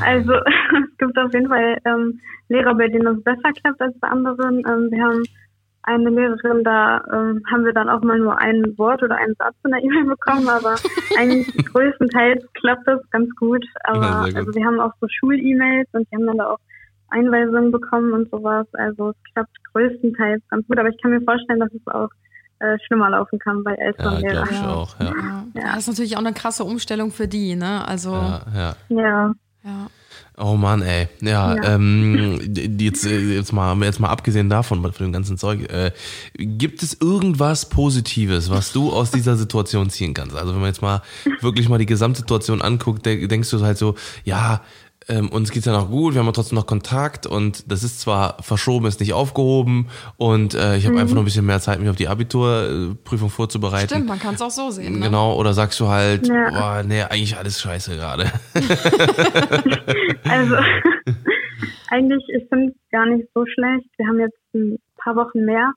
Also 0.00 0.32
es 0.32 0.98
gibt 0.98 1.16
auf 1.18 1.32
jeden 1.32 1.48
Fall 1.48 1.78
ähm, 1.84 2.20
Lehrer, 2.48 2.74
bei 2.74 2.88
denen 2.88 3.06
es 3.18 3.22
besser 3.24 3.52
klappt 3.62 3.80
als 3.80 3.94
bei 4.00 4.08
anderen. 4.08 4.58
Ähm, 4.58 4.88
wir 4.90 5.02
haben 5.04 5.22
eine 5.84 6.10
Lehrerin, 6.10 6.62
da 6.64 7.02
ähm, 7.12 7.42
haben 7.50 7.64
wir 7.64 7.72
dann 7.72 7.88
auch 7.88 8.02
mal 8.02 8.18
nur 8.18 8.38
ein 8.38 8.62
Wort 8.78 9.02
oder 9.02 9.16
einen 9.16 9.34
Satz 9.36 9.54
in 9.64 9.72
der 9.72 9.82
E-Mail 9.82 10.04
bekommen, 10.04 10.48
aber 10.48 10.76
eigentlich 11.18 11.48
größtenteils 11.66 12.44
klappt 12.54 12.86
das 12.86 13.00
ganz 13.10 13.28
gut. 13.36 13.64
Aber 13.84 14.00
Ja, 14.02 14.24
gut. 14.24 14.36
also 14.36 14.54
wir 14.54 14.64
haben 14.64 14.80
auch 14.80 14.92
so 15.00 15.06
Schul-E-Mails 15.08 15.88
und 15.92 16.06
die 16.10 16.16
haben 16.16 16.26
dann 16.26 16.38
da 16.38 16.50
auch 16.50 16.58
Einweisungen 17.10 17.72
bekommen 17.72 18.12
und 18.12 18.30
sowas. 18.30 18.66
Also 18.74 19.10
es 19.10 19.16
klappt 19.32 19.56
größtenteils 19.72 20.42
ganz 20.48 20.66
gut, 20.66 20.78
aber 20.78 20.88
ich 20.88 21.00
kann 21.02 21.10
mir 21.10 21.20
vorstellen, 21.22 21.60
dass 21.60 21.72
es 21.74 21.86
auch 21.88 22.08
äh, 22.60 22.78
schlimmer 22.86 23.10
laufen 23.10 23.38
kann 23.40 23.64
bei 23.64 23.74
älteren 23.74 24.22
Ja, 24.22 24.30
glaube 24.30 24.34
Lehrern. 24.34 24.48
ich 24.52 24.60
auch. 24.66 25.00
Ja. 25.00 25.44
Ja. 25.54 25.62
Das 25.74 25.78
ist 25.78 25.88
natürlich 25.88 26.16
auch 26.16 26.20
eine 26.20 26.32
krasse 26.32 26.62
Umstellung 26.64 27.10
für 27.10 27.26
die, 27.26 27.56
ne? 27.56 27.86
Also, 27.86 28.12
Ja, 28.12 28.74
ja. 28.90 29.34
Ja. 29.64 29.86
Oh 30.38 30.54
Mann, 30.56 30.80
ey. 30.82 31.08
Ja, 31.20 31.54
Ja. 31.56 31.74
ähm, 31.74 32.40
jetzt, 32.80 33.04
äh, 33.06 33.18
jetzt 33.34 33.52
mal, 33.52 33.76
jetzt 33.82 34.00
mal 34.00 34.08
abgesehen 34.08 34.48
davon, 34.48 34.80
von 34.82 34.92
dem 35.06 35.12
ganzen 35.12 35.36
Zeug, 35.36 35.70
äh, 35.70 35.92
gibt 36.38 36.82
es 36.82 36.96
irgendwas 37.00 37.68
Positives, 37.68 38.48
was 38.50 38.72
du 38.72 38.90
aus 38.92 39.10
dieser 39.10 39.36
Situation 39.36 39.90
ziehen 39.90 40.14
kannst? 40.14 40.34
Also 40.34 40.52
wenn 40.54 40.60
man 40.60 40.68
jetzt 40.70 40.80
mal 40.82 41.02
wirklich 41.42 41.68
mal 41.68 41.78
die 41.78 41.86
Gesamtsituation 41.86 42.62
anguckt, 42.62 43.04
de- 43.04 43.26
denkst 43.28 43.50
du 43.50 43.60
halt 43.62 43.76
so, 43.76 43.94
ja, 44.24 44.62
ähm, 45.12 45.28
uns 45.28 45.50
geht's 45.50 45.66
ja 45.66 45.72
noch 45.72 45.90
gut, 45.90 46.14
wir 46.14 46.20
haben 46.20 46.26
ja 46.26 46.32
trotzdem 46.32 46.56
noch 46.56 46.66
Kontakt 46.66 47.26
und 47.26 47.70
das 47.70 47.82
ist 47.84 48.00
zwar 48.00 48.42
verschoben, 48.42 48.86
ist 48.86 49.00
nicht 49.00 49.12
aufgehoben 49.12 49.88
und 50.16 50.54
äh, 50.54 50.76
ich 50.76 50.86
habe 50.86 50.98
einfach 50.98 51.14
noch 51.14 51.22
ein 51.22 51.26
bisschen 51.26 51.46
mehr 51.46 51.60
Zeit, 51.60 51.80
mich 51.80 51.88
auf 51.88 51.96
die 51.96 52.08
Abiturprüfung 52.08 53.28
vorzubereiten. 53.28 53.88
Stimmt, 53.88 54.08
man 54.08 54.18
kann 54.18 54.34
es 54.34 54.42
auch 54.42 54.50
so 54.50 54.70
sehen. 54.70 54.98
Ne? 54.98 55.06
Genau, 55.06 55.36
oder 55.36 55.52
sagst 55.52 55.78
du 55.80 55.88
halt, 55.88 56.26
Ja. 56.26 56.50
boah, 56.50 56.82
nee, 56.82 57.02
eigentlich 57.02 57.36
alles 57.36 57.60
scheiße 57.60 57.96
gerade. 57.96 58.26
Also 60.24 60.54
eigentlich, 61.90 62.24
ich 62.28 62.48
finde 62.48 62.72
es 62.72 62.90
gar 62.90 63.06
nicht 63.06 63.28
so 63.34 63.44
schlecht. 63.46 63.86
Wir 63.98 64.06
haben 64.06 64.20
jetzt 64.20 64.38
ein 64.54 64.78
paar 64.96 65.16
Wochen 65.16 65.44
mehr, 65.44 65.72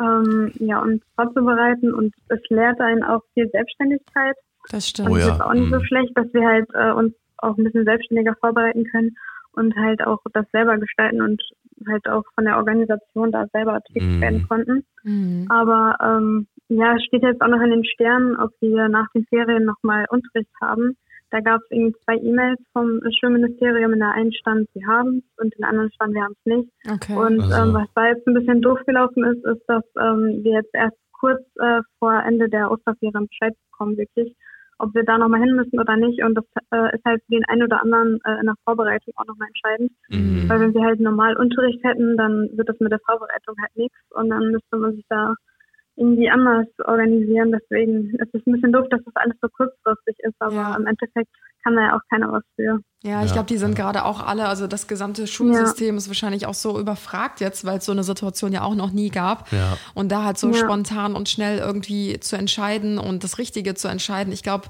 ähm, 0.00 0.52
ja, 0.58 0.80
uns 0.82 1.02
vorzubereiten 1.14 1.94
und 1.94 2.14
es 2.28 2.40
lehrt 2.50 2.80
einen 2.80 3.02
auch 3.02 3.22
viel 3.32 3.48
Selbstständigkeit. 3.50 4.36
Das 4.70 4.88
stimmt. 4.88 5.08
Und 5.08 5.14
Oh 5.14 5.18
es 5.18 5.26
ja, 5.26 5.34
ist 5.34 5.40
auch 5.40 5.54
nicht 5.54 5.70
so 5.70 5.78
mhm. 5.78 5.84
schlecht, 5.84 6.10
dass 6.14 6.26
wir 6.34 6.46
halt 6.46 6.68
äh, 6.74 6.92
uns 6.92 7.14
auch 7.38 7.56
ein 7.56 7.64
bisschen 7.64 7.84
selbstständiger 7.84 8.34
vorbereiten 8.40 8.84
können 8.84 9.16
und 9.52 9.74
halt 9.76 10.04
auch 10.06 10.20
das 10.32 10.46
selber 10.52 10.76
gestalten 10.78 11.22
und 11.22 11.42
halt 11.88 12.06
auch 12.08 12.24
von 12.34 12.44
der 12.44 12.56
Organisation 12.56 13.32
da 13.32 13.46
selber 13.52 13.80
tätig 13.82 14.02
Mhm. 14.08 14.20
werden 14.20 14.48
konnten. 14.48 14.84
Mhm. 15.04 15.46
Aber 15.48 15.96
ähm, 16.02 16.46
ja, 16.68 16.96
es 16.96 17.04
steht 17.04 17.22
jetzt 17.22 17.40
auch 17.42 17.48
noch 17.48 17.60
in 17.60 17.70
den 17.70 17.84
Sternen, 17.84 18.36
ob 18.36 18.50
wir 18.60 18.88
nach 18.88 19.06
den 19.14 19.24
Ferien 19.26 19.64
nochmal 19.64 20.06
Unterricht 20.10 20.50
haben. 20.60 20.96
Da 21.30 21.40
gab 21.40 21.60
es 21.60 21.66
irgendwie 21.70 21.96
zwei 22.04 22.16
E-Mails 22.18 22.60
vom 22.72 23.00
Schulministerium. 23.18 23.92
In 23.92 23.98
der 23.98 24.12
einen 24.12 24.32
stand, 24.32 24.68
wir 24.74 24.86
haben 24.86 25.18
es 25.18 25.44
und 25.44 25.54
in 25.54 25.60
der 25.60 25.70
anderen 25.70 25.90
stand, 25.92 26.14
wir 26.14 26.22
haben 26.22 26.34
es 26.38 26.46
nicht. 26.46 26.70
Okay. 26.88 27.16
Und 27.16 27.40
Also- 27.40 27.62
ähm, 27.68 27.74
was 27.74 27.88
da 27.94 28.06
jetzt 28.08 28.26
ein 28.26 28.34
bisschen 28.34 28.62
doof 28.62 28.78
gelaufen 28.86 29.24
ist, 29.24 29.44
ist, 29.44 29.62
dass 29.68 29.84
ähm, 30.00 30.40
wir 30.44 30.52
jetzt 30.54 30.74
erst 30.74 30.96
kurz 31.12 31.40
äh, 31.60 31.80
vor 31.98 32.12
Ende 32.24 32.48
der 32.48 32.70
Osterferien 32.70 33.26
Bescheid 33.26 33.54
bekommen, 33.70 33.96
wirklich, 33.96 34.34
ob 34.78 34.94
wir 34.94 35.04
da 35.04 35.18
nochmal 35.18 35.40
hin 35.40 35.54
müssen 35.56 35.78
oder 35.80 35.96
nicht. 35.96 36.22
Und 36.22 36.34
das 36.34 36.44
äh, 36.70 36.94
ist 36.94 37.04
halt 37.04 37.22
für 37.24 37.34
den 37.34 37.44
einen 37.46 37.62
oder 37.64 37.82
anderen 37.82 38.18
äh, 38.24 38.40
in 38.40 38.46
der 38.46 38.54
Vorbereitung 38.64 39.12
auch 39.16 39.26
nochmal 39.26 39.48
entscheidend. 39.48 39.92
Mhm. 40.10 40.48
Weil 40.48 40.60
wenn 40.60 40.74
wir 40.74 40.84
halt 40.84 41.00
normal 41.00 41.36
Unterricht 41.36 41.82
hätten, 41.84 42.16
dann 42.16 42.48
wird 42.52 42.68
das 42.68 42.78
mit 42.80 42.92
der 42.92 43.00
Vorbereitung 43.06 43.54
halt 43.60 43.76
nichts 43.76 43.98
und 44.10 44.28
dann 44.30 44.50
müsste 44.50 44.76
man 44.76 44.94
sich 44.94 45.04
da 45.08 45.34
irgendwie 45.96 46.28
anders 46.28 46.66
organisieren. 46.84 47.52
Deswegen 47.52 48.10
ist 48.16 48.34
es 48.34 48.46
ein 48.46 48.52
bisschen 48.52 48.72
doof, 48.72 48.86
dass 48.90 49.02
das 49.04 49.16
alles 49.16 49.36
so 49.40 49.48
kurzfristig 49.48 50.16
ist, 50.20 50.36
aber 50.40 50.54
Ja. 50.54 50.76
im 50.76 50.86
Endeffekt 50.86 51.30
kann 51.64 51.74
da 51.74 51.82
ja 51.82 51.96
auch 51.96 52.02
keiner 52.10 52.30
was 52.32 52.44
für. 52.54 52.80
Ja, 53.06 53.24
ich 53.24 53.32
glaube, 53.32 53.46
die 53.46 53.56
sind 53.56 53.74
gerade 53.76 54.04
auch 54.04 54.20
alle, 54.20 54.48
also 54.48 54.66
das 54.66 54.86
gesamte 54.88 55.26
Schulsystem 55.26 55.96
ist 55.96 56.08
wahrscheinlich 56.08 56.46
auch 56.46 56.54
so 56.54 56.78
überfragt 56.78 57.40
jetzt, 57.40 57.64
weil 57.64 57.78
es 57.78 57.84
so 57.84 57.92
eine 57.92 58.02
Situation 58.04 58.52
ja 58.52 58.62
auch 58.62 58.74
noch 58.74 58.90
nie 58.90 59.10
gab. 59.10 59.50
Ja. 59.52 59.78
Und 59.94 60.10
da 60.10 60.24
halt 60.24 60.38
so 60.38 60.50
Ja. 60.50 60.56
spontan 60.58 61.14
und 61.14 61.28
schnell 61.28 61.58
irgendwie 61.58 62.18
zu 62.20 62.36
entscheiden 62.36 62.98
und 62.98 63.22
das 63.24 63.38
Richtige 63.38 63.74
zu 63.74 63.88
entscheiden. 63.88 64.32
Ich 64.32 64.42
glaube, 64.42 64.64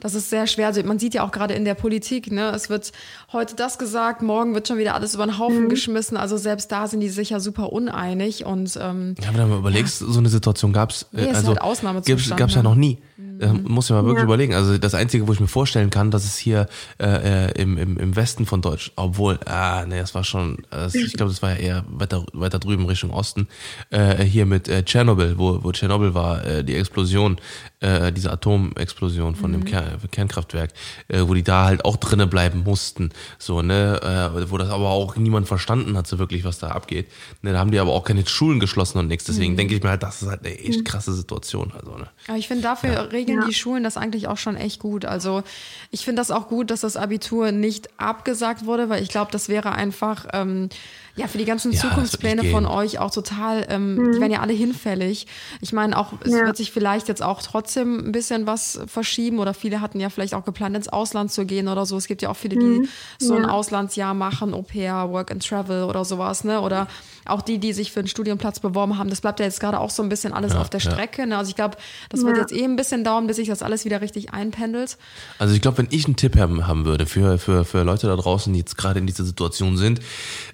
das 0.00 0.14
ist 0.14 0.28
sehr 0.30 0.46
schwer. 0.46 0.66
Also 0.68 0.82
man 0.82 0.98
sieht 0.98 1.14
ja 1.14 1.22
auch 1.24 1.30
gerade 1.32 1.54
in 1.54 1.64
der 1.64 1.74
Politik, 1.74 2.30
ne, 2.30 2.50
es 2.54 2.68
wird 2.68 2.92
heute 3.32 3.56
das 3.56 3.78
gesagt, 3.78 4.20
morgen 4.22 4.54
wird 4.54 4.68
schon 4.68 4.78
wieder 4.78 4.94
alles 4.94 5.14
über 5.14 5.24
den 5.24 5.38
Haufen 5.38 5.68
geschmissen. 5.70 6.16
Also 6.16 6.36
selbst 6.36 6.70
da 6.70 6.86
sind 6.88 7.00
die 7.00 7.08
sich 7.08 7.30
ja 7.30 7.40
super 7.40 7.72
uneinig 7.72 8.44
und 8.44 8.78
ähm, 8.80 9.14
Ja, 9.20 9.28
wenn 9.28 9.40
du 9.40 9.46
mal 9.46 9.58
überlegst, 9.58 9.98
so 9.98 10.18
eine 10.18 10.28
Situation 10.28 10.72
gab's, 10.72 11.06
äh, 11.14 11.22
Nee, 11.22 11.28
also 11.30 11.48
halt 11.48 11.62
Ausnahmezustand, 11.62 12.38
gab's 12.38 12.54
ja 12.54 12.62
ne? 12.62 12.68
noch 12.68 12.74
nie. 12.74 12.98
Äh, 13.40 13.52
muss 13.52 13.86
ich 13.86 13.90
mal 13.90 14.04
wirklich 14.04 14.18
Ja. 14.20 14.24
überlegen. 14.24 14.54
Also 14.54 14.78
das 14.78 14.94
Einzige, 14.94 15.26
wo 15.26 15.32
ich 15.32 15.40
mir 15.40 15.48
vorstellen 15.48 15.90
kann, 15.90 16.12
dass 16.12 16.24
es 16.24 16.38
hier 16.38 16.68
äh, 17.00 17.46
äh, 17.48 17.60
im, 17.60 17.76
im, 17.76 17.96
im 17.96 18.14
Westen 18.14 18.46
von 18.46 18.62
Deutsch, 18.62 18.92
obwohl, 18.94 19.40
ah, 19.46 19.84
nee, 19.86 19.98
das 19.98 20.14
war 20.14 20.22
schon, 20.22 20.58
äh, 20.72 20.86
ich 20.96 21.14
glaube, 21.14 21.30
das 21.32 21.42
war 21.42 21.50
ja 21.50 21.56
eher 21.56 21.84
weiter, 21.88 22.24
weiter 22.32 22.60
drüben 22.60 22.86
Richtung 22.86 23.10
Osten, 23.10 23.48
äh, 23.90 24.22
hier 24.22 24.46
mit 24.46 24.68
äh, 24.68 24.84
Tschernobyl, 24.84 25.36
wo, 25.36 25.64
wo 25.64 25.72
Tschernobyl 25.72 26.14
war, 26.14 26.44
äh, 26.44 26.62
die 26.64 26.76
Explosion, 26.76 27.38
äh, 27.80 28.12
diese 28.12 28.32
Atomexplosion 28.32 29.36
von 29.36 29.52
dem 29.52 29.64
Ker 29.64 29.98
Kernkraftwerk, 30.10 30.72
äh, 31.08 31.22
wo 31.26 31.34
die 31.34 31.42
da 31.42 31.64
halt 31.66 31.84
auch 31.84 31.96
drinne 31.96 32.26
bleiben 32.26 32.62
mussten, 32.64 33.10
so, 33.38 33.62
ne, 33.62 34.00
äh, 34.02 34.50
wo 34.50 34.58
das 34.58 34.70
aber 34.70 34.90
auch 34.90 35.16
niemand 35.16 35.46
verstanden 35.46 35.96
hat, 35.96 36.06
so 36.06 36.18
wirklich, 36.18 36.44
was 36.44 36.58
da 36.58 36.68
abgeht. 36.68 37.08
Ne, 37.42 37.52
da 37.52 37.58
haben 37.60 37.70
die 37.70 37.78
aber 37.78 37.92
auch 37.92 38.04
keine 38.04 38.26
Schulen 38.26 38.60
geschlossen 38.60 38.98
und 38.98 39.06
nichts. 39.06 39.24
Deswegen 39.24 39.56
denke 39.56 39.74
ich 39.74 39.82
mir 39.82 39.90
halt, 39.90 40.02
das 40.02 40.22
ist 40.22 40.28
halt 40.28 40.44
eine 40.44 40.58
echt 40.58 40.84
krasse 40.84 41.12
Situation, 41.12 41.72
also, 41.78 41.96
ne. 41.96 42.08
Aber 42.26 42.38
ich 42.38 42.48
finde, 42.48 42.62
dafür 42.62 43.12
regeln 43.12 43.40
Ja. 43.42 43.46
die 43.46 43.54
Schulen 43.54 43.84
das 43.84 43.96
eigentlich 43.96 44.28
auch 44.28 44.38
schon 44.38 44.56
echt 44.56 44.80
gut. 44.80 45.04
Also 45.04 45.42
ich 45.90 46.04
finde 46.04 46.20
das 46.20 46.30
auch 46.30 46.48
gut, 46.48 46.70
dass 46.70 46.80
das 46.80 46.96
Abitur 46.96 47.52
nicht 47.52 47.88
abgesagt 47.98 48.66
wurde, 48.66 48.88
weil 48.88 49.02
ich 49.02 49.08
glaube, 49.08 49.30
das 49.32 49.48
wäre 49.48 49.72
einfach 49.72 50.26
ähm, 50.32 50.68
ja 51.18 51.26
für 51.26 51.38
die 51.38 51.44
ganzen 51.44 51.72
Ja, 51.72 51.80
Zukunftspläne 51.80 52.44
von 52.44 52.64
euch 52.66 52.98
auch 52.98 53.10
total, 53.10 53.66
ähm, 53.68 54.12
die 54.14 54.20
werden 54.20 54.32
ja 54.32 54.40
alle 54.40 54.52
hinfällig. 54.52 55.26
Ich 55.60 55.72
meine, 55.72 55.98
auch 55.98 56.12
es 56.24 56.32
Ja. 56.32 56.46
wird 56.46 56.56
sich 56.56 56.72
vielleicht 56.72 57.08
jetzt 57.08 57.22
auch 57.22 57.42
trotzdem 57.42 57.98
ein 58.08 58.12
bisschen 58.12 58.46
was 58.46 58.80
verschieben 58.86 59.38
oder 59.38 59.52
viele 59.54 59.80
hatten 59.80 60.00
ja 60.00 60.08
vielleicht 60.10 60.34
auch 60.34 60.44
geplant, 60.44 60.76
ins 60.76 60.88
Ausland 60.88 61.30
zu 61.32 61.44
gehen 61.44 61.68
oder 61.68 61.84
so. 61.86 61.96
Es 61.96 62.06
gibt 62.06 62.22
ja 62.22 62.30
auch 62.30 62.36
viele, 62.36 62.56
die 62.56 62.88
so 63.18 63.34
ein 63.34 63.42
Ja. 63.44 63.50
Auslandsjahr 63.50 64.14
machen, 64.14 64.54
Au 64.54 64.62
pair, 64.62 65.10
Work 65.10 65.30
and 65.30 65.46
Travel 65.46 65.84
oder 65.84 66.04
sowas, 66.04 66.44
ne? 66.44 66.60
Oder 66.60 66.86
auch 67.26 67.42
die, 67.42 67.58
die 67.58 67.72
sich 67.74 67.92
für 67.92 68.00
einen 68.00 68.08
Studienplatz 68.08 68.60
beworben 68.60 68.96
haben. 68.96 69.10
Das 69.10 69.20
bleibt 69.20 69.38
ja 69.40 69.44
jetzt 69.46 69.60
gerade 69.60 69.78
auch 69.80 69.90
so 69.90 70.02
ein 70.02 70.08
bisschen 70.08 70.32
alles 70.32 70.54
Ja, 70.54 70.60
auf 70.60 70.70
der 70.70 70.80
ja. 70.80 70.90
Strecke. 70.90 71.26
Ne? 71.26 71.36
Also 71.36 71.50
ich 71.50 71.56
glaube, 71.56 71.76
das 72.08 72.24
wird 72.24 72.36
jetzt 72.38 72.52
eh 72.52 72.64
ein 72.64 72.76
bisschen 72.76 73.04
dauern, 73.04 73.26
bis 73.26 73.36
sich 73.36 73.48
das 73.48 73.62
alles 73.62 73.84
wieder 73.84 74.00
richtig 74.00 74.32
einpendelt. 74.32 74.96
Also 75.38 75.54
ich 75.54 75.60
glaube, 75.60 75.78
wenn 75.78 75.88
ich 75.90 76.06
einen 76.06 76.16
Tipp 76.16 76.36
haben, 76.38 76.66
haben 76.66 76.86
würde 76.86 77.04
für, 77.04 77.38
für, 77.38 77.64
für 77.66 77.82
Leute 77.82 78.06
da 78.06 78.16
draußen, 78.16 78.50
die 78.52 78.60
jetzt 78.60 78.78
gerade 78.78 78.98
in 78.98 79.06
dieser 79.06 79.24
Situation 79.24 79.76
sind, 79.76 80.00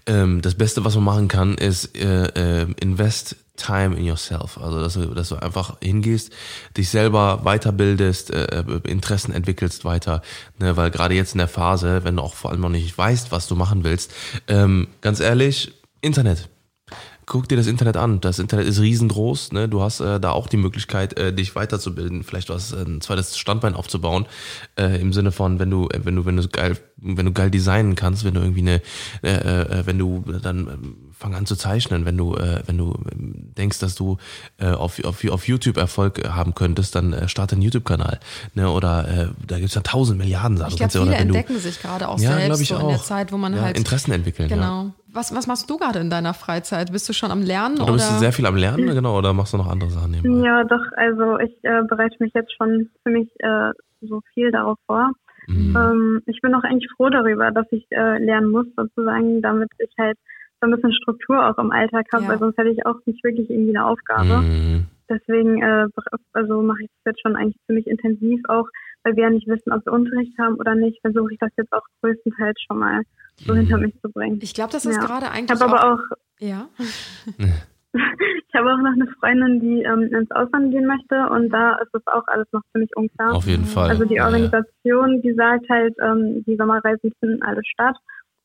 ähm, 0.06 0.42
das 0.42 0.53
Beste, 0.54 0.84
was 0.84 0.94
man 0.94 1.04
machen 1.04 1.28
kann, 1.28 1.54
ist 1.54 1.96
äh, 1.96 2.62
äh, 2.62 2.66
invest 2.80 3.36
time 3.56 3.96
in 3.96 4.04
yourself. 4.04 4.58
Also 4.58 4.80
dass 4.80 4.94
du, 4.94 5.06
dass 5.14 5.28
du 5.28 5.36
einfach 5.36 5.76
hingehst, 5.80 6.32
dich 6.76 6.88
selber 6.88 7.42
weiterbildest, 7.44 8.30
äh, 8.30 8.64
Interessen 8.84 9.32
entwickelst 9.32 9.84
weiter. 9.84 10.22
Ne? 10.58 10.76
Weil 10.76 10.90
gerade 10.90 11.14
jetzt 11.14 11.34
in 11.34 11.38
der 11.38 11.48
Phase, 11.48 12.04
wenn 12.04 12.16
du 12.16 12.22
auch 12.22 12.34
vor 12.34 12.50
allem 12.50 12.60
noch 12.60 12.68
nicht 12.68 12.96
weißt, 12.96 13.32
was 13.32 13.46
du 13.46 13.54
machen 13.54 13.84
willst, 13.84 14.12
ähm, 14.48 14.88
ganz 15.00 15.20
ehrlich, 15.20 15.72
Internet 16.00 16.48
guck 17.26 17.48
dir 17.48 17.56
das 17.56 17.66
Internet 17.66 17.96
an. 17.96 18.20
Das 18.20 18.38
Internet 18.38 18.66
ist 18.66 18.80
riesengroß. 18.80 19.52
Ne? 19.52 19.68
Du 19.68 19.82
hast 19.82 20.00
äh, 20.00 20.20
da 20.20 20.30
auch 20.30 20.48
die 20.48 20.56
Möglichkeit, 20.56 21.18
äh, 21.18 21.32
dich 21.32 21.54
weiterzubilden, 21.54 22.22
vielleicht 22.22 22.50
was 22.50 22.72
äh, 22.72 22.82
ein 22.82 23.00
zweites 23.00 23.38
Standbein 23.38 23.74
aufzubauen. 23.74 24.26
Äh, 24.76 25.00
Im 25.00 25.12
Sinne 25.12 25.32
von, 25.32 25.58
wenn 25.58 25.70
du, 25.70 25.88
äh, 25.88 26.00
wenn 26.04 26.16
du, 26.16 26.24
wenn 26.24 26.36
du 26.36 26.46
geil, 26.48 26.76
wenn 26.96 27.26
du 27.26 27.32
geil 27.32 27.50
designen 27.50 27.94
kannst, 27.94 28.24
wenn 28.24 28.34
du 28.34 28.40
irgendwie 28.40 28.60
eine, 28.60 28.82
äh, 29.22 29.80
äh, 29.80 29.86
wenn 29.86 29.98
du 29.98 30.24
dann 30.42 30.58
ähm, 30.58 30.96
fang 31.24 31.34
an 31.34 31.46
zu 31.46 31.56
zeichnen, 31.56 32.04
wenn 32.04 32.16
du, 32.18 32.34
äh, 32.36 32.60
wenn 32.66 32.76
du 32.76 32.94
ähm, 33.12 33.52
denkst, 33.56 33.78
dass 33.80 33.94
du 33.94 34.18
äh, 34.58 34.66
auf, 34.70 35.02
auf, 35.04 35.24
auf 35.30 35.48
YouTube 35.48 35.78
Erfolg 35.78 36.20
haben 36.28 36.54
könntest, 36.54 36.94
dann 36.94 37.12
äh, 37.14 37.28
starte 37.28 37.54
einen 37.54 37.62
YouTube-Kanal. 37.62 38.20
Ne? 38.54 38.70
Oder 38.70 39.08
äh, 39.08 39.26
da 39.46 39.58
gibt's 39.58 39.74
ja 39.74 39.80
tausend 39.80 40.18
Milliarden 40.18 40.58
Sachen. 40.58 40.72
Ich 40.72 40.76
glaube, 40.76 40.92
ja- 40.92 41.00
viele 41.00 41.10
oder 41.10 41.18
wenn 41.20 41.28
du- 41.28 41.34
entdecken 41.34 41.58
sich 41.58 41.80
gerade 41.80 42.08
auch 42.08 42.18
Ja, 42.20 42.32
selbst 42.36 42.60
ich 42.60 42.68
so 42.68 42.76
in 42.76 42.88
der 42.88 42.96
auch. 42.98 43.02
Zeit, 43.02 43.32
wo 43.32 43.38
man 43.38 43.54
ja, 43.54 43.62
halt 43.62 43.78
Interessen 43.78 44.12
entwickeln. 44.12 44.48
Ja. 44.50 44.56
genau. 44.56 44.90
Was, 45.14 45.34
was 45.34 45.46
machst 45.46 45.70
du 45.70 45.78
gerade 45.78 46.00
in 46.00 46.10
deiner 46.10 46.34
Freizeit? 46.34 46.90
Bist 46.92 47.08
du 47.08 47.12
schon 47.12 47.30
am 47.30 47.40
Lernen 47.40 47.80
Oder 47.80 47.92
bist 47.92 48.06
du 48.08 48.10
oder? 48.12 48.18
sehr 48.18 48.32
viel 48.32 48.46
am 48.46 48.56
Lernen, 48.56 48.88
genau, 48.94 49.16
oder 49.16 49.32
machst 49.32 49.52
du 49.52 49.56
noch 49.56 49.68
andere 49.70 49.88
Sachen 49.90 50.10
nebenbei? 50.10 50.44
Ja, 50.46 50.64
doch, 50.64 50.82
also 50.96 51.38
ich 51.38 51.52
äh, 51.62 51.82
bereite 51.88 52.16
mich 52.18 52.32
jetzt 52.34 52.52
schon 52.56 52.90
ziemlich 53.04 53.28
äh, 53.38 53.70
so 54.02 54.20
viel 54.34 54.50
darauf 54.50 54.76
vor. 54.86 55.12
Mhm. 55.46 55.76
Ähm, 55.76 56.22
ich 56.26 56.40
bin 56.42 56.52
auch 56.54 56.64
eigentlich 56.64 56.90
froh 56.96 57.10
darüber, 57.10 57.50
dass 57.52 57.66
ich 57.70 57.86
äh, 57.90 58.18
lernen 58.18 58.50
muss, 58.50 58.66
sozusagen, 58.76 59.40
damit 59.40 59.68
ich 59.78 59.92
halt 59.98 60.18
so 60.64 60.70
ein 60.70 60.74
bisschen 60.76 60.92
Struktur 60.92 61.46
auch 61.48 61.58
im 61.58 61.70
Alltag 61.70 62.06
habe, 62.12 62.24
Ja. 62.24 62.28
weil 62.30 62.38
sonst 62.38 62.56
hätte 62.58 62.70
ich 62.70 62.84
auch 62.86 62.96
nicht 63.06 63.22
wirklich 63.24 63.50
irgendwie 63.50 63.76
eine 63.76 63.86
Aufgabe. 63.86 64.42
Mhm. 64.42 64.86
Deswegen 65.08 65.62
äh, 65.62 65.86
also 66.32 66.62
mache 66.62 66.82
ich 66.84 66.90
das 67.04 67.12
jetzt 67.12 67.20
schon 67.22 67.36
eigentlich 67.36 67.58
ziemlich 67.66 67.86
intensiv 67.86 68.40
auch, 68.48 68.66
weil 69.02 69.16
wir 69.16 69.24
ja 69.24 69.30
nicht 69.30 69.46
wissen, 69.46 69.70
ob 69.72 69.84
wir 69.84 69.92
Unterricht 69.92 70.32
haben 70.38 70.54
oder 70.56 70.74
nicht, 70.74 70.98
versuche 71.02 71.32
ich 71.34 71.38
das 71.38 71.50
jetzt 71.58 71.72
auch 71.72 71.84
größtenteils 72.02 72.56
schon 72.66 72.78
mal 72.78 73.02
so 73.36 73.54
hinter 73.54 73.76
mich 73.78 73.94
zu 74.00 74.08
bringen. 74.10 74.38
Ich 74.42 74.54
glaube, 74.54 74.72
das 74.72 74.86
ist 74.86 74.96
Ja. 74.96 75.04
gerade 75.06 75.26
Ich 75.26 75.32
eigentlich 75.32 75.60
habe 75.60 75.70
aber 75.70 75.92
auch 75.94 76.00
ja. 76.40 76.66
ich 77.92 78.54
habe 78.54 78.72
auch 78.72 78.78
noch 78.78 78.92
eine 78.92 79.06
Freundin, 79.20 79.60
die 79.60 79.82
ähm, 79.82 80.02
ins 80.14 80.30
Ausland 80.32 80.70
gehen 80.72 80.86
möchte 80.86 81.28
und 81.30 81.50
da 81.50 81.74
ist 81.76 81.90
das 81.92 82.06
auch 82.06 82.26
alles 82.26 82.46
noch 82.52 82.62
ziemlich 82.72 82.90
unklar. 82.96 83.34
Auf 83.34 83.46
jeden 83.46 83.64
Fall. 83.64 83.90
Also 83.90 84.04
die 84.04 84.14
Ja, 84.14 84.22
ja. 84.28 84.32
Organisation, 84.32 85.22
die 85.22 85.32
sagt 85.34 85.68
halt, 85.68 85.94
ähm, 86.02 86.42
die 86.46 86.56
Sommerreisen 86.56 87.12
finden 87.20 87.42
alle 87.42 87.60
statt. 87.64 87.96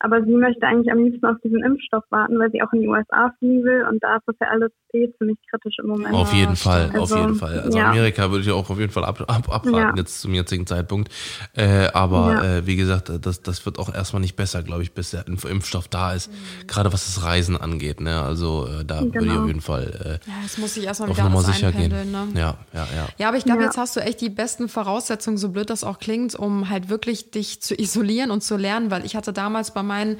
Aber 0.01 0.23
sie 0.23 0.31
möchte 0.31 0.65
eigentlich 0.65 0.91
am 0.91 1.03
liebsten 1.03 1.25
auf 1.25 1.35
diesen 1.43 1.63
Impfstoff 1.63 2.03
warten, 2.09 2.39
weil 2.39 2.49
sie 2.51 2.61
auch 2.61 2.71
in 2.71 2.81
die 2.81 2.87
USA 2.87 3.33
fliegen 3.39 3.63
will 3.63 3.85
und 3.89 4.01
da 4.01 4.15
ist 4.17 4.23
das 4.27 4.35
ja 4.39 4.47
alles 4.47 4.71
eh 4.93 5.07
ziemlich 5.17 5.37
kritisch 5.49 5.75
im 5.79 5.87
Moment. 5.87 6.13
Auf 6.15 6.31
jeden 6.33 6.55
Fall, 6.55 6.83
stimmt. 6.87 6.95
auf 6.95 7.01
Also, 7.11 7.17
jeden 7.19 7.35
Fall. 7.35 7.59
Also 7.59 7.77
ja. 7.77 7.89
Amerika 7.89 8.31
würde 8.31 8.43
ich 8.45 8.51
auch 8.51 8.69
auf 8.69 8.79
jeden 8.79 8.91
Fall 8.91 9.03
ab, 9.05 9.19
ab, 9.27 9.49
abwarten 9.49 9.73
Ja. 9.75 9.93
jetzt 9.95 10.21
zum 10.21 10.33
jetzigen 10.33 10.65
Zeitpunkt. 10.65 11.11
Äh, 11.55 11.87
aber 11.93 12.31
Ja. 12.43 12.57
äh, 12.57 12.65
wie 12.67 12.75
gesagt, 12.75 13.11
das, 13.21 13.41
das 13.41 13.65
wird 13.65 13.77
auch 13.77 13.93
erstmal 13.93 14.21
nicht 14.21 14.35
besser, 14.35 14.63
glaube 14.63 14.83
ich, 14.83 14.93
bis 14.93 15.11
der 15.11 15.27
Impf 15.27 15.43
Impfstoff 15.45 15.87
da 15.87 16.13
ist. 16.13 16.31
Gerade 16.67 16.93
was 16.93 17.05
das 17.13 17.23
Reisen 17.25 17.57
angeht. 17.57 17.99
Ne? 18.01 18.21
Also 18.21 18.67
äh, 18.67 18.85
da 18.85 19.01
würde 19.01 19.07
ich 19.07 19.13
Genau. 19.25 19.41
auf 19.41 19.47
jeden 19.47 19.61
Fall 19.61 20.19
Ja, 20.25 20.33
das 20.43 20.57
muss 20.57 20.75
sich 20.75 20.85
erstmal 20.85 21.09
äh, 21.09 21.13
wieder 21.13 21.25
alles 21.25 21.45
sicher 21.45 21.71
gehen. 21.71 21.91
einpendeln. 21.93 22.33
Ne? 22.33 22.39
Ja, 22.39 22.57
ja, 22.73 22.87
ja. 22.95 23.07
Ja, 23.17 23.27
aber 23.27 23.37
ich 23.37 23.43
glaube, 23.43 23.59
Ja. 23.61 23.65
jetzt 23.65 23.77
hast 23.77 23.95
du 23.95 23.99
echt 23.99 24.21
die 24.21 24.29
besten 24.29 24.69
Voraussetzungen, 24.69 25.37
so 25.37 25.49
blöd 25.49 25.69
das 25.69 25.83
auch 25.83 25.99
klingt, 25.99 26.35
um 26.35 26.69
halt 26.69 26.89
wirklich 26.89 27.31
dich 27.31 27.61
zu 27.61 27.75
isolieren 27.79 28.31
und 28.31 28.41
zu 28.43 28.55
lernen, 28.55 28.91
weil 28.91 29.05
ich 29.05 29.15
hatte 29.15 29.33
damals 29.33 29.71
bei 29.73 29.83
meinen, 29.89 30.19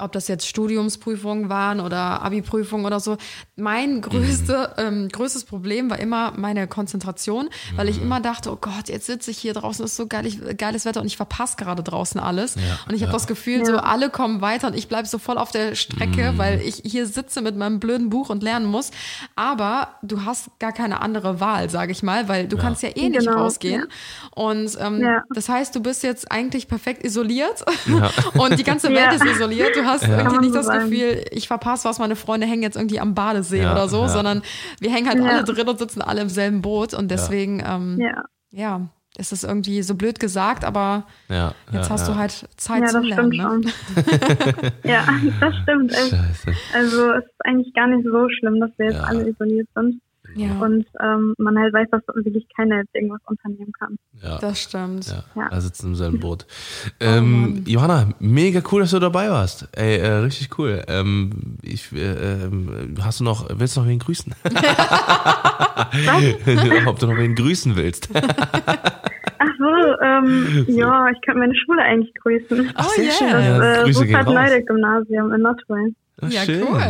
ob 0.00 0.12
das 0.12 0.28
jetzt 0.28 0.46
Studiumsprüfungen 0.46 1.48
waren 1.48 1.80
oder 1.80 2.22
Abi-Prüfungen 2.22 2.86
oder 2.86 3.00
so, 3.00 3.16
mein 3.56 4.00
größte, 4.00 4.74
ähm, 4.78 5.08
größtes 5.08 5.44
Problem 5.44 5.90
war 5.90 5.98
immer 5.98 6.32
meine 6.36 6.66
Konzentration, 6.66 7.48
weil 7.76 7.88
ich 7.88 8.00
immer 8.00 8.20
dachte, 8.20 8.50
oh 8.52 8.58
Gott, 8.60 8.88
jetzt 8.88 9.06
sitze 9.06 9.30
ich 9.30 9.38
hier 9.38 9.54
draußen, 9.54 9.84
ist 9.84 9.96
so 9.96 10.06
geil, 10.06 10.26
ich, 10.26 10.38
geiles 10.56 10.84
Wetter 10.84 11.00
und 11.00 11.06
ich 11.06 11.16
verpasse 11.16 11.56
gerade 11.56 11.82
draußen 11.82 12.20
alles. 12.20 12.56
und 12.88 12.94
ich 12.94 13.02
habe 13.02 13.12
das 13.12 13.26
Gefühl, 13.26 13.64
so 13.66 13.76
alle 13.78 14.10
kommen 14.10 14.40
weiter 14.40 14.68
und 14.68 14.74
ich 14.76 14.88
bleibe 14.88 15.06
so 15.06 15.18
voll 15.18 15.38
auf 15.38 15.50
der 15.50 15.74
Strecke, 15.74 16.32
weil 16.36 16.60
ich 16.60 16.82
hier 16.84 17.06
sitze 17.06 17.40
mit 17.42 17.56
meinem 17.56 17.80
blöden 17.80 18.10
Buch 18.10 18.30
und 18.30 18.42
lernen 18.42 18.66
muss. 18.66 18.90
Aber 19.36 19.88
du 20.02 20.24
hast 20.24 20.58
gar 20.58 20.72
keine 20.72 21.00
andere 21.00 21.40
Wahl, 21.40 21.70
sage 21.70 21.92
ich 21.92 22.02
mal, 22.02 22.28
weil 22.28 22.48
du 22.48 22.56
kannst 22.56 22.82
ja 22.82 22.90
eh 22.96 23.08
nicht 23.08 23.20
Genau, 23.26 23.38
rausgehen. 23.42 23.86
Und 24.34 24.76
ähm, 24.80 25.00
Ja. 25.02 25.22
das 25.34 25.48
heißt, 25.48 25.74
du 25.74 25.80
bist 25.80 26.02
jetzt 26.02 26.30
eigentlich 26.32 26.68
perfekt 26.68 27.04
isoliert 27.04 27.64
und 28.38 28.58
die 28.58 28.64
ganze 28.64 28.88
Welt 28.88 29.10
Ja. 29.10 29.12
ist 29.12 29.24
isoliert. 29.24 29.76
Du 29.76 29.84
hast 29.90 30.02
Kann 30.04 30.18
irgendwie 30.18 30.46
nicht 30.46 30.54
das. 30.54 30.68
Gefühl, 30.68 31.24
ich 31.30 31.46
verpasse 31.48 31.88
was, 31.88 31.98
meine 31.98 32.16
Freunde 32.16 32.46
hängen 32.46 32.62
jetzt 32.62 32.76
irgendwie 32.76 33.00
am 33.00 33.14
Badesee 33.14 33.62
Ja, 33.62 33.72
oder 33.72 33.88
so, 33.88 34.02
ja. 34.02 34.08
sondern 34.08 34.42
wir 34.80 34.90
hängen 34.92 35.08
halt 35.08 35.18
Ja. 35.18 35.26
alle 35.26 35.44
drin 35.44 35.68
und 35.68 35.78
sitzen 35.78 36.02
alle 36.02 36.20
im 36.22 36.28
selben 36.28 36.62
Boot 36.62 36.94
und 36.94 37.10
deswegen, 37.10 37.62
ähm, 37.66 37.98
Ja, 38.00 38.24
ja, 38.52 38.80
ist 39.18 39.32
es 39.32 39.44
irgendwie 39.44 39.82
so 39.82 39.94
blöd 39.96 40.18
gesagt, 40.20 40.64
aber 40.64 41.04
ja 41.28 41.52
jetzt 41.72 41.88
ja, 41.88 41.90
hast 41.90 42.06
ja. 42.08 42.14
du 42.14 42.18
halt 42.18 42.48
Zeit 42.56 42.80
ja 42.82 42.92
das 42.92 43.04
Lernen. 43.04 43.32
stimmt 43.32 43.64
Ne? 43.66 43.72
schon. 44.02 44.72
ja, 44.84 45.04
das 45.40 45.54
stimmt. 45.62 45.92
Scheiße. 45.92 46.54
Also 46.74 47.12
es 47.12 47.24
ist 47.24 47.34
eigentlich 47.44 47.74
gar 47.74 47.86
nicht 47.88 48.04
so 48.06 48.28
schlimm, 48.38 48.60
dass 48.60 48.70
wir 48.78 48.86
jetzt 48.86 48.94
Ja. 48.96 49.02
alle 49.04 49.28
isoliert 49.28 49.68
sind 49.74 50.00
Ja, 50.34 50.58
und 50.60 50.86
ähm, 51.02 51.34
man 51.38 51.58
halt 51.58 51.72
weiß, 51.74 51.88
dass 51.90 52.02
wirklich 52.14 52.46
keiner 52.56 52.76
jetzt 52.78 52.94
irgendwas 52.94 53.20
unternehmen 53.26 53.72
kann. 53.78 53.96
Ja. 54.22 54.38
das 54.38 54.60
stimmt. 54.60 55.06
Ja, 55.08 55.24
Ja. 55.34 55.48
da 55.50 55.60
sitzen 55.60 55.88
im 55.88 55.94
selben 55.94 56.20
Boot. 56.20 56.46
Oh 57.02 57.04
Ähm, 57.04 57.64
Johanna, 57.66 58.10
mega 58.20 58.60
cool, 58.70 58.82
dass 58.82 58.90
du 58.90 58.98
dabei 58.98 59.30
warst. 59.30 59.68
Ey, 59.76 59.96
äh, 59.98 60.08
richtig 60.18 60.58
cool. 60.58 60.82
Ähm, 60.88 61.56
ich, 61.62 61.90
äh, 61.92 62.44
ähm, 62.44 62.94
hast 63.02 63.20
du 63.20 63.24
noch, 63.24 63.46
willst 63.52 63.76
du 63.76 63.80
noch 63.80 63.88
wen 63.88 63.98
grüßen? 63.98 64.34
Ob 66.86 66.98
du 66.98 67.06
noch 67.06 67.16
wen 67.16 67.34
grüßen 67.34 67.76
willst. 67.76 68.08
Ach 68.14 69.48
so, 69.58 70.00
ähm, 70.02 70.64
ja, 70.68 71.08
ich 71.10 71.20
könnte 71.22 71.40
meine 71.40 71.54
Schule 71.54 71.82
eigentlich 71.82 72.12
grüßen. 72.22 72.72
Ach, 72.74 72.86
Oh, 72.86 72.90
sehr 72.94 73.04
yeah. 73.04 73.12
schön. 73.14 73.30
Das, 73.30 73.44
Ja, 73.46 73.80
äh, 73.80 73.84
Grüße 73.84 74.06
gehen 74.06 74.14
raus. 74.16 74.26
Rupert-Neide-Gymnasium 74.26 75.32
in 75.32 75.42
Nordrhein. 75.42 75.96
Ach, 76.22 76.30
Ja, 76.30 76.42
schön. 76.42 76.62
cool. 76.68 76.80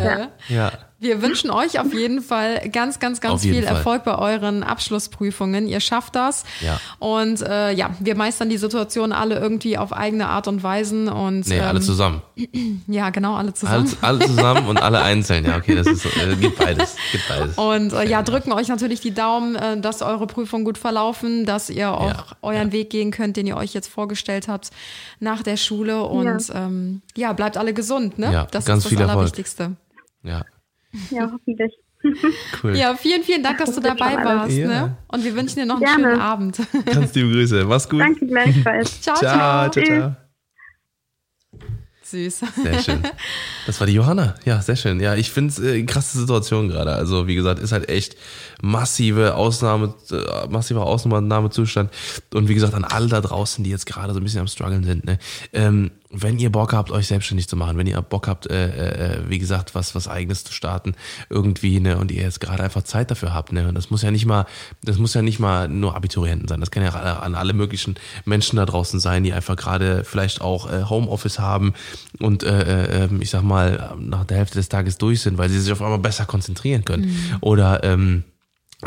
Ja. 0.48 0.72
Ja. 1.00 1.08
Wir 1.08 1.22
wünschen 1.22 1.50
euch 1.50 1.80
auf 1.80 1.94
jeden 1.94 2.20
Fall 2.20 2.68
ganz, 2.68 2.98
ganz, 2.98 3.22
ganz 3.22 3.34
Auf 3.36 3.40
viel. 3.40 3.64
Erfolg 3.64 4.04
bei 4.04 4.18
euren 4.18 4.62
Abschlussprüfungen. 4.62 5.66
Ihr 5.66 5.80
schafft 5.80 6.14
das. 6.14 6.44
Ja. 6.60 6.78
Und 6.98 7.40
äh, 7.40 7.72
ja, 7.72 7.90
wir 8.00 8.14
meistern 8.16 8.50
die 8.50 8.58
Situation 8.58 9.12
alle 9.12 9.38
irgendwie 9.38 9.78
auf 9.78 9.94
eigene 9.94 10.28
Art 10.28 10.46
und 10.46 10.62
Weisen. 10.62 11.08
Und 11.08 11.48
Nee, 11.48 11.60
alle 11.60 11.78
ähm, 11.78 11.84
zusammen. 11.84 12.22
ja, 12.86 13.08
genau, 13.08 13.34
alle 13.34 13.54
zusammen. 13.54 13.88
Alle, 14.02 14.18
alle 14.20 14.26
zusammen 14.26 14.68
und 14.68 14.82
alle 14.82 15.00
einzeln. 15.00 15.46
Ja, 15.46 15.56
okay, 15.56 15.74
das 15.74 15.86
ist, 15.86 16.04
äh, 16.04 16.36
gibt 16.36 16.58
beides. 16.58 16.96
Gibt 17.12 17.28
beides. 17.28 17.56
Und 17.56 17.94
äh, 17.94 18.06
ja, 18.06 18.22
drücken 18.22 18.52
euch 18.52 18.68
natürlich 18.68 19.00
die 19.00 19.14
Daumen, 19.14 19.56
äh, 19.56 19.80
dass 19.80 20.02
eure 20.02 20.26
Prüfungen 20.26 20.66
gut 20.66 20.76
verlaufen, 20.76 21.46
dass 21.46 21.70
ihr 21.70 21.92
auch 21.92 22.08
Ja, 22.08 22.24
euren 22.42 22.72
Weg 22.72 22.90
gehen 22.90 23.10
könnt, 23.10 23.38
den 23.38 23.46
ihr 23.46 23.56
euch 23.56 23.72
jetzt 23.72 23.88
vorgestellt 23.88 24.48
habt 24.48 24.70
nach 25.18 25.42
der 25.42 25.56
Schule. 25.56 26.02
Und 26.02 26.48
ja, 26.48 26.66
ähm, 26.66 27.00
ja 27.16 27.32
bleibt 27.32 27.56
alle 27.56 27.72
gesund, 27.72 28.18
ne? 28.18 28.30
Ja, 28.30 28.46
das 28.50 28.66
ganz 28.66 28.80
ist 28.80 28.84
das 28.84 28.90
viel 28.90 29.00
Erfolg. 29.00 29.16
Allerwichtigste. 29.16 29.76
Ja, 30.22 30.44
Ja, 31.10 31.30
hoffentlich. 31.32 31.72
cool. 32.62 32.76
Ja, 32.76 32.94
vielen, 32.94 33.22
vielen 33.22 33.42
Dank, 33.42 33.58
dass 33.58 33.74
du 33.74 33.80
dabei 33.80 34.16
warst. 34.24 34.56
Ja. 34.56 34.68
Ne? 34.68 34.96
Und 35.08 35.24
wir 35.24 35.34
wünschen 35.36 35.56
dir 35.56 35.66
noch 35.66 35.76
einen 35.76 35.84
Gerne. 35.84 36.04
schönen 36.04 36.20
Abend. 36.20 36.60
Ganz 36.86 37.14
liebe 37.14 37.30
Grüße. 37.30 37.64
Mach's 37.64 37.88
gut. 37.88 38.00
Danke 38.00 38.26
gleichfalls. 38.26 39.00
ciao, 39.02 39.16
Ciao, 39.16 39.70
ciao. 39.70 39.70
ciao, 39.70 39.84
ciao. 39.84 40.16
Süß. 42.02 42.42
Sehr 42.62 42.82
schön. 42.82 43.02
Das 43.66 43.78
war 43.78 43.86
die 43.86 43.92
Johanna. 43.92 44.34
Ja, 44.44 44.60
sehr 44.60 44.74
schön. 44.74 44.98
Ja, 44.98 45.14
ich 45.14 45.30
finde 45.30 45.50
es 45.50 45.60
äh, 45.60 45.82
krasse 45.84 46.18
Situation 46.18 46.68
gerade. 46.68 46.92
Also, 46.92 47.28
wie 47.28 47.36
gesagt, 47.36 47.60
ist 47.60 47.70
halt 47.70 47.88
echt 47.88 48.16
massive 48.62 49.36
Ausnahme, 49.36 49.94
äh, 50.10 50.48
massiver 50.48 50.86
Ausnahmezustand. 50.86 51.90
Und 52.34 52.48
wie 52.48 52.54
gesagt, 52.54 52.74
an 52.74 52.82
alle 52.84 53.06
da 53.06 53.20
draußen, 53.20 53.62
die 53.62 53.70
jetzt 53.70 53.86
gerade 53.86 54.12
so 54.12 54.18
ein 54.18 54.24
bisschen 54.24 54.40
am 54.40 54.48
struggeln 54.48 54.82
sind, 54.82 55.04
ne, 55.04 55.18
ähm, 55.52 55.92
wenn 56.10 56.38
ihr 56.38 56.50
Bock 56.50 56.72
habt, 56.72 56.90
euch 56.90 57.06
selbstständig 57.06 57.48
zu 57.48 57.56
machen, 57.56 57.78
wenn 57.78 57.86
ihr 57.86 58.00
Bock 58.02 58.26
habt, 58.26 58.50
äh, 58.50 59.18
äh, 59.18 59.28
wie 59.28 59.38
gesagt, 59.38 59.74
was, 59.74 59.94
was 59.94 60.08
eigenes 60.08 60.42
zu 60.42 60.52
starten, 60.52 60.94
irgendwie, 61.28 61.78
ne, 61.78 61.98
und 61.98 62.10
ihr 62.10 62.22
jetzt 62.22 62.40
gerade 62.40 62.64
einfach 62.64 62.82
Zeit 62.82 63.10
dafür 63.10 63.32
habt, 63.32 63.52
ne, 63.52 63.68
und 63.68 63.74
das 63.76 63.90
muss 63.90 64.02
ja 64.02 64.10
nicht 64.10 64.26
mal, 64.26 64.46
das 64.82 64.98
muss 64.98 65.14
ja 65.14 65.22
nicht 65.22 65.38
mal 65.38 65.68
nur 65.68 65.94
Abiturienten 65.94 66.48
sein, 66.48 66.60
das 66.60 66.72
kann 66.72 66.82
ja 66.82 66.90
an 66.90 67.34
alle 67.36 67.52
möglichen 67.52 67.94
Menschen 68.24 68.56
da 68.56 68.66
draußen 68.66 68.98
sein, 68.98 69.22
die 69.22 69.32
einfach 69.32 69.56
gerade 69.56 70.02
vielleicht 70.04 70.40
auch 70.40 70.70
äh, 70.70 70.84
Homeoffice 70.84 71.38
haben 71.38 71.74
und, 72.18 72.42
äh, 72.42 72.48
äh, 72.60 73.04
ähm, 73.04 73.22
ich 73.22 73.30
sag 73.30 73.42
mal, 73.42 73.94
nach 73.98 74.24
der 74.24 74.38
Hälfte 74.38 74.58
des 74.58 74.68
Tages 74.68 74.98
durch 74.98 75.20
sind, 75.20 75.38
weil 75.38 75.48
sie 75.48 75.60
sich 75.60 75.72
auf 75.72 75.82
einmal 75.82 75.98
besser 75.98 76.26
konzentrieren 76.26 76.84
können. 76.84 77.38
Oder, 77.40 77.84
ähm, 77.84 78.24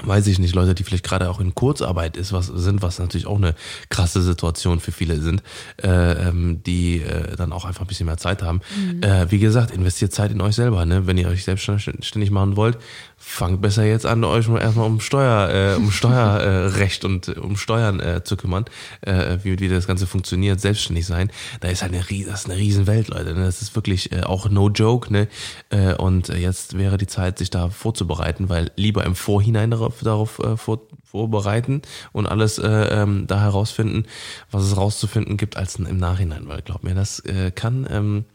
weiß 0.02 0.28
ich 0.28 0.40
nicht, 0.40 0.56
Leute, 0.56 0.76
die 0.76 0.84
vielleicht 0.84 1.04
gerade 1.04 1.30
auch 1.30 1.40
in 1.40 1.56
Kurzarbeit 1.56 2.18
ist, 2.18 2.34
was 2.34 2.48
sind, 2.48 2.82
was 2.82 3.00
natürlich 3.00 3.28
auch 3.28 3.38
eine 3.38 3.56
krasse 3.90 4.22
Situation 4.22 4.80
für 4.80 4.92
viele 4.92 5.20
sind, 5.20 5.44
äh, 5.82 5.88
ähm, 6.28 6.62
die 6.64 7.02
äh, 7.02 7.36
dann 7.36 7.52
auch 7.52 7.66
einfach 7.66 7.82
ein 7.82 7.88
bisschen 7.88 8.06
mehr 8.06 8.18
Zeit 8.18 8.42
haben. 8.42 8.62
Äh, 9.02 9.28
wie 9.30 9.40
gesagt, 9.40 9.72
investiert 9.72 10.14
Zeit 10.14 10.32
in 10.32 10.42
euch 10.42 10.56
selber, 10.56 10.86
ne? 10.86 11.08
Wenn 11.08 11.18
ihr 11.18 11.28
euch 11.28 11.44
selbstständig 11.44 12.32
machen 12.32 12.56
wollt, 12.56 12.78
fangt 13.18 13.62
besser 13.62 13.86
jetzt 13.86 14.06
an, 14.06 14.24
euch 14.24 14.48
mal 14.48 14.62
erstmal 14.62 14.86
um 14.86 15.00
Steuer, 15.00 15.50
äh, 15.50 15.78
um 15.78 15.92
Steuerrecht 15.92 16.84
Recht 16.94 17.06
und 17.06 17.28
äh, 17.30 17.40
um 17.40 17.56
Steuern 17.56 18.00
äh, 18.00 18.24
zu 18.24 18.36
kümmern, 18.38 18.66
äh, 19.02 19.38
wie, 19.44 19.60
wie 19.60 19.70
das 19.70 19.88
Ganze 19.88 20.08
funktioniert, 20.08 20.60
selbstständig 20.60 21.06
sein. 21.06 21.32
Da 21.62 21.70
ist 21.70 21.82
halt 21.82 21.94
eine, 21.94 22.04
das 22.26 22.42
ist 22.42 22.50
eine 22.50 22.60
Riesenwelt, 22.60 23.08
Leute. 23.08 23.34
Ne? 23.34 23.46
Das 23.46 23.62
ist 23.62 23.76
wirklich 23.76 24.12
äh, 24.12 24.22
auch 24.22 24.50
no 24.50 24.70
joke, 24.70 25.12
ne? 25.12 25.28
Äh, 25.70 25.96
und 25.96 26.30
äh, 26.30 26.38
jetzt 26.38 26.78
wäre 26.78 26.98
die 26.98 27.08
Zeit, 27.08 27.38
sich 27.38 27.50
da 27.50 27.70
vorzubereiten, 27.70 28.50
weil 28.50 28.72
lieber 28.76 29.06
im 29.06 29.16
Vorhinein 29.16 29.72
darauf, 29.72 29.83
darauf 30.02 30.40
äh, 30.40 30.58
vor, 30.58 30.82
vorbereiten 31.04 31.82
und 32.12 32.28
alles 32.28 32.58
äh, 32.58 32.68
ähm, 32.68 33.26
da 33.28 33.40
herausfinden, 33.42 34.06
was 34.52 34.64
es 34.64 34.76
rauszufinden 34.78 35.38
gibt, 35.38 35.58
als 35.58 35.76
im 35.76 35.98
Nachhinein. 35.98 36.48
Weil 36.48 36.62
glaub 36.62 36.84
mir, 36.84 36.96
das 36.96 37.20
äh, 37.22 37.52
kann 37.52 37.88
ähm, 37.90 38.26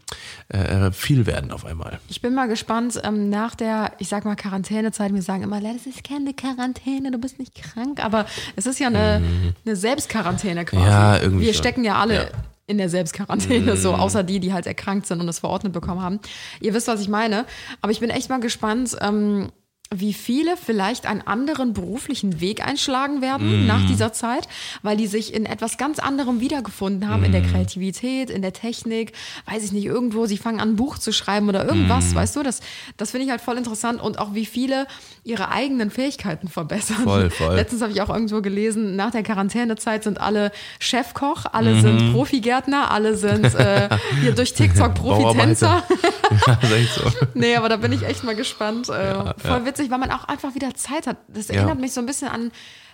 äh, 0.49 0.91
viel 0.93 1.27
werden 1.27 1.51
auf 1.51 1.65
einmal. 1.65 1.99
Ich 2.09 2.21
bin 2.21 2.35
mal 2.35 2.47
gespannt, 2.49 3.01
ähm, 3.03 3.31
nach 3.31 3.55
der, 3.55 3.93
ich 3.99 4.09
sag 4.09 4.25
mal, 4.25 4.37
Quarantänezeit, 4.37 5.13
wir 5.13 5.23
sagen 5.23 5.43
immer, 5.43 5.61
das 5.61 5.87
ist 5.87 6.05
keine 6.05 6.35
Quarantäne, 6.35 7.11
du 7.11 7.19
bist 7.19 7.39
nicht 7.39 7.55
krank, 7.55 8.03
aber 8.05 8.27
es 8.57 8.67
ist 8.67 8.79
ja 8.79 8.87
eine, 8.89 9.23
eine 9.67 9.77
Selbstquarantäne 9.77 10.65
quasi. 10.65 10.83
Mhm. 10.85 10.89
Ja, 10.91 11.19
irgendwie 11.19 11.47
Wir 11.47 11.55
schon. 11.55 11.63
stecken 11.63 11.85
ja 11.85 11.97
alle 11.97 12.15
Ja. 12.15 12.23
Mhm. 12.25 12.29
in 12.69 12.79
der 12.79 12.89
Selbstquarantäne, 12.91 13.77
so 13.77 13.95
außer 13.95 14.23
die, 14.23 14.41
die 14.41 14.53
halt 14.53 14.67
erkrankt 14.67 15.07
sind 15.07 15.21
und 15.21 15.29
es 15.29 15.39
verordnet 15.41 15.73
bekommen 15.73 16.03
haben. 16.03 16.21
Ihr 16.61 16.75
wisst, 16.75 16.87
was 16.87 17.01
ich 17.01 17.09
meine. 17.09 17.45
Aber 17.81 17.91
ich 17.93 18.01
bin 18.01 18.11
echt 18.11 18.29
mal 18.29 18.41
gespannt, 18.41 18.97
ähm, 19.01 19.49
wie 19.95 20.13
viele 20.13 20.59
vielleicht 20.59 21.07
einen 21.07 21.23
anderen 21.27 21.73
beruflichen 21.73 22.43
Weg 22.43 22.63
einschlagen 22.67 23.23
werden 23.23 23.61
Mhm. 23.63 23.67
nach 23.67 23.87
dieser 23.87 24.13
Zeit, 24.13 24.47
weil 24.83 24.99
die 24.99 25.07
sich 25.07 25.33
in 25.33 25.47
etwas 25.47 25.79
ganz 25.79 25.99
anderem 25.99 26.41
wiedergefunden 26.41 27.09
haben, 27.09 27.25
in 27.25 27.33
der 27.33 27.41
Mhm. 27.41 27.47
Kreativität, 27.47 28.29
in 28.29 28.43
der 28.43 28.53
Technik, 28.53 29.13
weiß 29.51 29.65
ich 29.65 29.73
nicht, 29.73 29.87
irgendwo, 29.87 30.27
sie 30.27 30.37
fangen 30.37 30.61
an, 30.61 30.71
ein 30.73 30.77
Buch 30.77 30.99
zu 30.99 31.11
schreiben 31.11 31.49
oder 31.49 31.63
Mhm. 31.65 31.71
irgendwas, 31.71 32.15
weißt 32.15 32.37
du, 32.37 32.43
das, 32.43 32.61
das 32.99 33.13
finde 33.13 33.25
ich 33.25 33.31
halt 33.31 33.41
voll 33.41 33.57
interessant 33.57 34.03
und 34.03 34.19
auch 34.19 34.35
wie 34.35 34.45
viele 34.45 34.87
ihre 35.25 35.51
eigenen 35.51 35.91
Fähigkeiten 35.91 36.49
verbessern. 36.49 37.05
Voll, 37.05 37.31
voll. 37.31 37.55
Letztens 37.55 37.81
habe 37.81 37.91
ich 37.93 38.03
auch 38.03 38.11
irgendwo 38.11 38.43
gelesen, 38.43 38.95
nach 38.95 39.11
der 39.11 39.23
Quarantänezeit 39.23 40.05
sind 40.05 40.21
alle 40.21 40.53
Chefkoch, 40.81 41.47
alle 41.53 41.73
Mhm. 41.77 41.81
sind 41.81 42.13
Profigärtner, 42.13 42.91
alle 42.91 43.17
sind 43.17 43.55
äh, 43.55 43.89
hier 44.21 44.33
durch 44.33 44.53
TikTok 44.53 44.95
Profitänzer. 44.95 45.83
ja, 46.47 46.53
ist 46.63 46.73
echt 46.73 46.95
so. 46.95 47.03
Nee, 47.35 47.57
aber 47.57 47.69
da 47.69 47.77
bin 47.77 47.93
ich 47.93 48.03
echt 48.05 48.25
mal 48.25 48.35
gespannt. 48.37 48.89
Äh, 48.89 49.35
voll 49.39 49.65
witzig, 49.65 49.91
weil 49.91 49.99
man 49.99 50.11
auch 50.11 50.25
einfach 50.25 50.55
wieder 50.55 50.75
Zeit 50.75 51.07
hat. 51.07 51.17
Das 51.29 51.51
erinnert 51.51 51.79
mich 51.81 51.93
so 51.93 52.01
ein 52.01 52.07
bisschen 52.07 52.29
an 52.29 52.51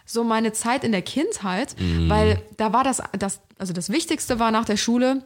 so 0.07 0.23
meine 0.25 0.53
Zeit 0.53 0.85
in 0.85 0.93
der 0.93 1.03
Kindheit, 1.03 1.75
Mhm. 1.81 2.11
weil 2.11 2.43
da 2.59 2.73
war 2.73 2.85
das, 2.85 3.03
das, 3.19 3.41
also 3.59 3.73
das 3.73 3.89
Wichtigste 3.91 4.39
war 4.39 4.51
nach 4.51 4.65
der 4.67 4.77
Schule, 4.77 5.23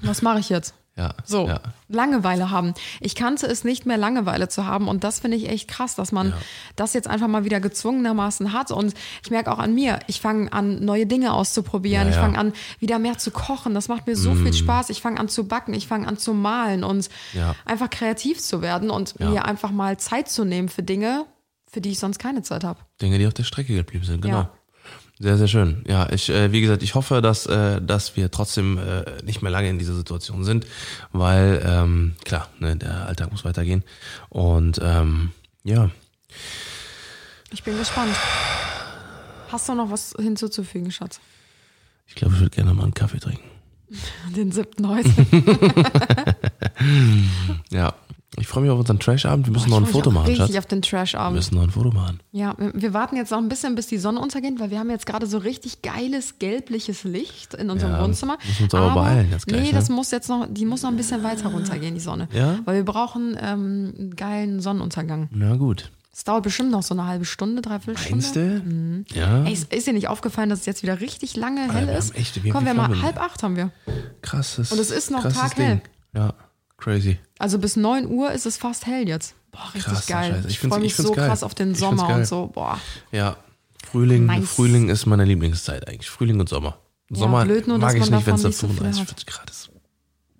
was 0.00 0.22
mache 0.22 0.40
ich 0.40 0.48
jetzt? 0.48 0.74
Ja, 0.96 1.12
So, 1.26 1.46
ja. 1.46 1.60
Langeweile 1.88 2.50
haben. 2.50 2.72
Ich 3.00 3.14
kannte 3.14 3.46
es 3.46 3.64
nicht 3.64 3.84
mehr, 3.84 3.98
Langeweile 3.98 4.48
zu 4.48 4.64
haben. 4.64 4.88
Und 4.88 5.04
das 5.04 5.20
finde 5.20 5.36
ich 5.36 5.48
echt 5.50 5.68
krass, 5.68 5.94
dass 5.94 6.10
man 6.10 6.32
das 6.74 6.94
jetzt 6.94 7.06
einfach 7.06 7.28
mal 7.28 7.44
wieder 7.44 7.60
gezwungenermaßen 7.60 8.54
hat. 8.54 8.70
Und 8.70 8.94
ich 9.22 9.30
merke 9.30 9.52
auch 9.52 9.58
an 9.58 9.74
mir, 9.74 10.00
ich 10.06 10.22
fange 10.22 10.50
an, 10.54 10.82
neue 10.84 11.04
Dinge 11.06 11.34
auszuprobieren. 11.34 12.04
Ja, 12.04 12.10
ich 12.10 12.16
ja. 12.16 12.22
fange 12.22 12.38
an, 12.38 12.52
wieder 12.80 12.98
mehr 12.98 13.18
zu 13.18 13.30
kochen. 13.30 13.74
Das 13.74 13.88
macht 13.88 14.06
mir 14.06 14.16
so 14.16 14.34
viel 14.34 14.54
Spaß. 14.54 14.88
Ich 14.88 15.02
fange 15.02 15.20
an 15.20 15.28
zu 15.28 15.46
backen. 15.46 15.74
Ich 15.74 15.86
fange 15.86 16.08
an 16.08 16.16
zu 16.16 16.32
malen 16.32 16.82
und 16.82 17.10
Ja. 17.34 17.54
einfach 17.66 17.90
kreativ 17.90 18.40
zu 18.40 18.62
werden 18.62 18.88
und 18.88 19.14
Ja. 19.18 19.28
mir 19.28 19.44
einfach 19.44 19.70
mal 19.72 19.98
Zeit 19.98 20.30
zu 20.30 20.44
nehmen 20.44 20.70
für 20.70 20.82
Dinge, 20.82 21.26
für 21.70 21.82
die 21.82 21.90
ich 21.90 21.98
sonst 21.98 22.18
keine 22.18 22.42
Zeit 22.42 22.64
habe. 22.64 22.80
Dinge, 23.02 23.18
die 23.18 23.26
auf 23.26 23.34
der 23.34 23.44
Strecke 23.44 23.74
geblieben 23.74 24.04
sind, 24.06 24.22
genau. 24.22 24.48
Sehr, 25.18 25.38
sehr 25.38 25.48
schön. 25.48 25.82
Ja, 25.88 26.10
ich, 26.12 26.28
äh, 26.28 26.52
wie 26.52 26.60
gesagt, 26.60 26.82
ich 26.82 26.94
hoffe, 26.94 27.22
dass, 27.22 27.46
äh, 27.46 27.80
dass 27.80 28.16
wir 28.16 28.30
trotzdem 28.30 28.76
äh, 28.78 29.22
nicht 29.22 29.40
mehr 29.40 29.50
lange 29.50 29.70
in 29.70 29.78
dieser 29.78 29.94
Situation 29.94 30.44
sind, 30.44 30.66
weil, 31.12 31.62
ähm, 31.64 32.14
klar, 32.24 32.48
ne, 32.58 32.76
der 32.76 33.06
Alltag 33.06 33.30
muss 33.32 33.44
weitergehen. 33.44 33.82
Und 34.28 34.78
ähm, 34.82 35.32
ja, 35.64 35.90
Ich 37.50 37.62
bin 37.62 37.78
gespannt. 37.78 38.14
Hast 39.50 39.68
du 39.68 39.74
noch 39.74 39.90
was 39.90 40.14
hinzuzufügen, 40.18 40.90
Schatz? 40.90 41.20
ich 42.08 42.14
glaube, 42.14 42.34
ich 42.34 42.40
würde 42.40 42.54
gerne 42.54 42.74
mal 42.74 42.82
einen 42.84 42.94
Kaffee 42.94 43.18
trinken. 43.18 43.42
Den 44.36 44.52
siebten 44.52 44.86
heute. 44.88 45.10
Ja, 47.70 47.94
ich 48.38 48.46
freue 48.46 48.62
mich 48.62 48.70
auf 48.70 48.78
unseren 48.78 48.98
Trash-Abend. 48.98 49.46
Wir 49.46 49.52
müssen 49.52 49.66
Ich 49.66 49.70
noch 49.70 49.78
ein 49.78 49.86
Foto 49.86 50.10
machen, 50.10 50.26
Richtig 50.26 50.46
Schatz. 50.48 50.56
auf 50.58 50.66
den 50.66 50.78
Wir 50.82 50.90
Trash-Abend. 50.90 51.36
müssen 51.36 51.54
noch 51.54 51.62
ein 51.62 51.70
Foto 51.70 51.90
machen. 51.90 52.20
Ja, 52.32 52.54
wir- 52.58 52.72
wir 52.74 52.94
warten 52.94 53.16
jetzt 53.16 53.30
noch 53.30 53.38
ein 53.38 53.48
bisschen, 53.48 53.74
bis 53.74 53.86
die 53.86 53.98
Sonne 53.98 54.20
untergeht, 54.20 54.58
weil 54.60 54.70
wir 54.70 54.78
haben 54.78 54.90
jetzt 54.90 55.06
gerade 55.06 55.26
so 55.26 55.38
richtig 55.38 55.82
geiles 55.82 56.38
gelbliches 56.38 57.04
Licht 57.04 57.54
in 57.54 57.70
unserem 57.70 57.92
Ja, 57.92 58.02
Wohnzimmer. 58.02 58.38
müssen 58.46 58.64
uns 58.64 58.74
aber 58.74 58.94
beeilen 58.94 59.30
jetzt 59.30 59.46
gleich, 59.46 59.60
Nee, 59.62 59.68
ne? 59.68 59.74
das 59.74 59.88
muss 59.88 60.10
jetzt 60.10 60.28
noch, 60.28 60.46
die 60.50 60.66
muss 60.66 60.82
noch 60.82 60.90
ein 60.90 60.96
bisschen 60.96 61.22
weiter 61.22 61.48
runtergehen, 61.48 61.94
die 61.94 62.00
Sonne. 62.00 62.28
Ja? 62.32 62.58
Weil 62.64 62.76
wir 62.76 62.84
brauchen 62.84 63.36
ähm, 63.40 63.94
einen 63.98 64.16
geilen 64.16 64.60
Sonnenuntergang. 64.60 65.28
Na 65.30 65.56
gut. 65.56 65.90
Es 66.12 66.24
dauert 66.24 66.44
bestimmt 66.44 66.70
noch 66.70 66.82
so 66.82 66.94
eine 66.94 67.06
halbe 67.06 67.26
Stunde, 67.26 67.60
dreiviertel 67.60 67.98
Stunde. 67.98 68.62
Meinst 68.64 69.14
du? 69.14 69.18
Ja. 69.18 69.44
Ey, 69.44 69.52
ist, 69.52 69.86
dir 69.86 69.92
nicht 69.92 70.08
aufgefallen, 70.08 70.48
dass 70.48 70.60
es 70.60 70.66
jetzt 70.66 70.82
wieder 70.82 71.00
richtig 71.00 71.36
lange 71.36 71.60
hell 71.70 71.86
wir 71.88 71.92
haben 71.92 71.98
ist? 71.98 72.16
echt- 72.16 72.42
wie- 72.42 72.48
Komm, 72.48 72.64
wir 72.64 72.72
mal 72.72 72.84
haben 72.84 72.94
wir 72.94 73.02
halb 73.02 73.20
acht 73.20 73.42
haben 73.42 73.54
wir. 73.56 73.70
Krasses. 74.22 74.72
Und 74.72 74.78
es 74.80 74.90
ist 74.90 75.10
noch 75.10 75.22
taghell. 75.30 75.82
Ja, 76.14 76.32
crazy. 76.78 77.18
Also 77.38 77.58
bis 77.58 77.76
9 77.76 78.06
Uhr 78.06 78.32
ist 78.32 78.46
es 78.46 78.56
fast 78.56 78.86
hell 78.86 79.08
jetzt. 79.08 79.34
Boah, 79.52 79.70
richtig 79.74 79.92
Krass, 79.94 80.06
geil. 80.06 80.32
Scheiße. 80.34 80.48
Ich 80.48 80.54
Ich, 80.54 80.68
freue 80.68 80.78
ich 80.78 80.82
mich 80.84 80.96
so 80.96 81.12
geil. 81.12 81.28
krass 81.28 81.42
auf 81.42 81.54
den 81.54 81.74
Sommer 81.74 82.08
und 82.14 82.26
so. 82.26 82.48
Boah. 82.48 82.78
Ja, 83.12 83.36
Frühling, 83.90 84.26
Nice. 84.26 84.48
Frühling 84.50 84.88
ist 84.88 85.06
meine 85.06 85.24
Lieblingszeit 85.24 85.88
eigentlich. 85.88 86.10
Frühling 86.10 86.40
und 86.40 86.48
Sommer. 86.48 86.78
Sommer 87.10 87.44
blöd 87.44 87.68
nur, 87.68 87.78
dass 87.78 87.94
mag 87.94 88.02
ich 88.02 88.10
nicht, 88.10 88.26
wenn 88.26 88.34
es 88.34 88.42
da 88.42 88.48
nicht 88.48 88.58
so 88.58 88.66
viel 88.66 88.76
35, 88.76 89.00
hat. 89.02 89.08
40 89.08 89.26
Grad 89.26 89.50
ist. 89.50 89.70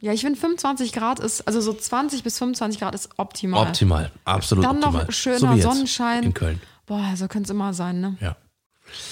Ja, 0.00 0.12
ich 0.12 0.20
finde 0.20 0.38
25 0.38 0.92
Grad 0.92 1.20
ist, 1.20 1.46
also 1.46 1.60
so 1.60 1.72
20 1.72 2.22
bis 2.22 2.38
25 2.38 2.80
Grad 2.80 2.94
ist 2.94 3.08
optimal. 3.16 3.66
Optimal, 3.66 4.10
absolut 4.24 4.64
Dann 4.64 4.76
optimal. 4.82 5.04
noch 5.06 5.12
schöner 5.12 5.56
so 5.56 5.62
Sonnenschein. 5.62 6.22
In 6.24 6.34
Köln, 6.34 6.60
Boah, 6.86 7.12
so 7.16 7.28
könnte 7.28 7.44
es 7.46 7.50
immer 7.50 7.72
sein, 7.72 8.00
ne? 8.00 8.16
ja. 8.20 8.36